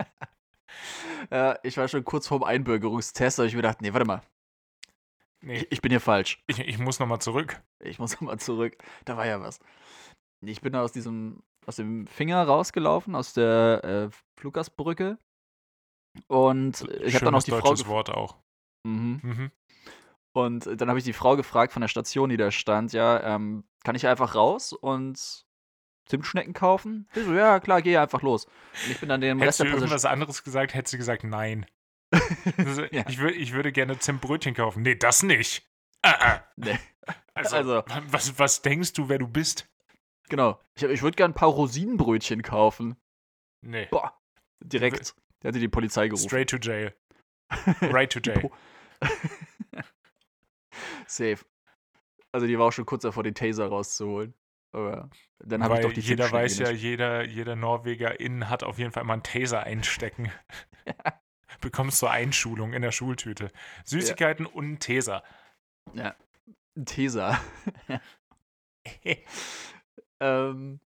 ja, 1.30 1.58
ich 1.62 1.76
war 1.76 1.88
schon 1.88 2.04
kurz 2.04 2.28
vorm 2.28 2.42
Einbürgerungstest, 2.44 3.38
aber 3.38 3.46
ich 3.46 3.54
mir 3.54 3.62
gedacht, 3.62 3.82
nee, 3.82 3.92
warte 3.92 4.06
mal, 4.06 4.22
Nee, 5.44 5.56
ich, 5.58 5.72
ich 5.72 5.82
bin 5.82 5.90
hier 5.90 6.00
falsch. 6.00 6.40
ich, 6.46 6.60
ich 6.60 6.78
muss 6.78 7.00
nochmal 7.00 7.20
zurück. 7.20 7.60
Ich 7.80 7.98
muss 7.98 8.20
mal 8.20 8.38
zurück. 8.38 8.76
Da 9.04 9.16
war 9.16 9.26
ja 9.26 9.40
was. 9.40 9.58
Ich 10.40 10.60
bin 10.60 10.72
da 10.72 10.82
aus 10.82 10.92
diesem, 10.92 11.42
aus 11.66 11.74
dem 11.76 12.06
Finger 12.06 12.44
rausgelaufen, 12.44 13.16
aus 13.16 13.32
der 13.32 13.82
äh, 14.12 14.16
Fluggastbrücke. 14.38 15.18
Und 16.28 16.82
ich 17.02 17.14
habe 17.14 17.24
dann 17.24 17.34
Schönes 17.40 17.44
die 17.44 17.50
Frau. 17.52 17.88
Wort 17.88 18.10
auch. 18.10 18.36
Mhm. 18.84 19.20
Mhm. 19.22 19.50
Und 20.34 20.80
dann 20.80 20.88
habe 20.88 20.98
ich 20.98 21.04
die 21.04 21.12
Frau 21.12 21.36
gefragt 21.36 21.72
von 21.72 21.82
der 21.82 21.88
Station, 21.88 22.30
die 22.30 22.36
da 22.36 22.50
stand, 22.50 22.92
ja, 22.92 23.34
ähm, 23.34 23.64
kann 23.84 23.94
ich 23.94 24.06
einfach 24.06 24.34
raus 24.34 24.72
und 24.72 25.44
Zimtschnecken 26.06 26.54
kaufen? 26.54 27.06
Ich 27.14 27.24
so, 27.24 27.32
ja, 27.34 27.60
klar, 27.60 27.82
geh 27.82 27.96
einfach 27.96 28.22
los. 28.22 28.46
Und 28.46 28.90
ich 28.92 29.00
bin 29.00 29.08
dann 29.08 29.20
dem 29.20 29.38
Hättest 29.38 29.60
Rest 29.60 29.60
du 29.60 29.64
der 29.64 29.70
Passagiere. 29.72 29.84
irgendwas 29.90 30.04
anderes 30.10 30.42
gesagt, 30.44 30.74
hättest 30.74 30.94
du 30.94 30.98
gesagt, 30.98 31.24
nein. 31.24 31.66
Also, 32.56 32.82
Ja. 32.84 33.04
ich, 33.08 33.18
würd, 33.18 33.34
ich 33.36 33.52
würde 33.52 33.72
gerne 33.72 33.98
Zimtbrötchen 33.98 34.54
kaufen. 34.54 34.82
Nee, 34.82 34.96
das 34.96 35.22
nicht. 35.22 35.66
Ah, 36.02 36.14
ah. 36.20 36.42
Nee. 36.56 36.78
Also, 37.34 37.56
Also- 37.56 37.82
was, 38.10 38.38
was 38.38 38.60
denkst 38.62 38.92
du, 38.92 39.08
wer 39.08 39.18
du 39.18 39.26
bist? 39.26 39.66
Genau. 40.28 40.60
Ich, 40.74 40.82
ich 40.82 41.02
würde 41.02 41.16
gern 41.16 41.30
ein 41.32 41.34
paar 41.34 41.48
Rosinenbrötchen 41.48 42.42
kaufen. 42.42 42.96
Nee. 43.62 43.86
Boah. 43.90 44.18
Direkt. 44.62 45.14
Der 45.42 45.48
hatte 45.48 45.58
die 45.58 45.68
Polizei 45.68 46.08
gerufen. 46.08 46.28
Straight 46.28 46.50
to 46.50 46.56
jail. 46.56 46.94
Right 47.82 48.10
to 48.10 48.20
jail. 48.20 48.50
Safe. 51.06 51.38
Also 52.32 52.46
die 52.46 52.58
war 52.58 52.68
auch 52.68 52.72
schon 52.72 52.86
kurz 52.86 53.02
davor, 53.02 53.22
den 53.22 53.34
Taser 53.34 53.66
rauszuholen. 53.66 54.34
Aber 54.72 55.10
dann 55.40 55.62
habe 55.62 55.74
ich 55.74 55.80
doch 55.80 55.92
die 55.92 56.00
jeder 56.00 56.24
Zimtschnecken 56.24 56.44
weiß 56.44 56.58
ja, 56.60 56.70
jeder, 56.70 57.24
jeder 57.26 57.56
Norwegerin 57.56 58.48
hat 58.48 58.62
auf 58.62 58.78
jeden 58.78 58.92
Fall 58.92 59.04
mal 59.04 59.14
einen 59.14 59.22
Taser 59.22 59.64
einstecken. 59.64 60.32
Bekommst 61.60 62.00
du 62.00 62.06
Einschulung 62.06 62.72
in 62.72 62.80
der 62.80 62.92
Schultüte. 62.92 63.50
Süßigkeiten 63.84 64.46
und 64.46 64.64
einen 64.64 64.78
Taser. 64.78 65.22
Ja. 65.92 66.16
Ein 66.74 66.86
Taser. 66.86 67.38
ähm, 70.20 70.80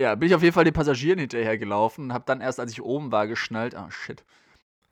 ja, 0.00 0.14
bin 0.14 0.28
ich 0.28 0.34
auf 0.34 0.42
jeden 0.42 0.54
Fall 0.54 0.64
den 0.64 0.74
Passagieren 0.74 1.18
hinterhergelaufen, 1.18 2.12
habe 2.12 2.24
dann 2.26 2.40
erst, 2.40 2.60
als 2.60 2.72
ich 2.72 2.82
oben 2.82 3.12
war, 3.12 3.26
geschnallt, 3.26 3.74
ah 3.74 3.90
shit. 3.90 4.24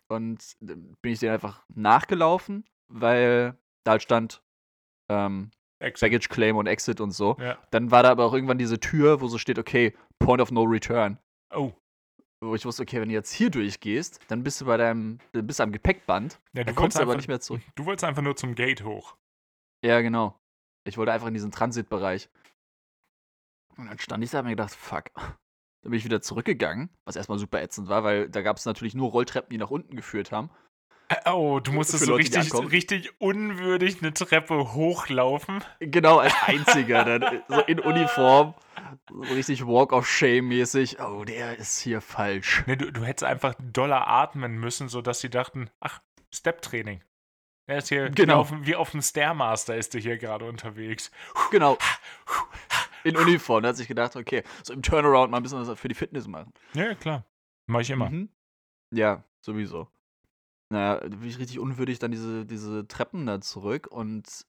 Und 0.09 0.57
dann 0.61 0.94
bin 1.00 1.12
ich 1.12 1.20
denen 1.20 1.32
einfach 1.32 1.64
nachgelaufen, 1.74 2.64
weil 2.88 3.57
da 3.84 3.92
halt 3.92 4.03
stand 4.03 4.42
ähm, 5.09 5.50
Exit. 5.80 6.07
Baggage 6.07 6.28
Claim 6.28 6.57
und 6.57 6.66
Exit 6.66 7.00
und 7.00 7.11
so. 7.11 7.36
Ja. 7.40 7.59
Dann 7.70 7.90
war 7.90 8.03
da 8.03 8.11
aber 8.11 8.24
auch 8.24 8.34
irgendwann 8.34 8.59
diese 8.59 8.78
Tür, 8.78 9.20
wo 9.20 9.26
so 9.26 9.38
steht, 9.38 9.59
okay, 9.59 9.94
Point 10.18 10.40
of 10.40 10.53
No 10.53 10.62
Return. 10.62 11.18
Oh, 11.55 11.72
Wo 12.40 12.55
ich 12.55 12.64
wusste, 12.64 12.82
okay, 12.82 13.00
wenn 13.00 13.09
du 13.09 13.14
jetzt 13.14 13.32
hier 13.32 13.50
durchgehst, 13.50 14.20
dann 14.28 14.44
bist 14.44 14.61
du 14.61 14.66
bei 14.66 14.76
deinem, 14.76 15.18
bist 15.32 15.61
am 15.61 15.72
Gepäckband, 15.72 16.40
ja, 16.53 16.64
dann 16.64 16.74
kommst 16.74 16.96
du 16.96 17.03
aber 17.03 17.12
einfach, 17.12 17.18
nicht 17.18 17.28
mehr 17.28 17.40
zurück. 17.40 17.62
Du 17.74 17.84
wolltest 17.84 18.05
einfach 18.05 18.22
nur 18.22 18.36
zum 18.36 18.55
Gate 18.55 18.84
hoch. 18.84 19.16
Ja, 19.84 20.00
genau. 20.00 20.38
Ich 20.84 20.96
wollte 20.96 21.12
einfach 21.12 21.28
in 21.28 21.34
diesen 21.34 21.50
Transitbereich. 21.50 22.28
Und 23.77 23.87
dann 23.87 23.99
stand 23.99 24.23
ich 24.25 24.31
da 24.31 24.39
und 24.39 24.45
hab 24.45 24.45
mir 24.47 24.53
gedacht, 24.57 24.75
fuck. 24.75 25.05
Dann 25.14 25.91
bin 25.91 25.95
ich 25.95 26.05
wieder 26.05 26.20
zurückgegangen, 26.23 26.91
was 27.05 27.16
erstmal 27.16 27.39
super 27.39 27.61
ätzend 27.61 27.89
war, 27.89 28.05
weil 28.05 28.29
da 28.29 28.43
gab 28.43 28.57
es 28.57 28.64
natürlich 28.66 28.95
nur 28.95 29.11
Rolltreppen, 29.11 29.51
die 29.51 29.59
nach 29.59 29.70
unten 29.70 29.97
geführt 29.97 30.31
haben. 30.31 30.51
Äh, 31.09 31.31
Oh, 31.33 31.59
du 31.61 31.73
musstest 31.73 32.05
so 32.05 32.12
Leute, 32.12 32.37
richtig, 32.39 32.55
richtig 32.70 33.20
unwürdig 33.20 34.01
eine 34.01 34.14
Treppe 34.14 34.73
hochlaufen. 34.75 35.64
Genau, 35.81 36.18
als 36.18 36.33
einziger, 36.43 37.05
dann 37.05 37.43
so 37.49 37.61
in 37.62 37.81
Uniform, 37.81 38.55
so 39.11 39.20
richtig 39.35 39.66
Walk 39.66 39.93
of 39.93 40.09
Shame 40.09 40.47
mäßig. 40.49 41.01
Oh, 41.01 41.25
der 41.25 41.59
ist 41.59 41.81
hier 41.81 42.01
falsch. 42.01 42.62
Nee, 42.66 42.77
du, 42.77 42.93
du 42.93 43.03
hättest 43.05 43.25
einfach 43.25 43.55
doller 43.59 44.07
atmen 44.07 44.59
müssen, 44.61 44.89
sodass 44.89 45.20
sie 45.20 45.31
dachten, 45.31 45.68
ach, 45.81 46.01
Step-Training. 46.33 47.03
Er 47.66 47.79
ist 47.79 47.89
hier 47.89 48.09
Genau. 48.11 48.35
wie, 48.35 48.39
auf, 48.41 48.49
dem- 48.51 48.66
wie 48.66 48.77
auf 48.77 48.91
dem 48.93 49.03
Stairmaster 49.03 49.77
ist 49.77 49.95
der 49.95 50.01
hier 50.01 50.16
gerade 50.18 50.45
unterwegs. 50.45 51.11
Genau. 51.51 51.77
In 53.05 53.16
Uniform. 53.16 53.62
Da 53.62 53.70
hat 53.70 53.76
sich 53.76 53.88
gedacht, 53.88 54.16
okay, 54.16 54.42
so 54.62 54.72
im 54.72 54.82
Turnaround 54.82 55.30
mal 55.30 55.38
ein 55.38 55.42
bisschen 55.42 55.66
was 55.66 55.78
für 55.78 55.88
die 55.88 55.94
Fitness 55.94 56.26
machen. 56.26 56.53
Ja, 56.74 56.94
klar. 56.94 57.24
Mach 57.66 57.80
ich 57.80 57.90
immer. 57.90 58.11
Mhm. 58.11 58.28
Ja, 58.92 59.24
sowieso. 59.40 59.88
Naja, 60.70 61.00
da 61.00 61.09
bin 61.09 61.28
ich 61.28 61.38
richtig 61.38 61.59
unwürdig 61.59 61.98
dann 61.98 62.11
diese, 62.11 62.46
diese 62.46 62.86
Treppen 62.88 63.26
da 63.26 63.40
zurück 63.40 63.88
und 63.90 64.46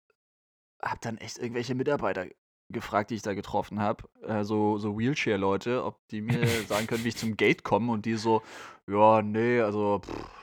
hab 0.82 1.01
dann 1.01 1.18
echt 1.18 1.38
irgendwelche 1.38 1.76
Mitarbeiter 1.76 2.28
gefragt, 2.70 3.12
die 3.12 3.16
ich 3.16 3.22
da 3.22 3.34
getroffen 3.34 3.80
habe, 3.80 4.04
äh, 4.26 4.43
so, 4.43 4.78
so 4.78 4.97
Wheelchair-Leute, 4.97 5.84
ob 5.84 6.06
die 6.08 6.22
mir 6.22 6.45
sagen 6.68 6.88
können, 6.88 7.04
wie 7.04 7.10
ich 7.10 7.18
zum 7.18 7.38
Gate 7.38 7.64
komme 7.64 7.91
und 7.91 8.06
die 8.06 8.16
so, 8.16 8.41
ja, 8.88 9.22
nee, 9.22 9.62
also 9.62 9.99
pff, 9.99 10.43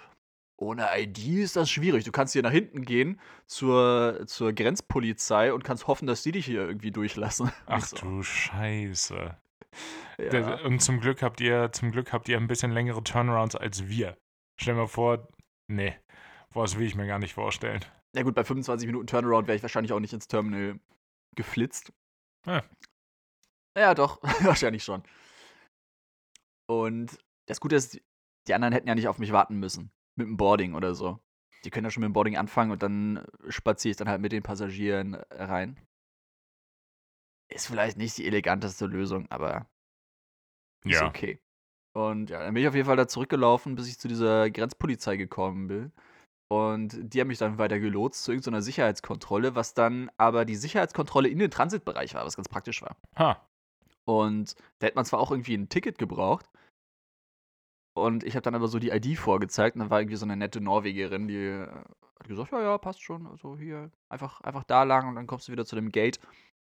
ohne 0.61 0.89
ID 0.95 1.19
ist 1.19 1.57
das 1.57 1.71
schwierig. 1.71 2.05
Du 2.05 2.13
kannst 2.13 2.35
hier 2.35 2.43
nach 2.43 2.53
hinten 2.53 2.83
gehen 2.83 3.21
zur, 3.47 4.25
zur 4.27 4.53
Grenzpolizei 4.53 5.53
und 5.53 5.65
kannst 5.65 5.87
hoffen, 5.87 6.07
dass 6.07 6.23
die 6.23 6.33
dich 6.33 6.45
hier 6.45 6.61
irgendwie 6.67 6.91
durchlassen. 6.91 7.51
Ach 7.67 7.85
so, 7.85 7.97
du 7.97 8.23
Scheiße. 8.23 9.37
ja. 10.19 10.61
Und 10.63 10.81
zum 10.81 11.01
Glück 11.01 11.23
habt 11.23 11.41
ihr, 11.41 11.73
zum 11.73 11.91
Glück 11.91 12.13
habt 12.13 12.29
ihr 12.29 12.37
ein 12.37 12.47
bisschen 12.47 12.73
längere 12.73 13.03
Turnarounds 13.03 13.57
als 13.57 13.89
wir. 13.89 14.17
Stell 14.61 14.75
dir 14.75 14.83
mal 14.83 14.87
vor, 14.87 15.29
nee, 15.69 15.97
boah, 16.53 16.65
das 16.65 16.79
will 16.79 16.87
ich 16.87 16.95
mir 16.95 17.07
gar 17.07 17.19
nicht 17.19 17.33
vorstellen. 17.35 17.85
Ja 18.15 18.23
gut, 18.23 18.35
bei 18.35 18.45
25 18.45 18.87
Minuten 18.87 19.07
Turnaround 19.07 19.47
wäre 19.49 19.57
ich 19.57 19.63
wahrscheinlich 19.63 19.93
auch 19.93 20.01
nicht 20.01 20.13
ins 20.13 20.29
Terminal 20.29 20.79
geflitzt. 21.37 21.93
Ja. 22.47 22.63
Ja, 23.79 23.95
doch, 23.95 24.23
wahrscheinlich 24.43 24.85
schon. 24.85 25.03
Und 26.69 27.19
das 27.47 27.61
Gute 27.61 27.77
ist, 27.77 27.99
die 28.47 28.55
anderen 28.55 28.75
hätten 28.75 28.89
ja 28.89 28.95
nicht 28.95 29.09
auf 29.09 29.19
mich 29.19 29.33
warten 29.33 29.59
müssen. 29.59 29.91
Mit 30.21 30.29
dem 30.29 30.37
Boarding 30.37 30.75
oder 30.75 30.95
so. 30.95 31.19
Die 31.65 31.71
können 31.71 31.85
ja 31.85 31.91
schon 31.91 32.03
mit 32.03 32.09
dem 32.09 32.13
Boarding 32.13 32.37
anfangen 32.37 32.71
und 32.71 32.83
dann 32.83 33.27
spaziere 33.49 33.91
ich 33.91 33.97
dann 33.97 34.09
halt 34.09 34.21
mit 34.21 34.33
den 34.33 34.43
Passagieren 34.43 35.15
rein. 35.31 35.79
Ist 37.51 37.67
vielleicht 37.67 37.97
nicht 37.97 38.19
die 38.19 38.27
eleganteste 38.27 38.87
Lösung, 38.87 39.31
aber 39.31 39.67
ist 40.85 41.01
Ja. 41.01 41.09
okay. 41.09 41.41
Und 41.93 42.31
ja, 42.31 42.41
dann 42.41 42.53
bin 42.55 42.63
ich 42.63 42.69
auf 42.69 42.75
jeden 42.75 42.87
Fall 42.87 42.97
da 42.97 43.09
zurückgelaufen, 43.09 43.75
bis 43.75 43.89
ich 43.89 43.99
zu 43.99 44.09
dieser 44.09 44.51
Grenzpolizei 44.51 45.17
gekommen 45.17 45.69
bin. 45.69 45.93
Und 46.53 46.99
die 47.01 47.21
haben 47.21 47.29
mich 47.29 47.39
dann 47.39 47.59
weiter 47.59 47.79
gelotst 47.79 48.25
zu 48.25 48.33
irgendeiner 48.33 48.61
Sicherheitskontrolle, 48.61 49.55
was 49.55 49.73
dann 49.73 50.11
aber 50.19 50.45
die 50.45 50.57
Sicherheitskontrolle 50.57 51.29
in 51.29 51.39
den 51.39 51.51
Transitbereich 51.51 52.15
war, 52.15 52.27
was 52.27 52.37
ganz 52.37 52.49
praktisch 52.49 52.83
war. 52.83 52.97
Ha. 53.17 53.49
Und 54.05 54.55
da 54.79 54.87
hätte 54.87 54.97
man 54.97 55.05
zwar 55.05 55.21
auch 55.21 55.31
irgendwie 55.31 55.55
ein 55.55 55.69
Ticket 55.69 55.97
gebraucht. 55.99 56.50
Und 58.01 58.25
ich 58.25 58.35
habe 58.35 58.43
dann 58.43 58.55
aber 58.55 58.69
so 58.69 58.79
die 58.79 58.91
ID 58.91 59.19
vorgezeigt 59.19 59.77
und 59.77 59.81
dann 59.81 59.91
war 59.91 60.01
irgendwie 60.01 60.17
so 60.17 60.25
eine 60.27 60.37
nette 60.37 60.61
Norwegerin, 60.61 61.29
die 61.29 61.37
äh, 61.37 61.67
hat 61.67 62.29
gesagt, 62.29 62.53
ja, 62.53 62.61
ja, 62.61 62.79
passt 62.79 63.03
schon. 63.03 63.27
Also 63.27 63.57
hier 63.57 63.91
einfach, 64.09 64.41
einfach 64.41 64.65
da 64.65 64.83
lang 64.83 65.09
und 65.09 65.15
dann 65.15 65.27
kommst 65.27 65.49
du 65.49 65.53
wieder 65.53 65.65
zu 65.65 65.77
dem 65.77 65.91
Gate. 65.91 66.21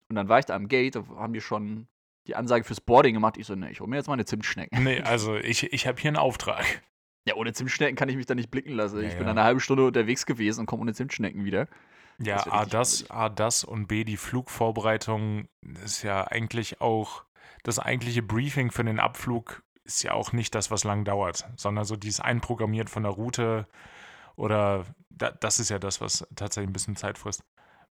Und 0.10 0.16
dann 0.16 0.30
war 0.30 0.40
ich 0.40 0.46
da 0.46 0.56
am 0.56 0.68
Gate, 0.68 0.96
da 0.96 1.06
haben 1.16 1.34
die 1.34 1.42
schon 1.42 1.88
die 2.28 2.36
Ansage 2.36 2.64
fürs 2.64 2.82
Boarding 2.82 3.14
gemacht. 3.14 3.38
Ich 3.38 3.48
so, 3.48 3.56
ne, 3.56 3.72
ich 3.72 3.80
hole 3.80 3.90
mir 3.90 3.98
jetzt 3.98 4.08
mal 4.08 4.14
eine 4.14 4.26
Zimtschnecken. 4.26 4.84
Nee, 4.84 5.02
also 5.02 5.36
ich, 5.36 5.72
ich 5.74 5.88
habe 5.88 6.00
hier 6.00 6.10
einen 6.10 6.18
Auftrag. 6.18 6.66
Ja, 7.26 7.36
ohne 7.36 7.54
Zimtschnecken 7.54 7.96
kann 7.96 8.10
ich 8.10 8.18
mich 8.18 8.26
da 8.26 8.36
nicht 8.36 8.52
blicken 8.52 8.74
lassen. 8.74 8.98
Ja, 9.02 9.08
ich 9.08 9.14
bin 9.16 9.24
ja. 9.24 9.32
eine 9.32 9.46
halbe 9.46 9.62
Stunde 9.62 9.86
unterwegs 9.86 10.26
gewesen 10.26 10.60
und 10.60 10.66
komme 10.66 10.82
ohne 10.82 10.94
Zimtschnecken 10.94 11.46
wieder. 11.46 11.70
Ja, 12.20 12.36
Das 12.36 12.48
A, 12.50 12.66
das. 12.66 13.10
A, 13.10 13.30
das 13.30 13.64
und 13.64 13.88
B, 13.88 14.04
die 14.04 14.18
Flugvorbereitung 14.18 15.48
ist 15.86 16.04
ja 16.04 16.28
eigentlich 16.28 16.82
auch, 16.82 17.24
das 17.64 17.80
eigentliche 17.80 18.22
Briefing 18.22 18.72
für 18.72 18.84
den 18.84 19.00
Abflug 19.00 19.64
ist 19.86 20.04
ja 20.04 20.14
auch 20.14 20.32
nicht 20.34 20.56
das, 20.56 20.72
was 20.72 20.84
lang 20.84 21.04
dauert, 21.06 21.46
sondern 21.58 21.86
so 21.86 21.96
dieses 21.96 22.20
Einprogrammiert 22.20 22.90
von 22.90 23.04
der 23.04 23.12
Route 23.12 23.68
oder 24.36 24.86
da, 25.10 25.32
das 25.32 25.60
ist 25.60 25.70
ja 25.70 25.80
das, 25.80 26.02
was 26.02 26.28
tatsächlich 26.36 26.70
ein 26.70 26.74
bisschen 26.74 26.96
Zeit 26.96 27.18
frisst. 27.18 27.44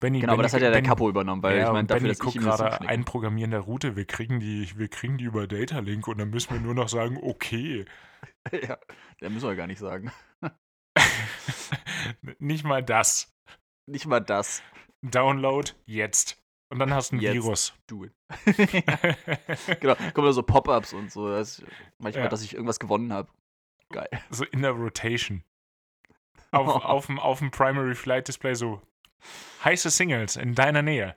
Benny, 0.01 0.21
Genau, 0.21 0.35
aber 0.35 0.43
Benny- 0.43 0.45
das 0.45 0.55
hat 0.55 0.61
ja 0.61 0.69
der 0.71 0.77
Benny- 0.77 0.89
Capo 0.89 1.09
übernommen, 1.09 1.43
weil 1.43 1.57
ja, 1.59 1.67
ich 1.67 1.73
meine, 1.73 1.89
dafür, 1.89 2.01
Benny 2.03 2.09
dass 2.11 2.19
ich 2.19 2.25
guckt 2.25 2.39
gerade 2.45 2.63
Zimtschnecken- 2.63 2.87
Einprogrammieren 2.89 3.51
der 3.51 3.61
Route, 3.61 3.97
wir 3.97 4.05
kriegen 4.05 4.39
die, 4.39 4.71
wir 4.79 4.89
kriegen 4.89 5.19
die 5.19 5.25
über 5.25 5.47
Datalink 5.49 6.07
und 6.07 6.19
dann 6.19 6.31
müssen 6.31 6.53
wir 6.55 6.61
nur 6.61 6.75
noch 6.75 6.89
sagen, 6.89 7.19
okay. 7.21 7.85
ja, 8.53 8.79
der 9.21 9.31
müssen 9.31 9.49
wir 9.49 9.57
gar 9.57 9.67
nicht 9.67 9.81
sagen. 9.81 10.13
nicht 12.39 12.65
mal 12.65 12.83
das. 12.83 13.35
Nicht 13.87 14.07
mal 14.07 14.21
das. 14.21 14.63
Download 15.03 15.71
jetzt. 15.87 16.38
Und 16.71 16.79
dann 16.79 16.93
hast 16.93 17.13
du 17.13 17.17
ein 17.17 17.21
Jetzt. 17.21 17.35
Virus. 17.35 17.73
Do 17.87 18.05
it. 18.05 18.13
genau, 19.81 19.95
kommen 20.13 20.27
da 20.27 20.33
so 20.33 20.43
Pop-Ups 20.43 20.93
und 20.93 21.11
so. 21.11 21.29
Das 21.29 21.63
manchmal, 21.99 22.25
Ja. 22.25 22.29
dass 22.31 22.43
ich 22.43 22.53
irgendwas 22.55 22.79
gewonnen 22.79 23.13
habe. 23.13 23.31
Geil. 23.91 24.09
so 24.31 24.45
in 24.45 24.63
der 24.63 24.73
Rotation. 24.73 25.43
Auf, 26.51 26.83
auf, 26.85 27.07
dem, 27.07 27.19
auf 27.19 27.39
dem 27.41 27.51
Primary 27.51 27.95
Flight 27.95 28.29
Display 28.29 28.55
so 28.55 28.81
heiße 29.65 29.91
Singles 29.91 30.37
in 30.37 30.55
deiner 30.55 30.81
Nähe. 30.81 31.15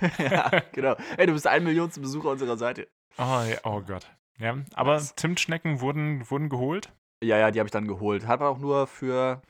ja, 0.18 0.48
genau. 0.72 0.96
Ey, 1.18 1.26
du 1.26 1.34
bist 1.34 1.46
ein 1.46 1.62
Millionste 1.64 2.00
Besucher 2.00 2.30
unserer 2.30 2.56
Seite. 2.56 2.88
Oh, 3.18 3.42
ja, 3.46 3.58
oh 3.64 3.82
Gott. 3.82 4.06
Ja, 4.38 4.56
aber 4.74 4.94
Was? 4.96 5.14
Zimtschnecken 5.16 5.80
wurden, 5.80 6.30
wurden 6.30 6.48
geholt. 6.48 6.90
Ja, 7.22 7.36
ja, 7.38 7.50
die 7.50 7.58
habe 7.58 7.66
ich 7.66 7.72
dann 7.72 7.86
geholt. 7.88 8.26
Hat 8.26 8.40
auch 8.40 8.56
nur 8.58 8.86
für, 8.86 9.42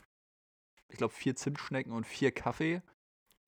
ich 0.89 0.97
glaube, 0.99 1.13
vier 1.15 1.37
Zimtschnecken 1.37 1.93
und 1.93 2.05
vier 2.05 2.33
Kaffee. 2.33 2.83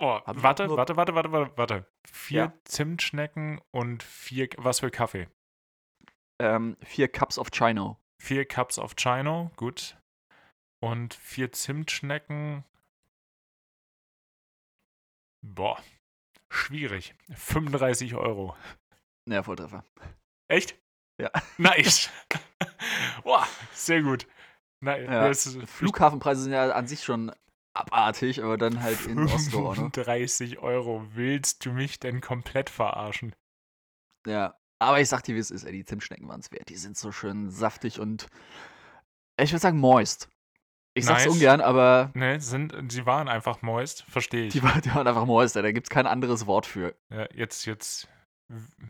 Oh, 0.00 0.20
warte, 0.26 0.68
warte, 0.70 0.96
warte, 0.96 1.14
warte, 1.14 1.32
warte, 1.32 1.56
warte. 1.56 1.86
Vier 2.06 2.40
Ja. 2.42 2.52
Zimtschnecken 2.64 3.60
und 3.72 4.02
vier, 4.02 4.48
was 4.56 4.80
für 4.80 4.90
Kaffee? 4.90 5.28
Ähm, 6.40 6.76
vier 6.82 7.08
Cups 7.08 7.36
of 7.38 7.50
Chino. 7.50 7.98
Vier 8.22 8.44
Cups 8.46 8.78
of 8.78 8.94
Chino, 8.96 9.50
gut. 9.56 9.96
Und 10.80 11.14
vier 11.14 11.50
Zimtschnecken. 11.50 12.64
Boah, 15.44 15.82
schwierig. 16.50 17.14
35 17.34 18.14
Euro. 18.14 18.56
Ja, 19.28 19.42
Volltreffer. 19.42 19.84
Echt? 20.48 20.78
Ja. 21.20 21.30
Nice. 21.58 22.10
Boah, 23.24 23.46
sehr 23.72 24.02
gut. 24.02 24.26
Na, 24.80 24.96
Ja, 24.96 25.26
das 25.26 25.46
ist 25.46 25.68
Flughafenpreise 25.68 26.42
sind 26.42 26.52
ja 26.52 26.70
an 26.70 26.86
sich 26.86 27.02
schon 27.02 27.32
abartig, 27.78 28.42
aber 28.42 28.56
dann 28.58 28.82
halt 28.82 29.06
in 29.06 29.24
noch. 29.24 29.38
35 29.38 30.58
Euro. 30.58 31.06
Willst 31.14 31.64
du 31.64 31.72
mich 31.72 31.98
denn 32.00 32.20
komplett 32.20 32.70
verarschen? 32.70 33.34
Ja. 34.26 34.54
Aber 34.80 35.00
ich 35.00 35.08
sag 35.08 35.22
dir, 35.24 35.34
wie 35.34 35.40
es 35.40 35.50
ist, 35.50 35.64
ey, 35.64 35.72
die 35.72 35.84
Zimtschnecken 35.84 36.28
waren 36.28 36.40
es 36.40 36.52
wert. 36.52 36.68
Die 36.68 36.76
sind 36.76 36.96
so 36.96 37.10
schön 37.12 37.50
saftig 37.50 37.98
und 37.98 38.28
ich 39.40 39.50
würde 39.52 39.60
sagen 39.60 39.78
moist. 39.78 40.28
Ich 40.94 41.04
sag's 41.04 41.24
Nice. 41.26 41.34
ungern, 41.34 41.60
aber 41.60 42.10
Ne, 42.14 42.40
sind, 42.40 42.74
sie 42.90 43.06
waren 43.06 43.28
einfach 43.28 43.62
moist, 43.62 44.02
verstehe 44.02 44.46
ich. 44.46 44.52
die, 44.52 44.62
waren- 44.62 44.80
die 44.82 44.92
waren 44.94 45.06
einfach 45.06 45.26
moist, 45.26 45.54
ey. 45.56 45.62
da 45.62 45.70
gibt's 45.72 45.90
kein 45.90 46.06
anderes 46.06 46.46
Wort 46.46 46.66
für. 46.66 46.94
Ja, 47.12 47.28
jetzt, 47.34 47.66
jetzt, 47.66 48.08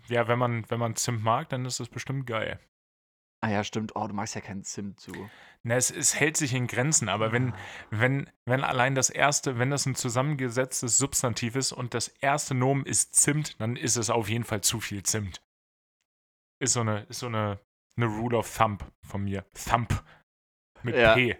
ja, 0.08 0.26
wenn 0.28 0.38
man, 0.38 0.68
wenn 0.70 0.78
man 0.80 0.94
Zimt 0.96 1.22
mag, 1.22 1.48
dann 1.50 1.64
ist 1.66 1.80
das 1.80 1.88
bestimmt 1.88 2.26
geil. 2.26 2.58
Ah 3.40 3.50
ja, 3.50 3.62
stimmt. 3.62 3.94
Oh, 3.94 4.06
du 4.06 4.14
magst 4.14 4.34
ja 4.34 4.40
keinen 4.40 4.64
Zimt 4.64 4.98
so. 5.00 5.12
Na, 5.62 5.76
es, 5.76 5.90
es 5.90 6.18
hält 6.18 6.36
sich 6.36 6.54
in 6.54 6.66
Grenzen, 6.66 7.08
aber 7.08 7.30
wenn, 7.30 7.54
wenn, 7.90 8.28
wenn 8.46 8.64
allein 8.64 8.94
das 8.94 9.10
erste, 9.10 9.58
wenn 9.58 9.70
das 9.70 9.86
ein 9.86 9.94
zusammengesetztes 9.94 10.98
Substantiv 10.98 11.54
ist 11.54 11.72
und 11.72 11.94
das 11.94 12.08
erste 12.08 12.54
Nomen 12.54 12.84
ist 12.84 13.14
Zimt, 13.14 13.60
dann 13.60 13.76
ist 13.76 13.96
es 13.96 14.10
auf 14.10 14.28
jeden 14.28 14.44
Fall 14.44 14.60
zu 14.62 14.80
viel 14.80 15.02
Zimt. 15.04 15.40
Ist 16.60 16.72
so 16.72 16.80
eine, 16.80 17.02
ist 17.04 17.20
so 17.20 17.26
eine, 17.26 17.60
eine 17.96 18.06
Rule 18.06 18.38
of 18.38 18.56
Thumb 18.56 18.84
von 19.06 19.22
mir. 19.22 19.44
Thumb. 19.54 20.02
Mit 20.82 20.96
Ja. 20.96 21.14
P. 21.14 21.36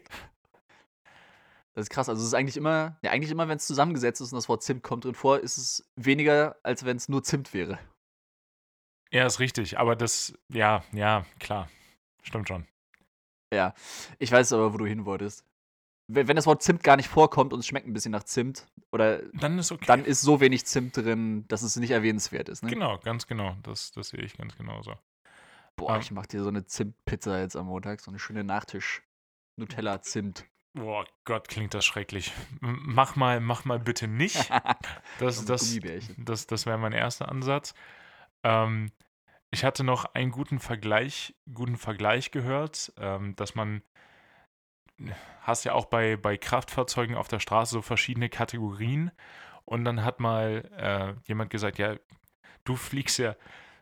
Das 1.75 1.85
ist 1.85 1.91
krass. 1.91 2.09
Also 2.09 2.21
es 2.23 2.29
ist 2.29 2.35
eigentlich 2.35 2.57
immer, 2.57 2.99
ja, 3.03 3.13
eigentlich 3.13 3.31
immer, 3.31 3.49
wenn 3.49 3.57
es 3.57 3.67
zusammengesetzt 3.67 4.21
ist 4.21 4.33
und 4.33 4.37
das 4.37 4.49
Wort 4.49 4.63
Zimt 4.65 4.83
kommt 4.83 5.05
drin 5.05 5.15
vor, 5.15 5.39
ist 5.39 5.59
es 5.59 5.89
weniger, 5.97 6.57
als 6.65 6.85
wenn 6.85 6.97
es 6.97 7.09
nur 7.09 7.23
Zimt 7.23 7.55
wäre. 7.55 7.79
Ja, 9.13 9.27
ist 9.27 9.39
richtig. 9.39 9.79
Aber 9.79 9.95
das, 9.97 10.35
ja, 10.53 10.83
ja, 10.93 11.25
klar. 11.39 11.69
Stimmt 12.29 12.47
schon. 12.49 12.67
Ja. 13.53 13.75
Ich 14.19 14.31
weiß 14.31 14.53
aber, 14.53 14.73
wo 14.75 14.77
du 14.77 14.87
hin 14.87 15.07
wolltest. 15.07 15.45
Wenn, 16.11 16.37
das 16.37 16.47
Wort 16.47 16.63
Zimt 16.63 16.83
gar 16.83 16.97
nicht 16.97 17.09
vorkommt 17.09 17.53
und 17.53 17.61
es 17.61 17.67
schmeckt 17.67 17.87
ein 17.87 17.93
bisschen 17.93 18.13
nach 18.13 18.23
Zimt, 18.25 18.67
oder 18.93 19.21
Dann 19.35 19.59
ist 19.59 19.73
okay. 19.73 19.85
dann 19.87 20.05
ist 20.07 20.23
so 20.23 20.41
wenig 20.41 20.65
Zimt 20.65 20.97
drin, 20.97 21.47
dass 21.49 21.63
es 21.63 21.77
nicht 21.77 21.91
erwähnenswert 21.91 22.49
ist. 22.49 22.63
Ne? 22.63 22.71
Genau, 22.71 22.99
ganz 22.99 23.27
genau. 23.27 23.57
Das, 23.63 23.93
das 23.93 24.09
sehe 24.11 24.21
ich 24.21 24.37
ganz 24.37 24.57
genauso. 24.57 24.95
Boah, 25.77 25.95
Ähm. 25.97 26.01
ich 26.01 26.11
mach 26.11 26.27
dir 26.27 26.43
so 26.43 26.49
eine 26.49 26.65
Zimtpizza 26.65 27.39
jetzt 27.41 27.57
am 27.57 27.67
Montag, 27.67 28.01
so 28.01 28.11
eine 28.11 28.19
schöne 28.19 28.45
Nachtisch. 28.45 29.03
Nutella 29.57 30.01
Zimt. 30.03 30.47
Boah, 30.75 31.05
Gott, 31.25 31.49
klingt 31.49 31.75
das 31.75 31.85
schrecklich. 31.85 32.33
Mach 32.61 33.17
mal, 33.17 33.41
mach 33.41 33.65
mal 33.65 33.79
bitte 33.79 34.07
nicht. 34.09 34.51
Das, 35.19 35.45
das, 35.45 35.79
das, 36.17 36.47
das 36.47 36.67
wäre 36.67 36.79
mein 36.79 36.93
erster 36.93 37.29
Ansatz. 37.29 37.75
Ähm, 38.45 38.93
ich 39.51 39.65
hatte 39.65 39.85
noch 39.85 40.15
einen 40.15 40.31
guten 40.31 40.59
Vergleich, 40.59 41.35
guten 41.53 41.77
Vergleich 41.77 42.31
gehört, 42.31 42.93
ähm, 42.99 43.35
dass 43.37 43.55
man 43.55 43.83
hast 45.43 45.65
ja 45.65 45.73
auch 45.73 45.87
bei, 45.87 46.17
bei 46.17 46.37
Kraftfahrzeugen 46.37 47.17
auf 47.17 47.29
der 47.29 47.41
Straße 47.41 47.73
so 47.73 47.83
verschiedene 47.83 48.29
Kategorien. 48.29 49.11
Und 49.65 49.85
dann 49.85 50.05
hat 50.05 50.21
mal 50.21 50.69
äh, 50.77 51.15
jemand 51.29 51.51
gesagt, 51.51 51.79
ja, 51.79 51.97
du 52.65 52.77
fliegst 52.77 53.19
ja 53.19 53.37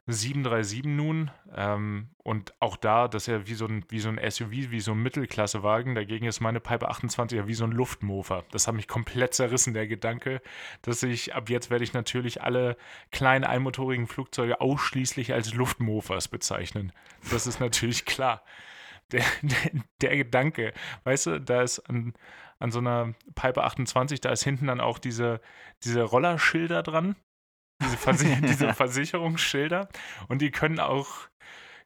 737 0.09 0.84
nun 0.84 1.32
ähm, 1.52 2.11
und 2.22 2.54
auch 2.61 2.76
da, 2.76 3.09
das 3.09 3.24
ist 3.24 3.26
ja 3.26 3.46
wie 3.48 3.54
so, 3.54 3.66
ein, 3.66 3.84
wie 3.88 3.98
so 3.98 4.09
ein 4.09 4.20
SUV, 4.30 4.50
wie 4.70 4.80
so 4.80 4.92
ein 4.92 5.02
Mittelklassewagen. 5.02 5.96
Dagegen 5.96 6.26
ist 6.26 6.40
meine 6.40 6.61
Pipe 6.61 6.88
28 6.88 7.36
ja 7.36 7.48
wie 7.48 7.54
so 7.54 7.64
ein 7.64 7.72
Luftmofer. 7.72 8.44
Das 8.52 8.68
hat 8.68 8.76
mich 8.76 8.86
komplett 8.86 9.34
zerrissen, 9.34 9.74
der 9.74 9.88
Gedanke, 9.88 10.40
dass 10.82 11.02
ich, 11.02 11.34
ab 11.34 11.50
jetzt 11.50 11.70
werde 11.70 11.82
ich 11.82 11.92
natürlich 11.92 12.40
alle 12.40 12.76
kleinen 13.11 13.44
einmotorigen 13.44 14.07
Flugzeuge 14.07 14.61
ausschließlich 14.61 15.32
als 15.32 15.52
Luftmofers 15.54 16.28
bezeichnen. 16.28 16.92
Das 17.32 17.48
ist 17.48 17.59
natürlich 17.59 18.04
klar. 18.04 18.44
Der, 19.11 19.24
der, 19.42 19.82
der 20.02 20.16
Gedanke, 20.16 20.72
weißt 21.02 21.26
du, 21.26 21.40
da 21.40 21.62
ist 21.62 21.80
an, 21.80 22.14
an 22.59 22.70
so 22.70 22.78
einer 22.78 23.14
Pipe 23.34 23.62
28, 23.62 24.20
da 24.20 24.30
ist 24.30 24.44
hinten 24.44 24.68
dann 24.68 24.80
auch 24.80 24.98
diese, 24.98 25.40
diese 25.82 26.02
Rollerschilder 26.02 26.82
dran. 26.82 27.16
Diese, 27.83 27.97
Versi 27.97 28.37
diese 28.43 28.72
Versicherungsschilder. 28.74 29.89
Und 30.29 30.41
die 30.43 30.51
können 30.51 30.81
auch, 30.81 31.09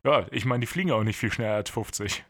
ja, 0.05 0.27
ich 0.31 0.45
meine, 0.45 0.61
die 0.61 0.67
fliegen 0.67 0.93
auch 0.93 1.03
nicht 1.03 1.17
viel 1.17 1.33
schneller 1.33 1.55
als 1.55 1.71
50. 1.71 2.25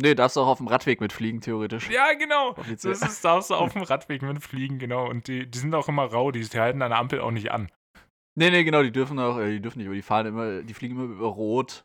Nee, 0.00 0.14
darfst 0.14 0.36
du 0.36 0.40
auch 0.40 0.46
auf 0.46 0.58
dem 0.58 0.68
Radweg 0.68 1.00
mitfliegen, 1.00 1.40
theoretisch. 1.42 1.90
Ja, 1.90 2.14
genau. 2.14 2.50
Offiziell. 2.56 2.94
Das 2.94 3.02
ist, 3.02 3.24
darfst 3.24 3.50
du 3.50 3.54
auf 3.54 3.72
dem 3.74 3.82
Radweg 3.82 4.22
mitfliegen, 4.22 4.78
genau. 4.78 5.08
Und 5.08 5.28
die, 5.28 5.50
die 5.50 5.58
sind 5.58 5.74
auch 5.74 5.88
immer 5.88 6.06
rau, 6.06 6.30
die, 6.32 6.40
die 6.40 6.58
halten 6.58 6.80
an 6.82 6.90
der 6.90 6.98
Ampel 6.98 7.20
auch 7.20 7.30
nicht 7.30 7.52
an. 7.52 7.70
Nee, 8.34 8.50
nee, 8.50 8.64
genau, 8.64 8.82
die 8.82 8.90
dürfen 8.92 9.18
auch, 9.18 9.38
äh, 9.38 9.50
die 9.50 9.60
dürfen 9.60 9.78
nicht, 9.78 9.86
aber 9.88 9.94
die 9.94 10.02
fahren 10.02 10.26
immer, 10.26 10.62
die 10.62 10.72
fliegen 10.72 10.96
immer 10.96 11.04
über 11.04 11.26
Rot. 11.26 11.84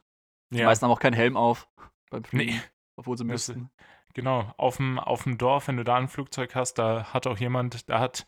Die 0.53 0.59
Ja, 0.59 0.65
meisten 0.67 0.86
haben 0.86 0.91
auch 0.91 1.01
keinen 1.01 1.13
Helm 1.13 1.36
auf 1.36 1.67
beim 2.09 2.23
Fliegen, 2.23 2.53
nee, 2.53 2.61
obwohl 2.95 3.17
sie 3.17 3.25
müssten. 3.25 3.69
genau. 4.13 4.53
Auf 4.55 4.78
dem, 4.78 4.97
auf 4.97 5.23
dem 5.23 5.38
Dorf, 5.38 5.67
wenn 5.67 5.75
du 5.75 5.84
da 5.84 5.97
ein 5.97 6.07
Flugzeug 6.07 6.55
hast, 6.55 6.75
da 6.75 7.11
hat 7.13 7.28
auch 7.28 7.38
jemand, 7.38 7.89
da 7.89 7.99
hat 7.99 8.25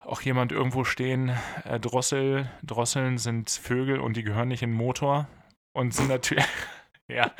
auch 0.00 0.20
jemand 0.20 0.52
irgendwo 0.52 0.84
stehen, 0.84 1.36
äh, 1.64 1.78
Drossel, 1.80 2.50
Drosseln 2.62 3.18
sind 3.18 3.50
Vögel 3.50 4.00
und 4.00 4.16
die 4.16 4.22
gehören 4.22 4.48
nicht 4.48 4.62
in 4.62 4.70
den 4.70 4.76
Motor 4.76 5.28
und 5.72 5.92
sind 5.92 6.08
natürlich, 6.08 6.44
ja, 7.08 7.32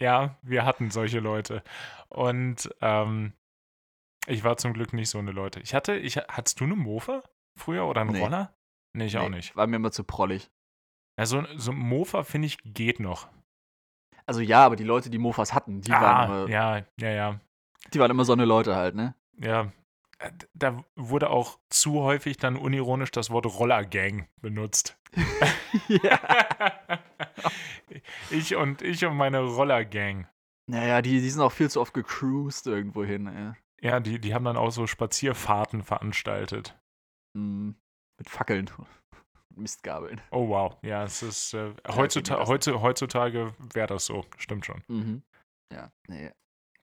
ja, 0.00 0.36
wir 0.42 0.64
hatten 0.64 0.90
solche 0.90 1.20
Leute. 1.20 1.62
Und 2.08 2.68
ähm, 2.80 3.32
ich 4.26 4.44
war 4.44 4.56
zum 4.56 4.72
Glück 4.72 4.92
nicht 4.92 5.10
so 5.10 5.18
eine 5.18 5.30
Leute. 5.30 5.60
Ich 5.60 5.74
hatte, 5.74 5.96
ich, 5.96 6.16
hattest 6.16 6.60
du 6.60 6.64
eine 6.64 6.76
Mofa 6.76 7.22
früher 7.58 7.86
oder 7.86 8.00
einen 8.02 8.12
Nee. 8.12 8.20
Roller? 8.22 8.54
Nee, 8.92 9.06
ich 9.06 9.18
auch 9.18 9.28
Nee, 9.28 9.36
nicht. 9.36 9.56
War 9.56 9.66
mir 9.66 9.76
immer 9.76 9.92
zu 9.92 10.04
prollig. 10.04 10.50
Ja, 11.18 11.26
so, 11.26 11.44
so 11.56 11.70
ein 11.70 11.78
Mofa, 11.78 12.24
finde 12.24 12.46
ich, 12.46 12.58
geht 12.64 13.00
noch. 13.00 13.28
Also 14.26 14.40
ja, 14.40 14.64
aber 14.64 14.76
die 14.76 14.84
Leute, 14.84 15.10
die 15.10 15.18
Mofas 15.18 15.52
hatten, 15.52 15.80
die, 15.80 15.90
waren, 15.92 16.02
ah, 16.02 16.24
immer, 16.24 16.48
ja, 16.48 16.78
ja, 16.98 17.10
ja. 17.10 17.40
die 17.92 18.00
waren 18.00 18.10
immer 18.10 18.24
so 18.24 18.32
eine 18.32 18.46
Leute 18.46 18.74
halt, 18.74 18.94
ne? 18.94 19.14
Ja, 19.38 19.70
da 20.54 20.84
wurde 20.96 21.30
auch 21.30 21.58
zu 21.68 22.02
häufig 22.02 22.36
dann 22.36 22.56
unironisch 22.56 23.10
das 23.10 23.30
Wort 23.30 23.46
Rollergang 23.46 24.28
benutzt. 24.40 24.98
ja. 25.88 26.18
ich 28.30 28.56
und 28.56 28.82
ich 28.82 29.04
und 29.04 29.16
meine 29.16 29.40
Rollergang. 29.40 30.26
Naja, 30.66 31.02
die, 31.02 31.20
die 31.20 31.30
sind 31.30 31.42
auch 31.42 31.52
viel 31.52 31.70
zu 31.70 31.80
oft 31.80 31.94
gecruised 31.94 32.66
irgendwo 32.66 33.04
hin, 33.04 33.26
ey. 33.26 33.52
Ja, 33.82 34.00
die, 34.00 34.18
die 34.18 34.32
haben 34.32 34.44
dann 34.44 34.56
auch 34.56 34.70
so 34.70 34.86
Spazierfahrten 34.86 35.82
veranstaltet. 35.82 36.78
Mhm. 37.36 37.76
Mit 38.18 38.30
Fackeln. 38.30 38.70
Mistgabeln. 39.56 40.20
Oh 40.30 40.48
wow, 40.48 40.76
ja, 40.82 41.04
es 41.04 41.22
ist 41.22 41.54
äh, 41.54 41.74
heutzutage, 41.86 42.80
heutzutage 42.80 43.54
wäre 43.72 43.86
das 43.86 44.06
so, 44.06 44.24
stimmt 44.36 44.66
schon. 44.66 44.82
Mhm. 44.88 45.22
Ja, 45.72 45.92
nee. 46.08 46.32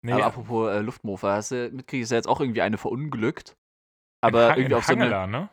Nee, 0.03 0.13
aber 0.13 0.25
apropos 0.25 0.69
äh, 0.71 0.79
Luftmofa, 0.79 1.33
hast 1.33 1.51
du 1.51 1.69
mitgekriegt, 1.69 2.03
ist 2.03 2.11
ja 2.11 2.17
jetzt 2.17 2.27
auch 2.27 2.39
irgendwie 2.39 2.61
eine 2.61 2.77
verunglückt. 2.77 3.49
in 3.51 3.55
Aber 4.27 4.39
Ha- 4.43 4.49
irgendwie 4.55 4.65
in 4.65 4.73
auf 4.73 4.85
so 4.85 4.93
eine, 4.93 5.01
Hangela, 5.03 5.27
ne? 5.27 5.49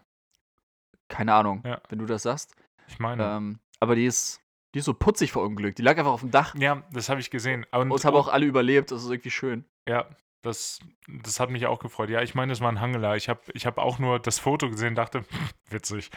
keine 1.09 1.35
Ahnung, 1.35 1.63
Ja. 1.67 1.81
wenn 1.89 1.99
du 1.99 2.07
das 2.07 2.23
sagst. 2.23 2.55
Ich 2.87 2.99
meine. 2.99 3.25
Ähm, 3.25 3.59
aber 3.81 3.95
die 3.95 4.07
ist, 4.07 4.41
die 4.75 4.81
ist 4.81 4.85
so 4.87 4.95
putzig 4.95 5.33
verunglückt. 5.33 5.79
Die 5.79 5.83
lag 5.83 5.97
einfach 5.99 6.13
auf 6.13 6.21
dem 6.21 6.31
Dach 6.31 6.55
ja, 6.57 6.83
das 6.93 7.09
habe 7.09 7.21
ich 7.21 7.31
gesehen. 7.31 7.65
Und, 7.73 7.91
und 7.91 7.99
es 7.99 8.05
haben 8.05 8.17
auch 8.17 8.29
alle 8.29 8.47
überlebt. 8.47 8.91
Das 8.91 9.03
ist 9.05 9.11
irgendwie 9.11 9.31
schön. 9.31 9.65
Ja, 9.89 10.07
das, 10.43 10.79
das 11.23 11.41
hat 11.41 11.51
mich 11.51 11.67
auch 11.67 11.79
gefreut. 11.79 12.11
Ja, 12.11 12.23
ich 12.23 12.35
meine, 12.35 12.53
es 12.53 12.61
war 12.61 12.71
ein 12.71 12.81
Hangela. 12.81 13.17
Ich 13.17 13.29
habe 13.29 13.41
ich 13.55 13.67
hab 13.67 13.79
auch 13.79 13.99
nur 13.99 14.19
das 14.19 14.39
Foto 14.39 14.69
gesehen, 14.71 14.95
dachte, 14.95 15.25
witzig. 15.71 16.11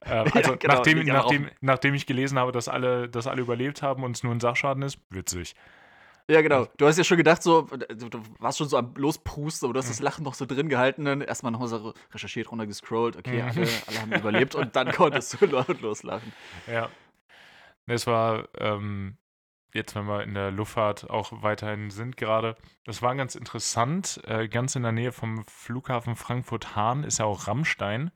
Äh, 0.00 0.10
also 0.34 0.56
genau, 0.56 0.74
nachdem, 0.74 1.04
nachdem, 1.06 1.50
nachdem 1.60 1.94
ich 1.94 2.06
gelesen 2.06 2.38
habe, 2.38 2.52
dass 2.52 2.68
alle, 2.68 3.08
dass 3.08 3.26
alle 3.26 3.40
überlebt 3.42 3.82
haben 3.82 4.02
und 4.04 4.16
es 4.16 4.22
nur 4.22 4.34
ein 4.34 4.40
Sachschaden 4.40 4.82
ist, 4.82 4.98
witzig. 5.10 5.54
Ja, 6.30 6.42
genau. 6.42 6.66
Du 6.76 6.86
hast 6.86 6.98
ja 6.98 7.04
schon 7.04 7.16
gedacht, 7.16 7.42
so, 7.42 7.62
du, 7.62 8.20
warst 8.38 8.58
schon 8.58 8.68
so 8.68 8.76
am 8.76 8.94
Losprusten, 8.96 9.66
aber 9.66 9.72
du 9.74 9.78
hast 9.78 9.88
das 9.88 10.00
Lachen 10.00 10.24
noch 10.24 10.34
so 10.34 10.44
drin 10.44 10.68
gehalten. 10.68 11.06
Dann 11.06 11.22
erstmal 11.22 11.52
nochmal 11.52 11.68
so 11.68 11.94
recherchiert, 12.12 12.50
runtergescrollt. 12.50 13.16
Okay, 13.16 13.42
Mhm. 13.42 13.48
alle, 13.48 13.68
alle 13.86 14.00
haben 14.02 14.12
überlebt 14.12 14.54
und 14.54 14.76
dann 14.76 14.92
konntest 14.92 15.40
du 15.40 15.46
laut 15.46 15.80
loslachen. 15.80 16.32
Ja. 16.66 16.90
Es 17.86 18.06
war 18.06 18.48
ähm, 18.58 19.16
jetzt, 19.72 19.94
wenn 19.94 20.04
wir 20.06 20.22
in 20.22 20.34
der 20.34 20.50
Luftfahrt 20.50 21.08
auch 21.08 21.42
weiterhin 21.42 21.90
sind 21.90 22.18
gerade, 22.18 22.56
das 22.84 23.00
war 23.00 23.14
ganz 23.16 23.34
interessant. 23.34 24.20
Äh, 24.26 24.48
ganz 24.48 24.76
in 24.76 24.82
der 24.82 24.92
Nähe 24.92 25.12
vom 25.12 25.46
Flughafen 25.46 26.14
Frankfurt-Hahn 26.14 27.04
ist 27.04 27.18
ja 27.18 27.24
auch 27.24 27.46
Rammstein. 27.46 28.10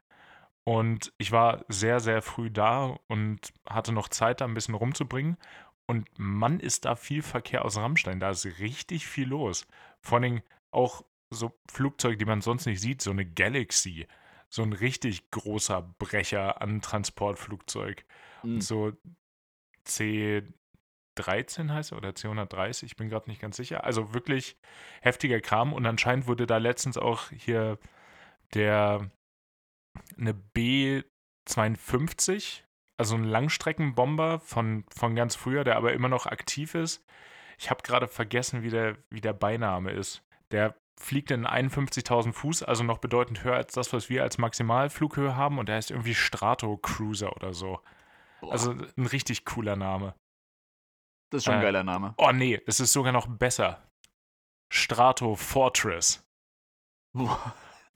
Und 0.64 1.12
ich 1.18 1.32
war 1.32 1.64
sehr, 1.68 1.98
sehr 1.98 2.22
früh 2.22 2.50
da 2.50 2.96
und 3.08 3.52
hatte 3.66 3.92
noch 3.92 4.08
Zeit, 4.08 4.40
da 4.40 4.44
ein 4.44 4.54
bisschen 4.54 4.74
rumzubringen. 4.74 5.36
Und 5.93 6.09
Mann, 6.18 6.59
ist 6.59 6.86
da 6.86 6.97
viel 6.97 7.20
Verkehr 7.20 7.66
aus 7.66 7.76
Rammstein. 7.76 8.18
Da 8.18 8.30
ist 8.30 8.47
richtig 8.61 9.07
viel 9.07 9.28
los. 9.28 9.66
Vor 10.01 10.20
allem 10.20 10.40
auch 10.70 11.05
so 11.28 11.53
Flugzeuge, 11.70 12.16
die 12.16 12.24
man 12.24 12.40
sonst 12.40 12.64
nicht 12.64 12.80
sieht, 12.80 13.03
so 13.03 13.11
eine 13.11 13.26
Galaxy. 13.26 14.07
So 14.49 14.62
ein 14.62 14.72
richtig 14.72 15.30
großer 15.30 15.82
Brecher 15.99 16.62
an 16.62 16.80
Transportflugzeug. 16.80 18.07
Mhm. 18.43 18.62
So 18.62 18.93
C13 19.86 21.68
heißt 21.68 21.93
er 21.93 21.99
oder 21.99 22.12
C130, 22.12 22.84
ich 22.84 22.97
bin 22.97 23.11
gerade 23.11 23.28
nicht 23.28 23.43
ganz 23.43 23.59
sicher. 23.59 23.84
Also 23.84 24.14
wirklich 24.14 24.57
heftiger 25.03 25.43
Kram 25.43 25.74
und 25.74 25.84
anscheinend 25.84 26.26
wurde 26.26 26.47
da 26.47 26.57
letztens 26.57 26.97
auch 26.97 27.28
hier 27.28 27.78
der 28.55 29.11
eine 30.16 30.32
B52, 30.57 32.62
also 33.03 33.16
ein 33.16 33.24
Langstreckenbomber 33.24 34.38
von, 34.38 34.84
von 34.94 35.16
ganz 35.16 35.34
früher, 35.34 35.64
der 35.64 35.76
aber 35.76 35.92
immer 35.92 36.09
noch 36.09 36.26
aktiv 36.26 36.76
ist. 36.76 37.05
Ich 37.59 37.68
habe 37.68 37.82
gerade 37.82 38.07
vergessen, 38.07 38.62
wie 38.62 38.70
der, 38.70 38.96
wie 39.11 39.20
der 39.20 39.32
Beiname 39.32 39.90
ist. 39.90 40.22
Der 40.53 40.76
fliegt 41.00 41.32
in 41.32 41.44
51.000 41.44 42.32
Fuß, 42.32 42.62
also 42.62 42.84
noch 42.84 42.98
bedeutend 42.98 43.42
höher 43.42 43.57
als 43.57 43.72
das, 43.74 43.92
was 43.92 44.09
wir 44.09 44.22
als 44.22 44.38
Maximalflughöhe 44.38 45.34
haben 45.34 45.59
und 45.59 45.68
der 45.68 45.76
heißt 45.76 45.90
irgendwie 45.90 46.14
Strato 46.14 46.76
Cruiser 46.76 47.34
oder 47.34 47.53
so. 47.55 47.80
Boah, 48.40 48.53
Also 48.53 48.70
ein 48.70 49.07
richtig 49.07 49.44
cooler 49.44 49.74
Name. 49.74 50.14
das 51.30 51.38
ist 51.38 51.44
schon 51.46 51.55
ein 51.55 51.61
äh, 51.61 51.64
geiler 51.64 51.82
Name. 51.82 52.14
Oh 52.18 52.30
nee, 52.30 52.61
es 52.68 52.78
ist 52.78 52.92
sogar 52.92 53.12
noch 53.12 53.26
besser. 53.26 53.82
Strato 54.72 55.34
Fortress. 55.34 56.24
Boah. 57.12 57.53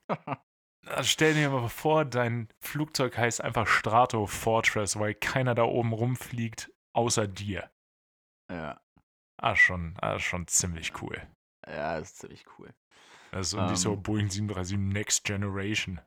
Also 0.89 1.03
stell 1.09 1.33
dir 1.33 1.49
mal 1.49 1.69
vor, 1.69 2.05
dein 2.05 2.47
Flugzeug 2.61 3.17
heißt 3.17 3.41
einfach 3.41 3.67
Strato 3.67 4.25
Fortress, 4.25 4.97
weil 4.99 5.13
keiner 5.13 5.55
da 5.55 5.63
oben 5.63 5.93
rumfliegt 5.93 6.71
außer 6.93 7.27
dir. 7.27 7.69
Ja. 8.49 8.79
Ah, 9.39 9.55
schon, 9.55 9.95
ah, 10.01 10.19
schon 10.19 10.47
ziemlich 10.47 11.01
cool. 11.01 11.21
Ja, 11.67 11.97
ist 11.97 12.19
ziemlich 12.19 12.45
cool. 12.57 12.73
Das 13.31 13.47
ist 13.47 13.53
irgendwie 13.53 13.75
so 13.75 13.93
Ähm. 13.93 14.01
Boeing 14.03 14.29
737 14.29 14.77
Next 14.77 15.23
Generation. 15.25 15.99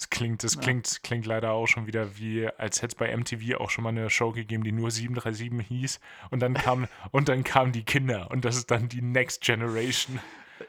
Das 0.00 0.10
klingt, 0.10 0.42
das 0.44 0.54
Ja. 0.54 0.60
klingt, 0.60 1.02
klingt 1.02 1.26
leider 1.26 1.52
auch 1.52 1.66
schon 1.66 1.86
wieder 1.86 2.18
wie, 2.18 2.46
als 2.46 2.82
hätte 2.82 2.92
es 2.92 2.94
bei 2.94 3.10
MTV 3.16 3.58
auch 3.58 3.70
schon 3.70 3.84
mal 3.84 3.90
eine 3.90 4.10
Show 4.10 4.32
gegeben, 4.32 4.64
die 4.64 4.72
nur 4.72 4.90
737 4.90 5.66
hieß. 5.66 6.00
Und 6.30 6.40
dann 6.40 6.54
kam, 6.54 6.88
und 7.10 7.28
dann 7.28 7.42
kamen 7.44 7.72
die 7.72 7.84
Kinder 7.84 8.30
und 8.30 8.44
das 8.44 8.56
ist 8.56 8.70
dann 8.70 8.88
die 8.88 9.02
Next 9.02 9.42
Generation. 9.42 10.18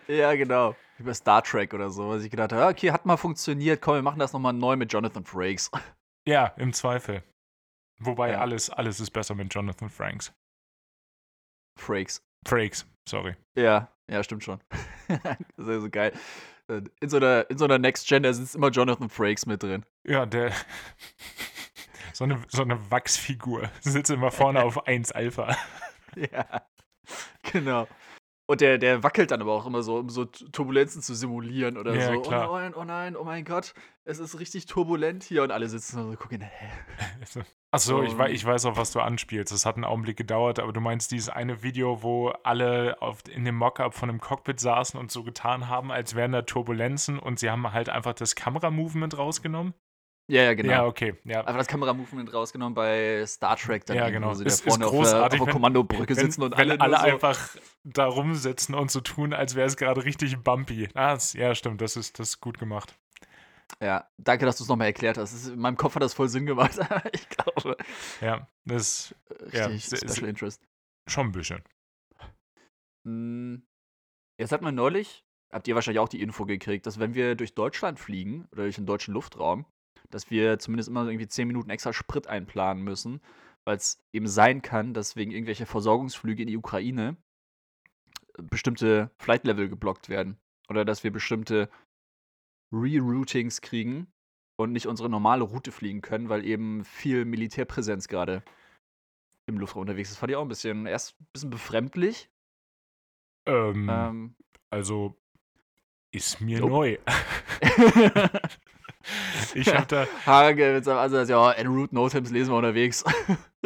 Ja, 0.07 0.35
genau. 0.35 0.75
Wie 0.97 1.03
bei 1.03 1.13
Star 1.13 1.41
Trek 1.43 1.73
oder 1.73 1.89
so, 1.89 2.09
was 2.09 2.23
ich 2.23 2.29
gedacht 2.31 2.51
habe, 2.51 2.65
okay, 2.67 2.91
hat 2.91 3.05
mal 3.05 3.17
funktioniert, 3.17 3.81
komm, 3.81 3.95
wir 3.95 4.01
machen 4.01 4.19
das 4.19 4.33
nochmal 4.33 4.53
neu 4.53 4.75
mit 4.75 4.91
Jonathan 4.91 5.23
Frakes. 5.23 5.71
Ja, 6.27 6.47
im 6.57 6.73
Zweifel. 6.73 7.23
Wobei 7.99 8.31
Ja. 8.31 8.39
alles, 8.39 8.69
alles 8.69 8.99
ist 8.99 9.11
besser 9.11 9.35
mit 9.35 9.53
Jonathan 9.53 9.89
Franks. 9.89 10.33
Frakes. 11.77 12.21
Frakes, 12.47 12.85
sorry. 13.07 13.35
Ja, 13.55 13.89
ja, 14.09 14.23
stimmt 14.23 14.43
schon. 14.43 14.59
das 15.07 15.17
ist 15.57 15.67
ja 15.67 15.79
so 15.79 15.89
geil. 15.89 16.13
In 16.99 17.09
so 17.09 17.17
einer, 17.17 17.49
in 17.49 17.57
so 17.57 17.65
einer 17.65 17.79
Next 17.79 18.07
Gen, 18.07 18.21
da 18.23 18.31
sitzt 18.31 18.55
immer 18.55 18.69
Jonathan 18.69 19.09
Frakes 19.09 19.45
mit 19.45 19.63
drin. 19.63 19.85
Ja, 20.05 20.25
der. 20.25 20.51
so, 22.13 22.25
eine, 22.25 22.41
so 22.49 22.61
eine 22.61 22.91
Wachsfigur. 22.91 23.69
Sitzt 23.81 24.11
immer 24.11 24.29
vorne 24.31 24.63
auf 24.63 24.85
1 24.85 25.11
Alpha. 25.11 25.55
Ja, 26.15 26.67
genau. 27.51 27.87
Und 28.49 28.61
der, 28.61 28.79
der 28.79 29.03
wackelt 29.03 29.29
dann 29.29 29.43
aber 29.43 29.53
auch 29.53 29.67
immer 29.67 29.83
so, 29.83 29.97
um 29.97 30.09
so 30.09 30.25
Turbulenzen 30.25 31.03
zu 31.03 31.13
simulieren 31.13 31.77
oder 31.77 31.93
Ja, 31.93 32.15
so. 32.15 32.21
klar. 32.21 32.49
Oh 32.49 32.57
nein, 32.57 32.73
oh 32.73 32.83
nein, 32.83 33.15
oh 33.15 33.23
mein 33.23 33.45
Gott, 33.45 33.75
es 34.05 34.17
ist 34.17 34.39
richtig 34.39 34.65
turbulent 34.65 35.23
hier 35.23 35.43
und 35.43 35.51
alle 35.51 35.69
sitzen 35.69 36.01
so 36.01 36.09
und 36.09 36.17
gucken, 36.17 36.41
hä? 36.41 36.69
Achso, 37.71 38.01
ich, 38.01 38.17
wei 38.17 38.31
ich 38.31 38.43
weiß 38.43 38.65
auch, 38.65 38.75
was 38.75 38.91
du 38.91 39.01
anspielst. 39.01 39.53
Das 39.53 39.67
hat 39.67 39.75
einen 39.75 39.83
Augenblick 39.85 40.17
gedauert, 40.17 40.57
aber 40.57 40.73
du 40.73 40.81
meinst 40.81 41.11
dieses 41.11 41.29
eine 41.29 41.61
Video, 41.61 42.01
wo 42.01 42.29
alle 42.41 42.99
auf, 43.03 43.19
in 43.29 43.45
dem 43.45 43.53
Mockup 43.53 43.93
von 43.93 44.09
einem 44.09 44.19
Cockpit 44.19 44.59
saßen 44.59 44.99
und 44.99 45.11
so 45.11 45.23
getan 45.23 45.67
haben, 45.67 45.91
als 45.91 46.15
wären 46.15 46.31
da 46.31 46.41
Turbulenzen 46.41 47.19
und 47.19 47.37
sie 47.37 47.51
haben 47.51 47.71
halt 47.71 47.89
einfach 47.89 48.13
das 48.13 48.33
Kameramovement 48.33 49.15
rausgenommen? 49.15 49.75
Ja, 50.29 50.43
ja, 50.43 50.53
genau. 50.53 50.71
Ja, 50.71 50.85
okay. 50.85 51.15
Ja. 51.23 51.39
Einfach 51.39 51.57
das 51.57 51.67
Kameramovement 51.67 52.31
rausgenommen 52.33 52.75
bei 52.75 53.25
Star 53.25 53.57
Trek, 53.57 53.85
dann 53.87 53.97
Ja, 53.97 54.09
genau. 54.11 54.29
wo 54.29 54.33
sie 54.35 54.43
da 54.43 54.47
Ist- 54.49 54.59
ist 54.65 54.69
vorne 54.69 54.85
auf 54.85 55.09
der, 55.09 55.23
auf 55.23 55.29
der 55.29 55.39
Kommandobrücke 55.53 56.15
Wenn, 56.15 56.23
sitzen 56.25 56.43
und 56.43 56.51
wenn 56.57 56.69
alle, 56.71 56.79
alle, 56.81 56.97
so, 56.97 57.03
einfach 57.15 57.55
da 57.83 58.05
rumsitzen 58.05 58.75
und 58.75 58.91
so 58.91 59.01
tun, 59.01 59.33
als 59.33 59.55
wäre 59.55 59.65
es 59.67 59.75
gerade 59.75 60.05
richtig 60.05 60.37
bumpy. 60.43 60.87
Ah, 60.93 61.17
ja, 61.33 61.55
stimmt, 61.55 61.81
das 61.81 61.95
ist, 61.95 62.19
das 62.19 62.29
ist 62.29 62.41
gut 62.41 62.59
gemacht. 62.59 62.95
Ja, 63.81 64.07
danke, 64.17 64.45
dass 64.45 64.57
du 64.57 64.63
es 64.63 64.69
nochmal 64.69 64.87
erklärt 64.87 65.17
hast. 65.17 65.33
Ist, 65.33 65.47
in 65.47 65.59
meinem 65.59 65.77
Kopf 65.77 65.95
hat 65.95 66.03
das 66.03 66.13
voll 66.13 66.29
Sinn 66.29 66.45
gemacht. 66.45 66.77
ich 67.13 67.27
glaube, 67.29 67.75
Ja, 68.21 68.47
das 68.65 69.15
richtig 69.51 69.89
Ja, 69.91 69.97
Special 70.09 70.29
Interest. 70.29 70.61
ist 71.07 71.13
schon 71.13 71.27
ein 71.27 71.31
bisschen. 71.31 71.63
Hm, 73.05 73.63
Jetzt 74.39 74.51
hat 74.51 74.61
man 74.61 74.73
neulich, 74.75 75.25
habt 75.51 75.67
ihr 75.67 75.75
wahrscheinlich 75.75 75.99
auch 75.99 76.07
die 76.09 76.21
Info 76.21 76.45
gekriegt, 76.45 76.85
dass 76.85 76.97
wenn 76.99 77.13
wir 77.13 77.35
durch 77.35 77.53
Deutschland 77.55 77.99
fliegen 77.99 78.47
oder 78.51 78.63
durch 78.63 78.75
den 78.75 78.85
deutschen 78.85 79.13
Luftraum, 79.13 79.65
dass 80.09 80.29
wir 80.29 80.59
zumindest 80.59 80.89
immer 80.89 81.05
irgendwie 81.05 81.27
10 81.27 81.47
Minuten 81.47 81.69
extra 81.69 81.93
Sprit 81.93 82.27
einplanen 82.27 82.83
müssen, 82.83 83.21
weil 83.65 83.77
es 83.77 84.01
eben 84.13 84.27
sein 84.27 84.61
kann, 84.61 84.93
dass 84.93 85.15
wegen 85.15 85.31
irgendwelcher 85.31 85.65
Versorgungsflüge 85.65 86.43
in 86.43 86.47
die 86.47 86.57
Ukraine 86.57 87.17
äh, 88.37 88.43
bestimmte 88.43 89.11
Flight-Level 89.17 89.69
geblockt 89.69 90.09
werden. 90.09 90.37
Oder 90.69 90.85
dass 90.85 91.03
wir 91.03 91.11
bestimmte 91.11 91.69
Reroutings 92.71 93.61
kriegen 93.61 94.07
und 94.59 94.71
nicht 94.71 94.87
unsere 94.87 95.09
normale 95.09 95.43
Route 95.43 95.71
fliegen 95.71 96.01
können, 96.01 96.29
weil 96.29 96.45
eben 96.45 96.83
viel 96.83 97.25
Militärpräsenz 97.25 98.07
gerade 98.07 98.43
im 99.47 99.57
Luftraum 99.57 99.81
unterwegs 99.81 100.11
ist. 100.11 100.17
Fand 100.17 100.31
ich 100.31 100.35
auch 100.35 100.43
ein 100.43 100.49
bisschen, 100.49 100.85
erst 100.85 101.19
ein 101.19 101.27
bisschen 101.33 101.49
befremdlich. 101.49 102.29
Ähm, 103.47 103.89
Ähm, 103.89 104.35
also 104.69 105.15
ist 106.11 106.41
mir 106.41 106.59
Nope. 106.59 106.71
neu. 106.71 106.97
ich 109.53 109.73
habe 109.73 109.85
da. 109.87 110.07
Hage 110.25 110.73
mit 110.73 110.85
seinem 110.85 110.97
Ansatz, 110.99 111.29
ja, 111.29 111.51
en 111.51 111.67
route 111.67 111.93
notems 111.95 112.29
lesen 112.31 112.51
wir 112.51 112.57
unterwegs. 112.57 113.03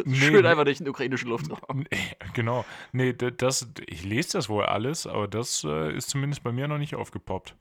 Nee, 0.04 0.16
Schön 0.16 0.44
einfach 0.44 0.64
durch 0.64 0.78
den 0.78 0.88
ukrainischen 0.88 1.28
Luftraum. 1.28 1.84
Nee, 1.88 2.16
Genau. 2.32 2.64
Nee, 2.90 3.12
das, 3.12 3.68
ich 3.86 4.02
lese 4.04 4.32
das 4.32 4.48
wohl 4.48 4.64
alles, 4.64 5.06
aber 5.06 5.28
das 5.28 5.62
äh, 5.62 5.94
ist 5.96 6.10
zumindest 6.10 6.42
bei 6.42 6.50
mir 6.50 6.66
noch 6.66 6.78
nicht 6.78 6.96
aufgepoppt. 6.96 7.54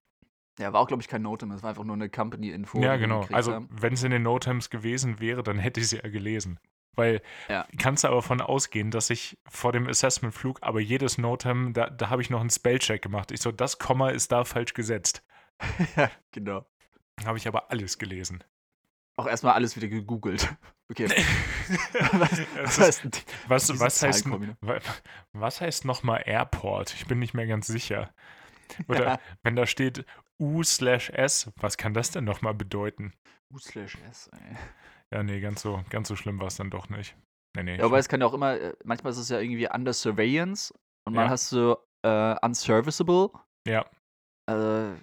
Ja, 0.58 0.74
war 0.74 0.82
auch, 0.82 0.88
glaube 0.88 1.04
ich, 1.04 1.08
kein 1.08 1.22
Notem, 1.22 1.52
es 1.52 1.62
war 1.62 1.70
einfach 1.70 1.84
nur 1.84 1.94
eine 1.96 2.10
Company-Info. 2.10 2.82
ja, 2.82 2.96
genau. 2.96 3.28
Also, 3.32 3.64
wenn 3.70 3.94
es 3.94 4.04
in 4.04 4.10
den 4.10 4.24
Notems 4.24 4.72
gewesen 4.72 5.20
wäre, 5.20 5.44
dann 5.44 5.60
hätte 5.60 5.80
ich 5.80 5.90
sie 5.90 5.98
ja 5.98 6.10
gelesen. 6.10 6.60
Weil 6.96 7.22
Ja. 7.50 7.68
kannst 7.78 8.04
du 8.04 8.08
aber 8.08 8.18
davon 8.18 8.42
ausgehen, 8.42 8.90
dass 8.90 9.12
ich 9.12 9.38
vor 9.48 9.72
dem 9.72 9.88
Assessment-Flug, 9.88 10.58
aber 10.62 10.80
jedes 10.80 11.20
Notem, 11.20 11.74
da, 11.74 11.90
da 11.90 12.10
habe 12.10 12.24
ich 12.24 12.32
noch 12.32 12.42
einen 12.42 12.50
Spellcheck 12.50 13.04
gemacht. 13.04 13.32
Ich 13.32 13.42
so, 13.42 13.52
das 13.52 13.78
Komma 13.78 14.10
ist 14.10 14.32
da 14.32 14.44
falsch 14.44 14.74
gesetzt. 14.74 15.24
ja, 15.96 16.10
genau. 16.32 16.66
Habe 17.26 17.38
ich 17.38 17.48
aber 17.48 17.72
alles 17.72 17.98
gelesen. 17.98 18.44
Auch 19.20 19.28
erstmal 19.28 19.54
alles 19.54 19.76
wieder 19.76 19.88
gegoogelt. 19.88 20.54
Okay. 20.92 21.06
Es 21.08 22.78
was, 22.78 23.00
ist- 23.06 23.26
was, 23.48 23.70
Was, 23.70 23.80
was 23.80 24.04
heißt, 24.04 24.26
wa- 24.30 24.80
was 25.32 25.62
heißt 25.62 25.86
nochmal 25.86 26.22
Airport? 26.26 26.94
Ich 26.94 27.08
bin 27.08 27.20
nicht 27.20 27.34
mehr 27.34 27.48
ganz 27.48 27.66
sicher. 27.68 28.14
Oder 28.88 29.04
Ja. 29.06 29.20
wenn 29.44 29.56
da 29.56 29.66
steht 29.66 30.06
U 30.40 30.62
slash 30.62 31.10
S, 31.10 31.52
was 31.56 31.78
kann 31.78 31.94
das 31.94 32.12
denn 32.12 32.26
nochmal 32.26 32.54
bedeuten? 32.54 33.14
U 33.52 33.58
slash 33.58 33.98
S, 34.10 34.30
ey. 34.34 34.58
Ja, 35.14 35.24
nee, 35.24 35.40
ganz 35.40 35.62
so, 35.62 35.84
ganz 35.90 36.10
so 36.10 36.16
schlimm 36.16 36.40
war 36.40 36.48
es 36.48 36.58
dann 36.58 36.70
doch 36.70 36.90
nicht. 36.90 37.16
Nee, 37.56 37.64
nee. 37.64 37.78
Ja, 37.78 37.86
aber 37.86 37.98
es 37.98 38.10
kann 38.10 38.20
ja 38.20 38.28
auch 38.28 38.34
immer, 38.34 38.60
äh, 38.60 38.74
manchmal 38.84 39.12
ist 39.14 39.20
es 39.20 39.30
ja 39.30 39.40
irgendwie 39.40 39.68
under 39.74 39.94
surveillance 39.94 40.74
und 41.08 41.16
mal 41.16 41.24
Ja. 41.26 41.30
hast 41.30 41.52
du 41.54 41.76
äh, 42.06 42.36
unserviceable. 42.46 43.30
Ja. 43.68 43.86
Äh, 44.50 44.96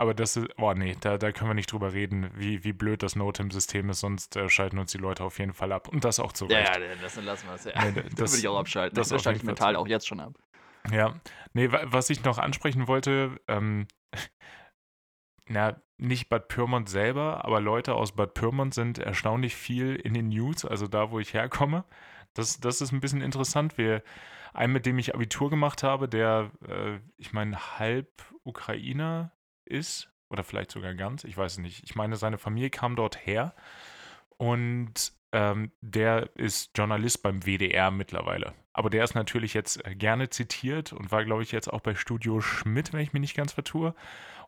aber 0.00 0.14
das 0.14 0.36
ist, 0.36 0.48
oh 0.58 0.72
nee, 0.72 0.96
da, 1.00 1.18
da 1.18 1.30
können 1.32 1.50
wir 1.50 1.54
nicht 1.54 1.70
drüber 1.72 1.92
reden, 1.92 2.30
wie, 2.34 2.64
wie 2.64 2.72
blöd 2.72 3.02
das 3.02 3.14
Notem-System 3.16 3.90
ist, 3.90 4.00
sonst 4.00 4.34
äh, 4.36 4.48
schalten 4.48 4.78
uns 4.78 4.92
die 4.92 4.98
Leute 4.98 5.22
auf 5.24 5.38
jeden 5.38 5.52
Fall 5.52 5.72
ab. 5.72 5.88
Und 5.88 6.04
das 6.04 6.18
auch 6.18 6.32
zu 6.32 6.46
ja, 6.46 6.58
Recht. 6.58 6.76
ja, 6.78 6.94
das 7.00 7.14
dann 7.14 7.24
lassen 7.24 7.46
wir 7.46 7.54
es. 7.54 7.64
Ja. 7.64 7.72
Nee, 7.84 7.92
da 7.94 8.02
das- 8.02 8.32
würde 8.32 8.38
ich 8.40 8.48
auch 8.48 8.58
abschalten. 8.58 8.96
das 8.96 9.08
Das, 9.10 9.22
schalte 9.22 9.38
ich 9.38 9.44
mental 9.44 9.76
auch 9.76 9.86
jetzt 9.86 10.08
schon 10.08 10.20
ab. 10.20 10.34
Ja, 10.90 11.14
nee, 11.52 11.70
wa- 11.70 11.82
was 11.84 12.10
ich 12.10 12.24
noch 12.24 12.38
ansprechen 12.38 12.88
wollte, 12.88 13.38
ähm, 13.48 13.86
na, 15.48 15.80
nicht 15.98 16.28
Bad 16.28 16.48
Pyrmont 16.48 16.88
selber, 16.88 17.44
aber 17.44 17.60
Leute 17.60 17.94
aus 17.94 18.12
Bad 18.12 18.34
Pyrmont 18.34 18.72
sind 18.72 18.98
erstaunlich 18.98 19.54
viel 19.54 19.96
in 19.96 20.14
den 20.14 20.28
News, 20.28 20.64
also 20.64 20.86
da, 20.86 21.10
wo 21.10 21.18
ich 21.20 21.34
herkomme. 21.34 21.84
Das, 22.34 22.60
das 22.60 22.80
ist 22.80 22.92
ein 22.92 23.00
bisschen 23.00 23.20
interessant. 23.20 23.76
Wir, 23.76 24.02
einen, 24.54 24.72
mit 24.72 24.86
dem 24.86 24.98
ich 24.98 25.14
Abitur 25.14 25.50
gemacht 25.50 25.82
habe, 25.82 26.08
der, 26.08 26.50
äh, 26.66 26.98
ich 27.18 27.32
meine, 27.32 27.78
halb 27.78 28.08
Ukrainer 28.44 29.32
ist, 29.70 30.10
oder 30.28 30.44
vielleicht 30.44 30.70
sogar 30.70 30.94
ganz, 30.94 31.24
ich 31.24 31.36
weiß 31.36 31.52
es 31.52 31.58
nicht. 31.58 31.82
Ich 31.84 31.94
meine, 31.94 32.16
seine 32.16 32.38
Familie 32.38 32.70
kam 32.70 32.96
dort 32.96 33.26
her 33.26 33.54
und 34.36 35.12
ähm, 35.32 35.70
der 35.80 36.30
ist 36.36 36.70
Journalist 36.76 37.22
beim 37.22 37.42
WDR 37.42 37.90
mittlerweile. 37.90 38.54
Aber 38.72 38.90
der 38.90 39.04
ist 39.04 39.14
natürlich 39.14 39.54
jetzt 39.54 39.84
äh, 39.86 39.94
gerne 39.94 40.28
zitiert 40.30 40.92
und 40.92 41.12
war, 41.12 41.24
glaube 41.24 41.42
ich, 41.42 41.52
jetzt 41.52 41.72
auch 41.72 41.80
bei 41.80 41.94
Studio 41.94 42.40
Schmidt, 42.40 42.92
wenn 42.92 43.00
ich 43.00 43.12
mich 43.12 43.20
nicht 43.20 43.36
ganz 43.36 43.52
vertue. 43.52 43.94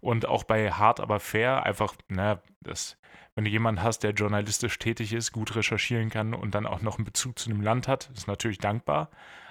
Und 0.00 0.26
auch 0.26 0.44
bei 0.44 0.72
Hart 0.72 0.98
aber 1.00 1.20
fair, 1.20 1.62
einfach, 1.64 1.94
na, 2.08 2.40
das, 2.60 2.98
wenn 3.34 3.44
du 3.44 3.50
jemanden 3.50 3.82
hast, 3.82 4.00
der 4.00 4.12
journalistisch 4.12 4.78
tätig 4.78 5.12
ist, 5.12 5.32
gut 5.32 5.54
recherchieren 5.54 6.10
kann 6.10 6.34
und 6.34 6.54
dann 6.54 6.66
auch 6.66 6.82
noch 6.82 6.96
einen 6.98 7.04
Bezug 7.04 7.38
zu 7.38 7.48
dem 7.48 7.60
Land 7.60 7.86
hat, 7.86 8.10
ist 8.14 8.26
natürlich 8.26 8.58
dankbar. 8.58 9.10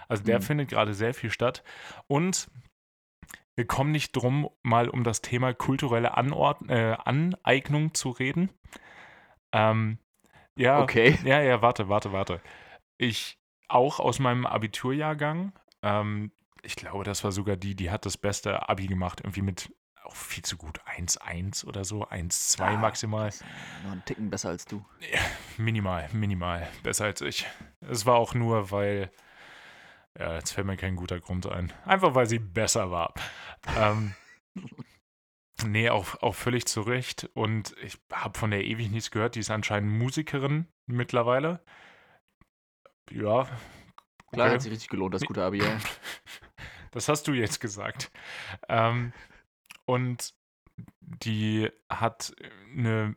Also 0.10 0.24
der 0.24 0.40
Mhm. 0.40 0.44
findet 0.44 0.70
gerade 0.70 0.94
sehr 0.94 1.14
viel 1.14 1.30
statt. 1.32 1.64
Und 2.08 2.50
wir 3.62 3.68
kommen 3.68 3.92
nicht 3.92 4.14
drum, 4.16 4.50
mal 4.64 4.90
um 4.90 5.04
das 5.04 5.22
Thema 5.22 5.54
kulturelle 5.54 6.18
Anord 6.18 6.68
äh, 6.68 6.96
Aneignung 7.06 7.94
zu 7.94 8.10
reden. 8.10 8.50
Ähm, 9.52 10.00
ja, 10.56 10.82
Okay. 10.82 11.20
ja, 11.24 11.40
ja, 11.42 11.62
warte, 11.62 11.88
warte, 11.90 12.12
warte. 12.12 12.42
Ich 12.98 13.38
auch 13.68 14.00
aus 14.00 14.18
meinem 14.18 14.48
Abiturjahrgang, 14.48 15.54
ähm, 15.84 16.32
ich 16.64 16.76
glaube, 16.76 17.04
das 17.04 17.24
war 17.24 17.32
sogar 17.32 17.56
die, 17.56 17.76
die 17.76 17.92
hat 17.92 18.08
das 18.08 18.18
beste 18.18 18.68
Abi 18.68 18.88
gemacht, 18.88 19.22
irgendwie 19.22 19.44
mit 19.44 19.72
auch 20.04 20.16
viel 20.16 20.44
zu 20.44 20.58
gut 20.58 20.80
1-1 20.88 21.64
oder 21.64 21.86
so, 21.86 22.08
1-2 22.08 22.62
Ah, 22.64 22.78
maximal. 22.78 23.32
Nur 23.84 23.92
einen 23.92 24.06
Ticken 24.06 24.32
besser 24.32 24.50
als 24.50 24.66
du. 24.66 24.84
Minimal, 25.58 26.10
minimal, 26.14 26.68
besser 26.82 27.06
als 27.06 27.22
ich. 27.22 27.46
Es 27.82 28.08
war 28.08 28.16
auch 28.16 28.34
nur, 28.34 28.72
weil, 28.72 29.12
ja, 30.20 30.36
jetzt 30.36 30.52
fällt 30.52 30.68
mir 30.68 30.78
kein 30.78 30.96
guter 30.96 31.20
Grund 31.20 31.48
ein. 31.48 31.72
Einfach, 31.86 32.16
weil 32.16 32.26
sie 32.26 32.40
besser 32.40 32.92
war. 32.92 33.14
ähm, 33.78 34.14
nee, 35.66 35.90
auch, 35.90 36.22
auch 36.22 36.36
völlig 36.36 36.66
zu 36.66 36.82
Recht. 36.82 37.30
Und 37.34 37.76
ich 37.82 37.98
habe 38.12 38.38
von 38.38 38.52
der 38.52 38.66
ewig 38.66 38.90
nichts 38.92 39.12
gehört. 39.12 39.36
Die 39.36 39.40
ist 39.40 39.52
anscheinend 39.52 39.92
Musikerin 39.92 40.68
mittlerweile. 40.86 41.64
Ja. 43.10 43.44
Klar, 44.32 44.48
okay. 44.48 44.54
hat 44.54 44.62
sich 44.62 44.72
richtig 44.72 44.90
gelohnt, 44.90 45.14
das 45.14 45.24
gute 45.24 45.44
Abi. 45.44 45.60
Ja. 45.60 45.78
Das 46.94 47.08
hast 47.08 47.26
du 47.30 47.32
jetzt 47.32 47.62
gesagt. 47.62 48.12
Ähm, 48.68 49.14
und 49.86 50.34
die 51.00 51.70
hat 51.90 52.36
eine 52.76 53.16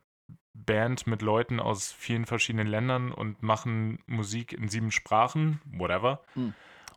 Band 0.53 1.09
mit 1.09 1.22
Leuten 1.22 1.59
aus 1.59 1.92
vielen 1.92 2.24
verschiedenen 2.24 2.68
Ländern 2.68 3.11
und 3.11 3.42
machen 3.42 3.99
Musik 4.07 4.53
in 4.53 4.68
sieben 4.68 4.92
Sprachen, 4.92 5.61
whatever. 5.66 6.22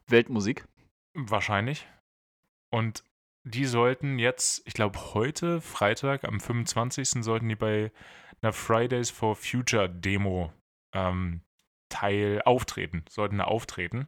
Weltmusik. 0.10 0.68
Wahrscheinlich. 1.14 1.88
Und 2.72 3.04
die 3.44 3.66
sollten 3.66 4.20
jetzt, 4.20 4.62
ich 4.66 4.74
glaube 4.74 5.14
heute, 5.14 5.62
Freitag, 5.62 6.24
am 6.26 6.40
25. 6.40 7.24
sollten 7.24 7.48
die 7.48 7.56
bei 7.56 7.92
einer 8.42 8.54
Fridays 8.54 9.10
for 9.10 9.36
Future 9.36 9.90
Demo 9.90 10.52
ähm, 10.94 11.42
Teil 11.90 12.42
auftreten, 12.44 13.06
sollten 13.10 13.38
da 13.38 13.46
auftreten. 13.46 14.08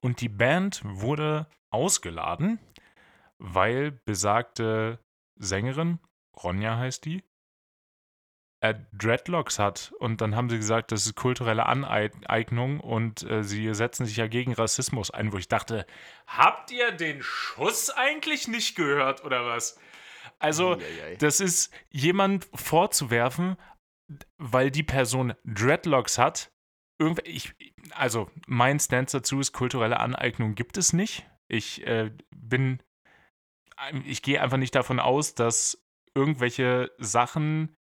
Und 0.00 0.20
die 0.20 0.28
Band 0.28 0.80
wurde 0.84 1.46
ausgeladen, 1.70 2.58
weil 3.38 3.92
besagte 3.92 4.98
Sängerin, 5.36 5.98
Ronja 6.42 6.76
heißt 6.76 7.04
die, 7.04 7.22
äh, 8.62 8.76
Dreadlocks 8.92 9.58
hat. 9.58 9.92
Und 9.98 10.20
dann 10.20 10.36
haben 10.36 10.48
sie 10.48 10.56
gesagt, 10.56 10.92
das 10.92 11.04
ist 11.04 11.16
kulturelle 11.16 11.66
Aneignung 11.66 12.78
und 12.78 13.28
äh, 13.28 13.42
sie 13.42 13.74
setzen 13.74 14.06
sich 14.06 14.16
ja 14.16 14.28
gegen 14.28 14.52
Rassismus 14.52 15.10
ein, 15.10 15.32
wo 15.32 15.36
ich 15.36 15.48
dachte, 15.48 15.84
habt 16.28 16.70
ihr 16.70 16.92
den 16.92 17.22
Schuss 17.22 17.90
eigentlich 17.90 18.46
nicht 18.46 18.76
gehört 18.76 19.24
oder 19.24 19.44
was? 19.44 19.78
Also, 20.38 20.76
Eieiei. 20.76 21.16
das 21.16 21.40
ist 21.40 21.74
jemand 21.90 22.48
vorzuwerfen, 22.54 23.56
weil 24.38 24.70
die 24.70 24.84
Person 24.84 25.34
Dreadlocks 25.44 26.18
hat. 26.18 26.52
Irgendw 27.00 27.22
ich, 27.24 27.54
also, 27.96 28.30
mein 28.46 28.78
Stance 28.78 29.18
dazu 29.18 29.40
ist, 29.40 29.52
kulturelle 29.52 29.98
Aneignung 29.98 30.54
gibt 30.54 30.76
es 30.76 30.92
nicht. 30.92 31.28
Ich 31.48 31.84
äh, 31.84 32.12
bin, 32.30 32.80
ich 34.04 34.22
gehe 34.22 34.40
einfach 34.40 34.56
nicht 34.56 34.74
davon 34.76 35.00
aus, 35.00 35.34
dass 35.34 35.84
irgendwelche 36.14 36.92
Sachen 36.98 37.76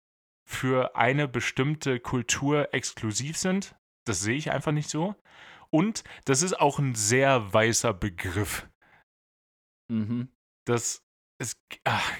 für 0.50 0.96
eine 0.96 1.28
bestimmte 1.28 2.00
Kultur 2.00 2.74
exklusiv 2.74 3.36
sind. 3.36 3.76
Das 4.04 4.20
sehe 4.20 4.36
ich 4.36 4.50
einfach 4.50 4.72
nicht 4.72 4.90
so. 4.90 5.14
Und 5.70 6.02
das 6.24 6.42
ist 6.42 6.58
auch 6.58 6.80
ein 6.80 6.96
sehr 6.96 7.52
weißer 7.52 7.94
Begriff. 7.94 8.68
Mhm. 9.88 10.28
Das 10.66 11.06
ist, 11.40 11.56
ach, 11.84 12.12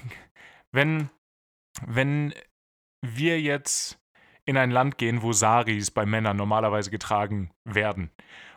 wenn, 0.70 1.10
wenn 1.84 2.32
wir 3.04 3.40
jetzt 3.40 4.00
in 4.44 4.56
ein 4.56 4.70
Land 4.70 4.96
gehen, 4.96 5.22
wo 5.22 5.32
Saris 5.32 5.90
bei 5.90 6.06
Männern 6.06 6.36
normalerweise 6.36 6.92
getragen 6.92 7.52
werden 7.64 8.12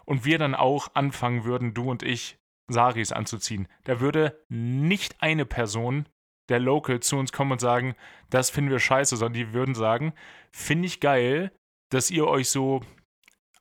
und 0.05 0.23
wir 0.23 0.37
dann 0.37 0.53
auch 0.53 0.93
anfangen 0.93 1.45
würden, 1.45 1.73
du 1.73 1.89
und 1.89 2.03
ich, 2.03 2.37
Saris 2.67 3.11
anzuziehen, 3.11 3.67
da 3.85 3.99
würde 3.99 4.45
nicht 4.49 5.21
eine 5.21 5.45
Person 5.45 6.07
der 6.49 6.59
Local 6.59 6.99
zu 6.99 7.17
uns 7.17 7.31
kommen 7.31 7.53
und 7.53 7.61
sagen, 7.61 7.95
das 8.29 8.49
finden 8.49 8.71
wir 8.71 8.79
scheiße, 8.79 9.17
sondern 9.17 9.33
die 9.33 9.53
würden 9.53 9.75
sagen, 9.75 10.13
finde 10.51 10.87
ich 10.87 10.99
geil, 10.99 11.51
dass 11.89 12.11
ihr 12.11 12.27
euch 12.27 12.49
so 12.49 12.81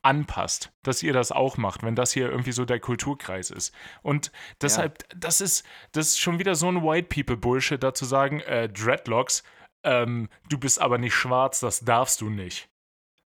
anpasst, 0.03 0.73
dass 0.83 1.03
ihr 1.03 1.13
das 1.13 1.31
auch 1.31 1.57
macht, 1.57 1.83
wenn 1.83 1.95
das 1.95 2.13
hier 2.13 2.29
irgendwie 2.29 2.53
so 2.53 2.65
der 2.65 2.81
Kulturkreis 2.81 3.51
ist. 3.51 3.73
Und 4.03 4.33
deshalb, 4.61 5.05
das 5.17 5.41
ist, 5.41 5.65
das 5.93 6.09
ist 6.09 6.21
schon 6.21 6.39
wieder 6.39 6.55
so 6.55 6.69
ein 6.69 6.83
White 6.83 7.09
People 7.09 7.37
Bullshit, 7.37 7.83
da 7.83 7.95
zu 7.95 8.05
sagen, 8.05 8.41
äh, 8.41 8.69
Dreadlocks, 8.69 9.45
ähm, 9.85 10.29
du 10.49 10.59
bist 10.59 10.81
aber 10.81 10.99
nicht 10.99 11.15
schwarz, 11.15 11.61
das 11.61 11.81
darfst 11.81 12.21
du 12.21 12.31
nicht. 12.31 12.69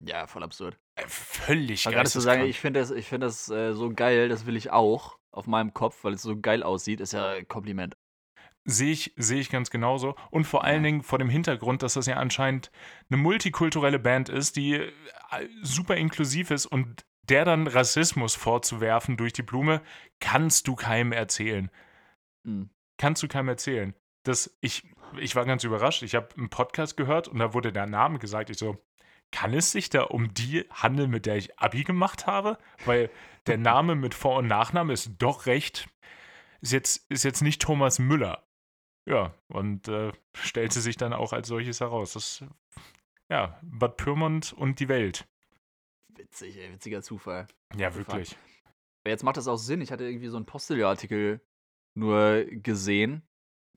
Ja, 0.03 0.27
voll 0.27 0.43
absurd. 0.43 0.77
Äh, 0.95 1.07
völlig 1.07 1.85
Aber 1.85 1.95
gerade 1.95 2.09
zu 2.09 2.19
sagen, 2.19 2.45
ich 2.45 2.59
finde 2.59 2.79
das, 2.79 2.91
ich 2.91 3.07
find 3.07 3.23
das 3.23 3.49
äh, 3.49 3.73
so 3.73 3.91
geil, 3.91 4.29
das 4.29 4.45
will 4.45 4.55
ich 4.55 4.71
auch 4.71 5.17
auf 5.31 5.47
meinem 5.47 5.73
Kopf, 5.73 6.03
weil 6.03 6.13
es 6.13 6.21
so 6.21 6.39
geil 6.39 6.63
aussieht, 6.63 6.99
ist 6.99 7.13
ja 7.13 7.31
ein 7.31 7.47
Kompliment. 7.47 7.95
Sehe 8.67 8.91
ich, 8.91 9.13
sehe 9.15 9.39
ich 9.39 9.51
ganz 9.51 9.69
genauso. 9.69 10.15
Und 10.31 10.45
vor 10.45 10.63
allen. 10.63 10.83
Dingen 10.83 11.03
vor 11.03 11.19
dem 11.19 11.29
Hintergrund, 11.29 11.83
dass 11.83 11.93
das 11.93 12.07
ja 12.07 12.15
anscheinend 12.15 12.71
eine 13.09 13.17
multikulturelle 13.17 13.99
Band 13.99 14.29
ist, 14.29 14.55
die 14.55 14.73
äh, 14.73 14.91
super 15.61 15.95
inklusiv 15.95 16.51
ist 16.51 16.65
und 16.65 17.05
der 17.29 17.45
dann 17.45 17.67
Rassismus 17.67 18.35
vorzuwerfen 18.35 19.17
durch 19.17 19.33
die 19.33 19.43
Blume, 19.43 19.81
kannst 20.19 20.67
du 20.67 20.75
keinem 20.75 21.11
erzählen. 21.11 21.69
Mhm. 22.43 22.69
Kannst 22.97 23.23
du 23.23 23.27
keinem 23.27 23.49
erzählen. 23.49 23.93
Das, 24.23 24.55
ich, 24.61 24.87
ich 25.17 25.35
war 25.35 25.45
ganz 25.45 25.63
überrascht. 25.63 26.03
Ich 26.03 26.15
habe 26.15 26.29
einen 26.37 26.49
Podcast 26.49 26.97
gehört 26.97 27.27
und 27.27 27.39
da 27.39 27.53
wurde 27.53 27.71
der 27.71 27.85
Name 27.85 28.19
gesagt. 28.19 28.49
Ich 28.49 28.57
so, 28.57 28.77
kann 29.31 29.53
es 29.53 29.71
sich 29.71 29.89
da 29.89 30.03
um 30.03 30.33
die 30.33 30.65
handeln, 30.71 31.09
mit 31.09 31.25
der 31.25 31.35
ich 31.35 31.59
Abi 31.59 31.83
gemacht 31.83 32.27
habe? 32.27 32.57
Weil 32.85 33.09
der 33.47 33.57
Name 33.59 33.95
mit 33.95 34.13
Vor- 34.13 34.37
und 34.37 34.47
Nachname 34.47 34.93
ist 34.93 35.11
doch 35.19 35.45
recht, 35.45 35.89
ist 36.61 36.71
jetzt, 36.71 37.11
ist 37.11 37.23
jetzt 37.23 37.41
nicht 37.41 37.61
Thomas 37.61 37.99
Müller. 37.99 38.44
Ja, 39.05 39.33
und 39.47 39.87
äh, 39.87 40.11
stellte 40.33 40.81
sich 40.81 40.97
dann 40.97 41.13
auch 41.13 41.31
als 41.31 41.47
solches 41.47 41.79
heraus. 41.79 42.13
Das, 42.13 42.43
ja, 43.29 43.59
Bad 43.61 43.97
Pyrmont 43.97 44.53
und 44.53 44.79
die 44.79 44.89
Welt. 44.89 45.27
Witzig, 46.09 46.57
ey, 46.57 46.71
witziger 46.71 47.01
Zufall. 47.01 47.47
Ja, 47.75 47.93
wirklich. 47.93 48.35
Aber 49.03 49.11
jetzt 49.11 49.23
macht 49.23 49.37
das 49.37 49.47
auch 49.47 49.57
Sinn. 49.57 49.81
Ich 49.81 49.91
hatte 49.91 50.05
irgendwie 50.05 50.27
so 50.27 50.37
einen 50.37 50.47
Posteljahr-Artikel 50.47 51.41
nur 51.93 52.45
gesehen, 52.45 53.21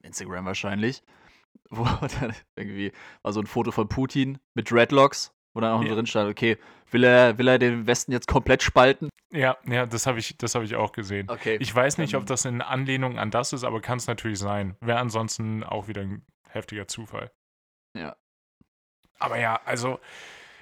Instagram 0.02 0.46
wahrscheinlich, 0.46 1.02
wo 1.70 1.84
dann 2.20 2.34
irgendwie 2.56 2.92
war 3.22 3.32
so 3.32 3.40
ein 3.40 3.46
Foto 3.46 3.70
von 3.70 3.88
Putin 3.88 4.38
mit 4.54 4.70
Dreadlocks, 4.70 5.34
wo 5.58 5.60
dann 5.60 5.72
auch 5.72 5.82
Ja. 5.82 5.92
drin 5.92 6.06
stand, 6.06 6.30
okay, 6.30 6.56
will 6.92 7.02
er, 7.02 7.36
will 7.36 7.48
er 7.48 7.58
den 7.58 7.86
Westen 7.88 8.12
jetzt 8.12 8.28
komplett 8.28 8.62
spalten? 8.62 9.08
Ja, 9.32 9.58
ja, 9.66 9.86
das 9.86 10.06
habe 10.06 10.20
ich, 10.20 10.38
das 10.38 10.54
hab 10.54 10.62
ich 10.62 10.76
auch 10.76 10.92
gesehen. 10.92 11.28
Okay. 11.28 11.56
Ich 11.60 11.74
weiß 11.74 11.98
nicht, 11.98 12.14
ob 12.14 12.26
das 12.26 12.44
in 12.44 12.62
Anlehnung 12.62 13.18
an 13.18 13.32
das 13.32 13.52
ist, 13.52 13.64
aber 13.64 13.80
kann 13.80 13.98
es 13.98 14.06
natürlich 14.06 14.38
sein. 14.38 14.76
Wäre 14.80 15.00
ansonsten 15.00 15.64
auch 15.64 15.88
wieder 15.88 16.02
ein 16.02 16.24
heftiger 16.48 16.86
Zufall. 16.86 17.32
Ja. 17.96 18.16
Aber 19.18 19.38
ja, 19.38 19.60
also 19.64 19.98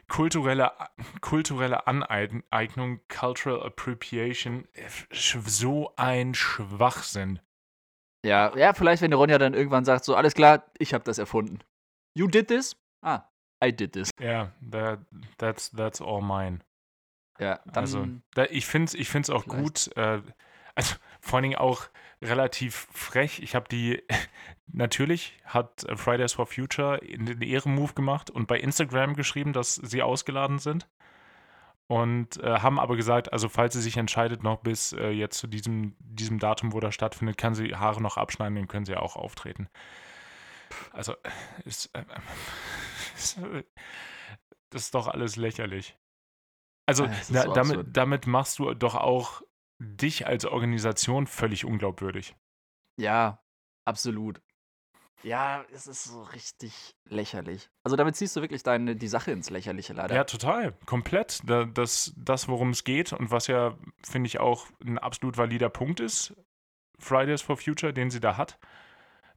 kulturelle, 0.08 0.72
kulturelle 1.20 1.86
Aneignung, 1.86 3.00
Cultural 3.08 3.62
Appropriation, 3.62 4.66
so 5.12 5.92
ein 5.96 6.34
Schwachsinn. 6.34 7.38
Ja, 8.24 8.56
ja, 8.56 8.72
vielleicht, 8.72 9.02
wenn 9.02 9.12
Ronja 9.12 9.36
dann 9.36 9.52
irgendwann 9.52 9.84
sagt, 9.84 10.04
so, 10.06 10.16
alles 10.16 10.32
klar, 10.34 10.64
ich 10.78 10.94
habe 10.94 11.04
das 11.04 11.18
erfunden. 11.18 11.58
You 12.14 12.26
did 12.28 12.48
this? 12.48 12.74
Ah, 13.02 13.28
I 13.66 13.72
did 13.72 13.92
this. 13.92 14.10
Ja, 14.20 14.52
that, 14.70 15.00
that's, 15.38 15.70
that's 15.70 16.00
all 16.00 16.22
mine. 16.22 16.60
Ja, 17.38 17.60
dann, 17.66 17.74
Also, 17.84 18.06
da, 18.34 18.44
ich 18.44 18.66
finde 18.66 18.86
es 18.86 18.94
ich 18.94 19.08
find's 19.08 19.30
auch 19.30 19.44
vielleicht. 19.44 19.62
gut, 19.62 19.96
äh, 19.96 20.22
also 20.74 20.96
vor 21.20 21.36
allen 21.38 21.44
Dingen 21.44 21.58
auch 21.58 21.88
relativ 22.22 22.88
frech. 22.92 23.40
Ich 23.42 23.54
habe 23.54 23.68
die, 23.68 24.02
natürlich 24.66 25.38
hat 25.44 25.86
Fridays 25.96 26.32
for 26.32 26.46
Future 26.46 26.98
den 27.02 27.42
Ehrenmove 27.42 27.94
gemacht 27.94 28.30
und 28.30 28.46
bei 28.46 28.58
Instagram 28.58 29.14
geschrieben, 29.14 29.52
dass 29.52 29.74
sie 29.74 30.02
ausgeladen 30.02 30.58
sind. 30.58 30.88
Und 31.88 32.42
äh, 32.42 32.58
haben 32.60 32.80
aber 32.80 32.96
gesagt, 32.96 33.32
also 33.32 33.48
falls 33.48 33.74
sie 33.74 33.80
sich 33.80 33.96
entscheidet, 33.96 34.42
noch 34.42 34.58
bis 34.58 34.92
äh, 34.92 35.10
jetzt 35.10 35.38
zu 35.38 35.46
diesem, 35.46 35.94
diesem 36.00 36.40
Datum, 36.40 36.72
wo 36.72 36.80
das 36.80 36.94
stattfindet, 36.94 37.38
kann 37.38 37.54
sie 37.54 37.76
Haare 37.76 38.02
noch 38.02 38.16
abschneiden, 38.16 38.56
dann 38.56 38.66
können 38.66 38.84
sie 38.86 38.96
auch 38.96 39.14
auftreten. 39.14 39.68
Also, 40.92 41.14
ist, 41.64 41.90
äh, 41.94 42.04
ist, 43.16 43.38
äh, 43.38 43.64
das 44.70 44.82
ist 44.82 44.94
doch 44.94 45.08
alles 45.08 45.36
lächerlich. 45.36 45.96
Also, 46.86 47.04
Ja, 47.04 47.12
ist 47.12 47.34
da, 47.34 47.42
so 47.42 47.52
damit, 47.52 47.96
damit 47.96 48.26
machst 48.26 48.58
du 48.58 48.74
doch 48.74 48.94
auch 48.94 49.42
dich 49.78 50.26
als 50.26 50.44
Organisation 50.44 51.26
völlig 51.26 51.64
unglaubwürdig. 51.64 52.34
ja, 52.98 53.42
absolut. 53.84 54.40
Ja, 55.22 55.64
es 55.72 55.86
ist 55.86 56.04
so 56.04 56.22
richtig 56.22 56.94
lächerlich. 57.08 57.70
Also 57.82 57.96
damit 57.96 58.16
ziehst 58.16 58.36
du 58.36 58.42
wirklich 58.42 58.62
deine, 58.62 58.94
die 58.94 59.08
Sache 59.08 59.32
ins 59.32 59.50
Lächerliche 59.50 59.92
leider. 59.92 60.14
Ja, 60.14 60.24
total. 60.24 60.72
Komplett. 60.84 61.40
Da, 61.48 61.64
das, 61.64 62.12
das 62.16 62.48
worum 62.48 62.70
es 62.70 62.84
geht 62.84 63.12
und 63.12 63.30
was 63.30 63.46
ja, 63.46 63.76
finde 64.04 64.28
ich, 64.28 64.38
auch 64.38 64.66
ein 64.84 64.98
absolut 64.98 65.38
valider 65.38 65.70
Punkt 65.70 66.00
ist, 66.00 66.34
Fridays 66.98 67.42
for 67.42 67.56
Future, 67.56 67.92
den 67.92 68.10
sie 68.10 68.20
da 68.20 68.36
hat 68.36 68.58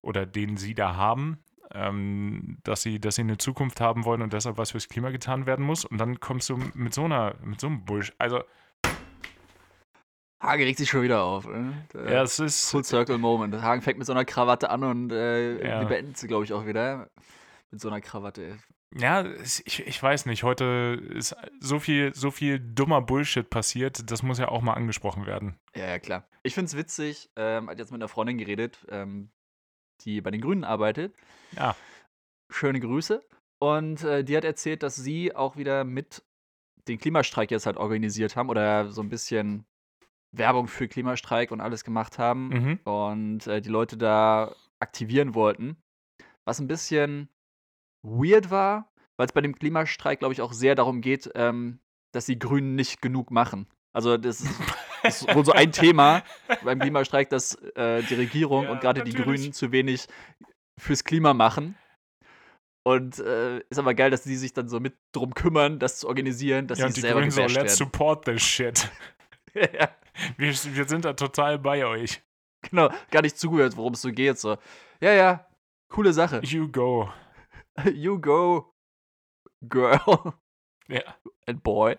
oder 0.02 0.26
den 0.26 0.58
sie 0.58 0.74
da 0.74 0.96
haben, 0.96 1.40
ähm, 1.72 2.58
dass, 2.64 2.82
sie, 2.82 3.00
dass 3.00 3.16
sie 3.16 3.22
eine 3.22 3.38
Zukunft 3.38 3.80
haben 3.82 4.06
wollen 4.06 4.22
und 4.22 4.34
deshalb 4.34 4.58
was 4.58 4.72
fürs 4.72 4.88
Klima 4.90 5.10
getan 5.12 5.46
werden 5.46 5.66
muss. 5.66 5.86
Und 5.86 5.98
dann 5.98 6.20
kommst 6.20 6.50
du 6.50 6.58
mit 6.74 6.94
so 6.94 7.06
einer, 7.06 7.36
mit 7.44 7.60
so 7.62 7.68
einem 7.68 7.86
Bullshit. 7.86 8.16
Also, 8.18 8.42
Hagen 10.42 10.64
regt 10.64 10.80
sich 10.80 10.90
schon 10.90 11.02
wieder 11.02 11.22
auf. 11.24 11.48
Ne? 11.48 11.86
Der 11.94 12.12
ja, 12.12 12.24
es 12.24 12.40
ist. 12.40 12.72
Full 12.72 12.86
Circle 12.86 13.18
Moment. 13.18 13.62
Hagen 13.62 13.82
fängt 13.82 13.98
mit 13.98 14.08
so 14.08 14.14
einer 14.14 14.24
Krawatte 14.26 14.70
an 14.70 14.84
und 14.84 15.12
äh, 15.12 15.68
Ja. 15.68 15.84
beenden 15.84 16.16
sie, 16.16 16.28
glaube 16.28 16.46
ich, 16.46 16.54
auch 16.54 16.66
wieder. 16.66 17.10
Mit 17.72 17.82
so 17.82 17.90
einer 17.90 18.02
Krawatte. 18.02 18.58
Ja, 18.96 19.24
ich, 19.24 19.86
ich 19.86 20.02
weiß 20.02 20.26
nicht. 20.26 20.44
Heute 20.44 21.00
ist 21.10 21.36
so 21.60 21.78
viel, 21.78 22.16
so 22.16 22.32
viel 22.32 22.58
dummer 22.60 23.02
Bullshit 23.02 23.48
passiert. 23.48 24.10
Das 24.10 24.24
muss 24.24 24.40
ja 24.40 24.48
auch 24.48 24.62
mal 24.62 24.74
angesprochen 24.74 25.28
werden. 25.28 25.60
Ja, 25.76 25.86
ja, 25.88 26.00
klar. 26.00 26.26
Ich 26.42 26.56
finde 26.56 26.68
es 26.68 26.78
witzig, 26.78 27.30
ähm, 27.36 27.70
hat 27.70 27.78
jetzt 27.78 27.92
mit 27.92 28.02
einer 28.02 28.08
Freundin 28.08 28.38
geredet, 28.40 28.88
ähm, 28.90 29.30
die 30.00 30.22
bei 30.22 30.32
den 30.32 30.42
Grünen 30.42 30.64
arbeitet. 30.64 31.16
Ja. 31.56 31.76
Schöne 32.52 32.80
Grüße. 32.80 33.24
Und 33.60 34.04
äh, 34.04 34.24
die 34.24 34.36
hat 34.38 34.46
erzählt, 34.46 34.84
dass 34.84 34.96
sie 34.96 35.36
auch 35.36 35.58
wieder 35.58 35.84
mit 35.84 36.24
den 36.88 36.98
Klimastreik 36.98 37.52
jetzt 37.52 37.66
halt 37.66 37.78
organisiert 37.78 38.36
haben 38.36 38.50
oder 38.50 38.92
so 38.92 39.02
ein 39.02 39.10
bisschen 39.10 39.66
Werbung 40.32 40.68
für 40.68 40.88
Klimastreik 40.88 41.52
und 41.52 41.62
alles 41.62 41.84
gemacht 41.84 42.18
haben 42.18 42.50
Mhm. 42.50 42.80
und 42.86 43.48
äh, 43.48 43.62
die 43.62 43.70
Leute 43.70 43.98
da 43.98 44.56
aktivieren 44.80 45.34
wollten. 45.36 45.78
Was 46.46 46.60
ein 46.60 46.68
bisschen 46.68 47.30
weird 48.04 48.50
war, 48.50 48.92
weil 49.18 49.26
es 49.26 49.34
bei 49.34 49.42
dem 49.42 49.56
Klimastreik, 49.56 50.20
glaube 50.20 50.34
ich, 50.34 50.42
auch 50.42 50.54
sehr 50.54 50.76
darum 50.76 51.02
geht, 51.02 51.30
ähm, 51.36 51.80
dass 52.14 52.26
die 52.26 52.40
Grünen 52.40 52.76
nicht 52.76 53.02
genug 53.02 53.30
machen. 53.32 53.68
Also 53.94 54.18
das 54.18 54.42
ist, 54.42 54.60
das 55.04 55.22
ist 55.22 55.36
wohl 55.36 55.46
so 55.46 55.52
ein 55.52 55.72
Thema 55.72 56.24
beim 56.64 56.80
Klimastreik, 56.80 57.30
dass 57.30 57.56
äh, 57.76 58.04
die 58.04 58.16
Regierung 58.16 58.66
Ja, 58.66 58.72
und 58.72 58.82
gerade 58.82 59.04
die. 59.04 59.14
Grünen 59.14 59.54
zu 59.54 59.72
wenig 59.72 60.08
fürs 60.80 61.04
Klima 61.04 61.34
machen. 61.34 61.76
Und 62.84 63.20
äh, 63.20 63.60
ist 63.70 63.78
aber 63.78 63.94
geil, 63.94 64.10
dass 64.10 64.24
die 64.24 64.36
sich 64.36 64.54
dann 64.54 64.70
so 64.70 64.80
mit 64.80 64.98
drum 65.12 65.34
kümmern, 65.34 65.80
das 65.80 66.00
zu 66.00 66.08
organisieren, 66.08 66.68
dass 66.68 66.80
ja, 66.80 66.86
sie 66.86 66.90
und 66.90 66.98
die 66.98 67.02
selber 67.02 67.20
Grünen 67.20 67.32
so, 67.32 67.42
let's 67.42 67.56
werden. 67.56 67.70
support 67.70 68.26
this 68.26 68.42
shit. 68.42 68.90
ja, 69.54 69.90
Wir, 70.38 70.54
wir 70.54 70.88
sind 70.88 71.06
da 71.06 71.14
total 71.14 71.60
bei 71.60 71.86
euch. 71.86 72.22
genau, 72.62 72.90
gar 73.12 73.22
nicht 73.22 73.38
zugehört, 73.38 73.76
worum 73.78 73.94
es 73.94 74.02
so 74.02 74.12
geht. 74.12 74.40
So, 74.40 74.58
ja, 75.02 75.14
ja, 75.14 75.48
coole 75.90 76.14
Sache. 76.14 76.42
You 76.44 76.68
go. 76.72 77.12
You 77.94 78.20
go, 78.20 78.74
girl 79.70 80.34
Ja, 80.90 81.02
and 81.48 81.64
boy. 81.64 81.96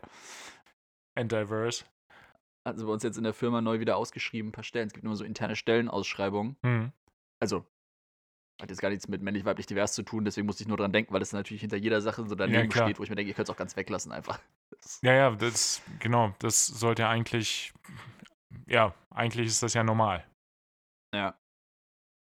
And 1.20 1.30
diverse. 1.30 1.84
Also 2.64 2.86
bei 2.86 2.92
uns 2.92 3.02
jetzt 3.02 3.16
in 3.16 3.24
der 3.24 3.34
Firma 3.34 3.60
neu 3.60 3.80
wieder 3.80 3.96
ausgeschrieben, 3.96 4.50
ein 4.50 4.52
paar 4.52 4.64
Stellen. 4.64 4.88
Es 4.88 4.92
gibt 4.92 5.04
immer 5.04 5.16
so 5.16 5.24
interne 5.24 5.56
Stellenausschreibungen. 5.56 6.56
Hm. 6.62 6.92
Also, 7.40 7.64
hat 8.60 8.68
jetzt 8.68 8.80
gar 8.80 8.90
nichts 8.90 9.08
mit 9.08 9.22
männlich-weiblich 9.22 9.66
divers 9.66 9.94
zu 9.94 10.02
tun, 10.02 10.24
deswegen 10.24 10.46
musste 10.46 10.62
ich 10.62 10.68
nur 10.68 10.76
dran 10.76 10.92
denken, 10.92 11.12
weil 11.12 11.20
das 11.20 11.32
natürlich 11.32 11.62
hinter 11.62 11.78
jeder 11.78 12.00
Sache 12.02 12.26
so 12.26 12.34
daneben 12.34 12.68
klar. 12.68 12.86
steht, 12.86 12.98
wo 12.98 13.02
ich 13.02 13.08
mir 13.08 13.16
denke, 13.16 13.30
ihr 13.30 13.34
könnt 13.34 13.48
es 13.48 13.54
auch 13.54 13.58
ganz 13.58 13.76
weglassen 13.76 14.12
einfach. 14.12 14.38
Ja, 15.02 15.14
ja, 15.14 15.30
das, 15.30 15.82
genau, 15.98 16.34
das 16.38 16.66
sollte 16.66 17.02
ja 17.02 17.10
eigentlich, 17.10 17.72
ja, 18.66 18.94
eigentlich 19.10 19.46
ist 19.46 19.62
das 19.62 19.74
ja 19.74 19.82
normal. 19.82 20.26
ja. 21.14 21.36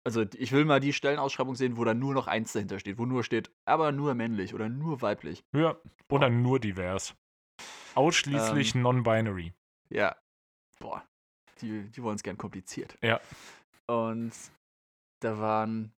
Also 0.04 0.24
ich 0.36 0.52
will 0.52 0.64
mal 0.64 0.78
die 0.78 0.92
Stellenausschreibung 0.92 1.56
sehen, 1.56 1.76
wo 1.76 1.84
da 1.84 1.92
nur 1.92 2.14
noch 2.14 2.28
eins 2.28 2.52
dahinter 2.52 2.78
steht, 2.78 2.96
wo 2.96 3.06
nur 3.06 3.24
steht, 3.24 3.50
aber 3.64 3.90
nur 3.90 4.14
männlich 4.14 4.54
oder 4.54 4.68
nur 4.68 5.02
weiblich. 5.02 5.44
Ja, 5.52 5.76
oder 6.08 6.30
nur 6.30 6.60
divers. 6.60 7.16
Ausschließlich 7.94 8.74
Ähm. 8.74 8.82
non-binary. 8.82 9.52
Ja. 9.88 10.16
Boah. 10.78 11.02
Die, 11.60 11.84
die 11.90 12.02
wollen 12.02 12.16
es 12.16 12.22
gern 12.22 12.36
kompliziert. 12.36 12.98
Ja. 13.02 13.20
Und 13.86 14.32
da 15.20 15.38
waren, 15.38 15.92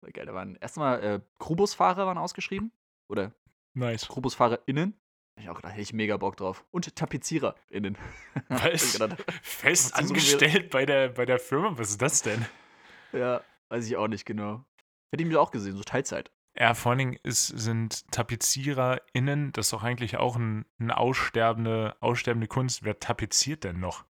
war 0.00 0.10
geil, 0.10 0.26
da 0.26 0.34
waren 0.34 0.56
erstmal 0.56 1.02
äh, 1.02 1.20
Krubusfahrer 1.38 2.06
waren 2.06 2.18
ausgeschrieben. 2.18 2.72
Oder 3.08 3.32
Nice. 3.74 4.08
KrubusfahrerInnen. 4.08 4.98
Ich 5.38 5.48
auch 5.48 5.56
gedacht, 5.56 5.72
hätte 5.72 5.82
ich 5.82 5.92
mega 5.92 6.16
Bock 6.16 6.36
drauf. 6.36 6.64
Und 6.70 6.94
TapeziererInnen. 6.96 7.96
Was? 8.48 8.92
gedacht, 8.92 9.24
Fest 9.42 9.94
angestellt 9.94 10.70
bei 10.70 10.86
der, 10.86 11.08
bei 11.10 11.24
der 11.26 11.38
Firma? 11.38 11.76
Was 11.78 11.90
ist 11.90 12.02
das 12.02 12.22
denn? 12.22 12.44
Ja, 13.12 13.42
weiß 13.68 13.86
ich 13.86 13.96
auch 13.96 14.08
nicht 14.08 14.24
genau. 14.24 14.64
Hätte 15.12 15.22
ich 15.24 15.28
mir 15.28 15.40
auch 15.40 15.50
gesehen, 15.50 15.76
so 15.76 15.82
Teilzeit. 15.82 16.30
Ja, 16.56 16.74
vor 16.74 16.90
allen 16.90 16.98
Dingen 16.98 17.18
ist, 17.22 17.46
sind 17.46 18.10
TapeziererInnen, 18.12 19.52
das 19.52 19.66
ist 19.66 19.72
doch 19.72 19.82
eigentlich 19.82 20.16
auch 20.16 20.36
ein, 20.36 20.66
eine 20.78 20.96
aussterbende, 20.96 21.96
aussterbende 22.00 22.48
Kunst. 22.48 22.82
Wer 22.82 22.98
tapeziert 22.98 23.64
denn 23.64 23.80
noch? 23.80 24.04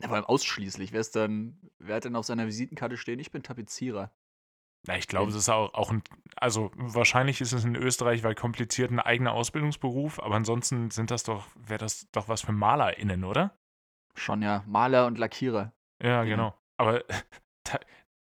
Ja, 0.00 0.08
vor 0.08 0.16
allem 0.16 0.26
ausschließlich. 0.26 0.92
Wer 0.92 1.00
ist 1.00 1.16
dann, 1.16 1.58
wer 1.78 1.96
hat 1.96 2.04
denn 2.04 2.16
auf 2.16 2.26
seiner 2.26 2.46
Visitenkarte 2.46 2.96
stehen? 2.96 3.18
Ich 3.18 3.32
bin 3.32 3.42
Tapezierer. 3.42 4.12
Na, 4.86 4.96
ich 4.96 5.08
glaube, 5.08 5.30
es 5.30 5.36
ist 5.36 5.48
auch, 5.48 5.74
auch 5.74 5.90
ein, 5.90 6.02
also 6.36 6.70
wahrscheinlich 6.76 7.40
ist 7.40 7.52
es 7.52 7.64
in 7.64 7.74
Österreich, 7.74 8.22
weil 8.22 8.36
kompliziert 8.36 8.92
ein 8.92 9.00
eigener 9.00 9.32
Ausbildungsberuf, 9.32 10.20
aber 10.20 10.36
ansonsten 10.36 10.90
sind 10.92 11.10
das 11.10 11.24
doch, 11.24 11.48
wäre 11.56 11.78
das 11.78 12.08
doch 12.12 12.28
was 12.28 12.42
für 12.42 12.52
MalerInnen, 12.52 13.24
oder? 13.24 13.58
Schon 14.14 14.40
ja, 14.42 14.62
Maler 14.66 15.06
und 15.06 15.18
Lackierer. 15.18 15.72
Ja, 16.00 16.22
Ja. 16.22 16.24
genau. 16.24 16.54
Aber 16.76 17.02
ta- 17.64 17.80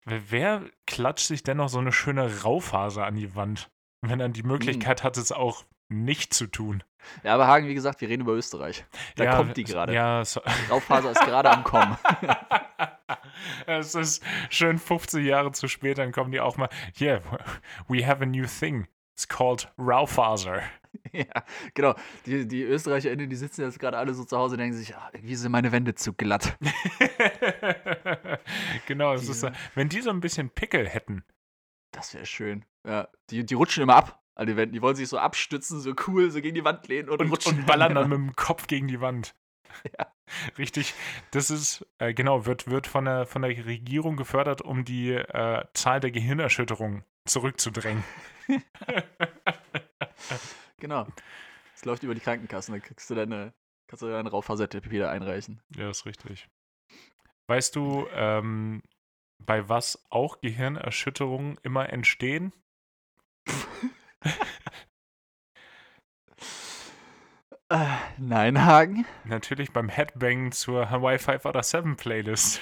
wer 0.05 0.63
klatscht 0.85 1.27
sich 1.27 1.43
denn 1.43 1.57
noch 1.57 1.69
so 1.69 1.79
eine 1.79 1.91
schöne 1.91 2.41
Raufaser 2.43 3.05
an 3.05 3.15
die 3.15 3.35
Wand, 3.35 3.69
wenn 4.01 4.19
er 4.19 4.29
die 4.29 4.43
Möglichkeit 4.43 5.03
hat, 5.03 5.17
es 5.17 5.31
auch 5.31 5.63
nicht 5.89 6.33
zu 6.33 6.47
tun? 6.47 6.83
Ja, 7.23 7.33
aber 7.33 7.47
Hagen, 7.47 7.67
wie 7.67 7.73
gesagt, 7.73 8.01
wir 8.01 8.09
reden 8.09 8.21
über 8.21 8.33
Österreich. 8.33 8.85
Da 9.15 9.25
ja, 9.25 9.35
kommt 9.35 9.57
die 9.57 9.63
gerade. 9.63 9.93
Ja, 9.93 10.23
so, 10.23 10.41
Die 10.41 10.71
Raufaser 10.71 11.11
ist 11.11 11.21
gerade 11.21 11.51
am 11.51 11.63
Kommen. 11.63 11.97
es 13.65 13.95
ist 13.95 14.23
schön 14.49 14.77
50 14.77 15.25
Jahre 15.25 15.51
zu 15.51 15.67
spät, 15.67 15.97
dann 15.97 16.11
kommen 16.11 16.31
die 16.31 16.39
auch 16.39 16.57
mal, 16.57 16.69
yeah, 16.99 17.21
we 17.87 18.05
have 18.05 18.21
a 18.23 18.25
new 18.25 18.45
thing. 18.45 18.87
It's 19.13 19.27
called 19.27 19.71
Raufaser. 19.77 20.63
ja, 21.11 21.25
genau. 21.73 21.95
Die, 22.25 22.47
die 22.47 22.63
ÖsterreicherInnen, 22.63 23.29
die 23.29 23.35
sitzen 23.35 23.61
jetzt 23.61 23.79
gerade 23.79 23.97
alle 23.97 24.13
so 24.13 24.23
zu 24.25 24.37
Hause 24.37 24.55
und 24.55 24.59
denken 24.59 24.77
sich, 24.77 24.95
ah, 24.95 25.09
irgendwie 25.13 25.35
sind 25.35 25.51
meine 25.51 25.71
Wände 25.71 25.95
zu 25.95 26.13
glatt. 26.13 26.57
genau, 28.87 29.15
Die- 29.15 29.29
ist, 29.29 29.45
wenn 29.75 29.89
die 29.89 30.01
so 30.01 30.09
ein 30.09 30.19
bisschen 30.19 30.49
Pickel 30.49 30.87
hätten. 30.87 31.23
Das 31.91 32.13
wäre 32.13 32.25
schön. 32.25 32.65
Ja, 32.87 33.07
die, 33.29 33.45
die 33.45 33.53
rutschen 33.53 33.83
immer 33.83 33.95
ab 33.95 34.19
an 34.35 34.47
die 34.47 34.57
Wände. 34.57 34.73
Die 34.73 34.81
wollen 34.81 34.95
sich 34.95 35.07
so 35.09 35.19
abstützen, 35.19 35.79
so 35.79 35.93
cool, 36.07 36.31
so 36.31 36.41
gegen 36.41 36.55
die 36.55 36.65
Wand 36.65 36.87
lehnen 36.87 37.09
und, 37.09 37.21
und, 37.21 37.29
rutschen. 37.29 37.59
und 37.59 37.65
ballern 37.67 37.93
dann 37.93 38.09
mit 38.09 38.17
dem 38.17 38.35
Kopf 38.35 38.67
gegen 38.67 38.87
die 38.87 38.99
Wand. 39.01 39.35
Ja. 39.97 40.07
Richtig, 40.57 40.93
das 41.31 41.49
ist, 41.49 41.85
äh, 41.97 42.13
genau, 42.13 42.45
wird, 42.45 42.67
wird 42.67 42.85
von, 42.87 43.05
der, 43.05 43.25
von 43.25 43.41
der 43.41 43.65
Regierung 43.65 44.17
gefördert, 44.17 44.61
um 44.61 44.85
die 44.85 45.11
äh, 45.13 45.65
Zahl 45.73 45.99
der 45.99 46.11
Gehirnerschütterungen 46.11 47.03
zurückzudrängen. 47.25 48.03
Genau. 50.83 51.07
Es 51.73 51.85
läuft 51.85 52.03
über 52.03 52.13
die 52.13 52.19
Krankenkassen, 52.19 52.73
dann 52.73 52.81
kriegst 52.81 53.09
du 53.09 53.15
deine, 53.15 53.53
kannst 53.87 54.01
du 54.03 54.07
deine 54.07 54.29
Raufasertherapie 54.29 54.91
wieder 54.91 55.09
einreichen. 55.11 55.61
Ja, 55.77 55.89
ist 55.89 56.05
richtig. 56.05 56.49
Weißt 57.47 57.73
du, 57.77 58.05
ähm, 58.11 58.83
bei 59.39 59.69
was 59.69 60.05
auch 60.09 60.41
Gehirnerschütterungen 60.41 61.57
immer 61.63 61.89
entstehen? 61.89 62.51
Äh, 67.69 67.87
nein, 68.19 68.65
Hagen. 68.65 69.05
Natürlich 69.23 69.71
beim 69.71 69.89
Headbang 69.89 70.51
zur 70.51 70.91
Hawaii 70.91 71.17
5 71.17 71.45
oder 71.45 71.63
7 71.63 71.95
Playlist. 71.95 72.61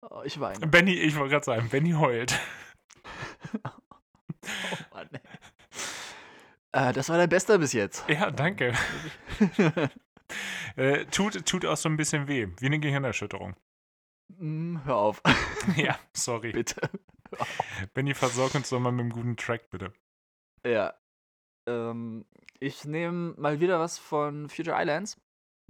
Oh, 0.00 0.22
ich 0.24 0.38
weine. 0.40 0.66
Benny, 0.66 0.94
ich 0.94 1.16
wollte 1.16 1.30
gerade 1.32 1.44
sagen, 1.44 1.68
Benny 1.68 1.92
heult. 1.92 2.38
Oh 4.44 4.94
Mann. 4.94 5.08
Äh, 6.72 6.92
das 6.92 7.08
war 7.08 7.16
dein 7.16 7.28
Bester 7.28 7.58
bis 7.58 7.72
jetzt. 7.72 8.04
Ja, 8.08 8.30
danke. 8.30 8.72
Äh, 10.76 11.04
tut, 11.06 11.44
tut 11.44 11.66
auch 11.66 11.76
so 11.76 11.88
ein 11.90 11.98
bisschen 11.98 12.28
weh, 12.28 12.48
wie 12.58 12.66
eine 12.66 12.80
Gehirnerschütterung. 12.80 13.54
Mm, 14.38 14.78
hör 14.84 14.96
auf, 14.96 15.20
ja, 15.76 15.98
sorry. 16.14 16.52
bitte. 16.52 16.80
Benny, 17.92 18.14
versorg 18.14 18.54
uns 18.54 18.70
doch 18.70 18.80
mal 18.80 18.92
mit 18.92 19.00
einem 19.00 19.10
guten 19.10 19.36
Track, 19.36 19.68
bitte. 19.70 19.92
Ja. 20.66 20.94
Ähm, 21.68 22.24
ich 22.60 22.84
nehme 22.86 23.34
mal 23.36 23.60
wieder 23.60 23.78
was 23.78 23.98
von 23.98 24.48
Future 24.48 24.76
Islands, 24.80 25.20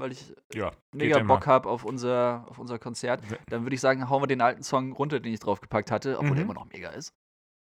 weil 0.03 0.13
ich 0.13 0.35
Ja, 0.53 0.73
mega 0.93 1.19
immer. 1.19 1.35
Bock 1.37 1.47
habe 1.47 1.69
auf 1.69 1.85
unser, 1.85 2.45
auf 2.49 2.59
unser 2.59 2.79
Konzert. 2.79 3.23
Dann 3.47 3.63
würde 3.65 3.75
ich 3.75 3.81
sagen, 3.81 4.09
hauen 4.11 4.23
wir 4.23 4.27
den 4.27 4.41
alten 4.41 4.63
Song 4.63 4.93
runter, 4.93 5.21
den 5.21 5.33
ich 5.33 5.41
draufgepackt 5.41 5.91
hatte, 5.91 6.19
obwohl 6.19 6.35
der 6.35 6.45
Mhm. 6.45 6.51
immer 6.51 6.55
noch 6.61 6.67
mega 6.67 6.91
ist. 6.91 7.15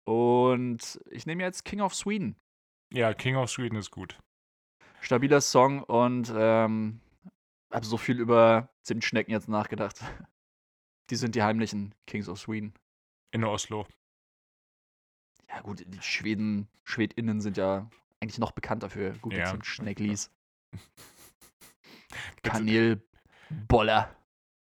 Und 0.04 1.00
ich 1.10 1.26
nehme 1.26 1.42
jetzt 1.42 1.64
King 1.64 1.80
of 1.80 1.94
Sweden. 1.94 2.36
Ja, 2.92 3.14
King 3.14 3.36
of 3.36 3.50
Sweden 3.50 3.76
ist 3.76 3.90
gut. 3.90 4.18
Stabiler 5.00 5.40
Song 5.40 5.82
und 5.82 6.32
ähm, 6.36 7.00
habe 7.72 7.84
so 7.86 7.96
viel 7.96 8.18
über 8.20 8.68
Zimtschnecken 8.82 9.32
jetzt 9.32 9.48
nachgedacht. 9.48 10.00
Die 11.10 11.16
sind 11.16 11.34
die 11.34 11.42
heimlichen 11.42 11.94
Kings 12.06 12.28
of 12.30 12.38
Sweden. 12.38 12.72
In 13.30 13.44
Oslo. 13.44 13.86
Ja, 15.50 15.60
gut, 15.60 15.84
die 15.86 16.00
Schweden, 16.02 16.66
SchwedInnen 16.84 17.40
sind 17.42 17.58
ja 17.58 17.90
eigentlich 18.20 18.38
noch 18.38 18.52
bekannter 18.52 18.88
für 18.88 19.12
gute 19.18 19.36
Ja. 19.36 19.44
Zimtschnecklis. 19.50 20.30
Kanelboller. 22.42 24.14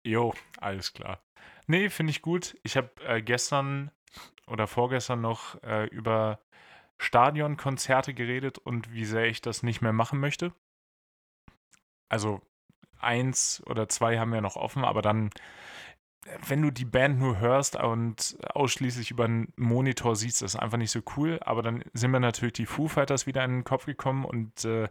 Jo, 0.04 0.34
alles 0.60 0.93
klar. 0.93 1.22
Nee, 1.68 1.89
finde 1.89 2.12
ich 2.12 2.22
gut. 2.22 2.58
Ich 2.64 2.78
habe 2.78 2.89
äh, 3.06 3.22
gestern 3.22 3.91
oder 4.48 4.68
vorgestern 4.68 5.22
noch 5.22 5.62
äh, 5.64 5.86
über 5.88 6.39
Stadionkonzerte 6.98 8.14
geredet 8.14 8.58
und 8.58 8.91
wie 8.93 9.06
sehr 9.06 9.26
ich 9.26 9.41
das 9.41 9.64
nicht 9.64 9.82
mehr 9.82 9.93
machen 9.93 10.20
möchte. 10.20 10.54
Also 12.10 12.41
eins 13.00 13.62
oder 13.68 13.89
zwei 13.89 14.18
haben 14.18 14.32
wir 14.32 14.41
noch 14.41 14.56
offen, 14.56 14.84
aber 14.84 15.02
dann, 15.02 15.30
wenn 16.48 16.62
du 16.62 16.72
die 16.72 16.86
Band 16.86 17.20
nur 17.20 17.39
hörst 17.39 17.76
und 17.76 18.38
ausschließlich 18.54 19.12
über 19.12 19.26
einen 19.26 19.54
Monitor 19.58 20.16
siehst, 20.16 20.41
ist 20.41 20.56
das 20.56 20.62
einfach 20.62 20.78
nicht 20.78 20.91
so 20.91 21.02
cool. 21.18 21.39
Aber 21.41 21.62
dann 21.62 21.84
sind 21.93 22.12
mir 22.12 22.20
natürlich 22.20 22.54
die 22.54 22.66
Foo 22.66 22.88
Fighters 22.88 23.28
wieder 23.28 23.43
in 23.43 23.52
den 23.52 23.64
Kopf 23.64 23.86
gekommen 23.86 24.26
und 24.26 24.66
äh, 24.66 24.89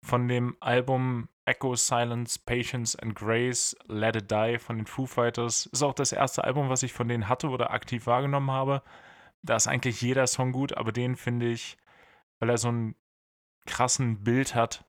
von 0.00 0.28
dem 0.28 0.56
Album 0.60 1.28
Echo, 1.46 1.74
Silence, 1.74 2.38
Patience 2.38 2.96
and 2.96 3.14
Grace, 3.14 3.76
Let 3.86 4.16
It 4.16 4.30
Die 4.30 4.58
von 4.58 4.76
den 4.76 4.86
Foo 4.86 5.06
Fighters. 5.06 5.66
Ist 5.66 5.82
auch 5.82 5.94
das 5.94 6.12
erste 6.12 6.44
Album, 6.44 6.68
was 6.68 6.82
ich 6.82 6.92
von 6.92 7.08
denen 7.08 7.28
hatte 7.28 7.48
oder 7.48 7.70
aktiv 7.70 8.06
wahrgenommen 8.06 8.50
habe. 8.50 8.82
Da 9.42 9.56
ist 9.56 9.66
eigentlich 9.66 10.00
jeder 10.00 10.26
Song 10.26 10.52
gut, 10.52 10.76
aber 10.76 10.92
den 10.92 11.16
finde 11.16 11.50
ich, 11.50 11.76
weil 12.38 12.50
er 12.50 12.58
so 12.58 12.68
einen 12.68 12.94
krassen 13.66 14.24
Bild 14.24 14.54
hat, 14.54 14.84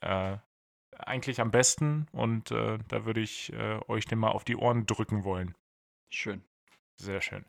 äh, 0.00 0.36
eigentlich 0.98 1.40
am 1.40 1.50
besten 1.50 2.08
und 2.12 2.50
äh, 2.50 2.78
da 2.88 3.04
würde 3.04 3.20
ich 3.20 3.52
äh, 3.52 3.80
euch 3.88 4.04
den 4.04 4.18
mal 4.18 4.30
auf 4.30 4.44
die 4.44 4.56
Ohren 4.56 4.86
drücken 4.86 5.24
wollen. 5.24 5.54
Schön. 6.10 6.42
Sehr 6.96 7.20
schön. 7.20 7.44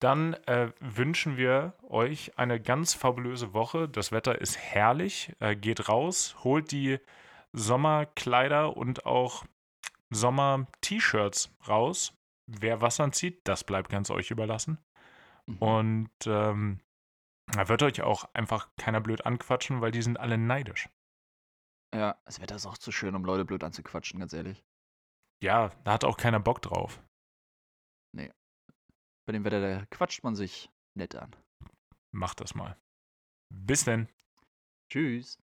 Dann 0.00 0.34
äh, 0.46 0.70
wünschen 0.78 1.36
wir 1.36 1.74
euch 1.88 2.38
eine 2.38 2.60
ganz 2.60 2.94
fabulöse 2.94 3.52
Woche. 3.52 3.88
Das 3.88 4.12
Wetter 4.12 4.40
ist 4.40 4.56
herrlich. 4.56 5.32
Äh, 5.40 5.56
geht 5.56 5.88
raus, 5.88 6.36
holt 6.44 6.70
die 6.70 7.00
Sommerkleider 7.52 8.76
und 8.76 9.06
auch 9.06 9.44
Sommer-T-Shirts 10.10 11.54
raus. 11.66 12.14
Wer 12.46 12.80
was 12.80 13.00
anzieht, 13.00 13.40
das 13.44 13.64
bleibt 13.64 13.90
ganz 13.90 14.10
euch 14.10 14.30
überlassen. 14.30 14.78
Mhm. 15.46 15.58
Und 15.58 16.26
ähm, 16.26 16.80
da 17.52 17.68
wird 17.68 17.82
euch 17.82 18.02
auch 18.02 18.28
einfach 18.34 18.70
keiner 18.76 19.00
blöd 19.00 19.26
anquatschen, 19.26 19.80
weil 19.80 19.90
die 19.90 20.02
sind 20.02 20.18
alle 20.18 20.38
neidisch. 20.38 20.88
Ja, 21.94 22.20
das 22.24 22.40
Wetter 22.40 22.56
ist 22.56 22.66
auch 22.66 22.78
zu 22.78 22.92
schön, 22.92 23.14
um 23.14 23.24
Leute 23.24 23.44
blöd 23.44 23.64
anzuquatschen, 23.64 24.20
ganz 24.20 24.32
ehrlich. 24.32 24.62
Ja, 25.42 25.70
da 25.84 25.92
hat 25.92 26.04
auch 26.04 26.16
keiner 26.16 26.40
Bock 26.40 26.62
drauf. 26.62 27.00
Bei 29.28 29.32
dem 29.32 29.44
Wetter, 29.44 29.60
da 29.60 29.84
quatscht 29.90 30.24
man 30.24 30.34
sich 30.34 30.70
nett 30.96 31.14
an. 31.14 31.36
Macht 32.12 32.40
das 32.40 32.54
mal. 32.54 32.78
Bis 33.52 33.84
denn. 33.84 34.08
Tschüss. 34.90 35.38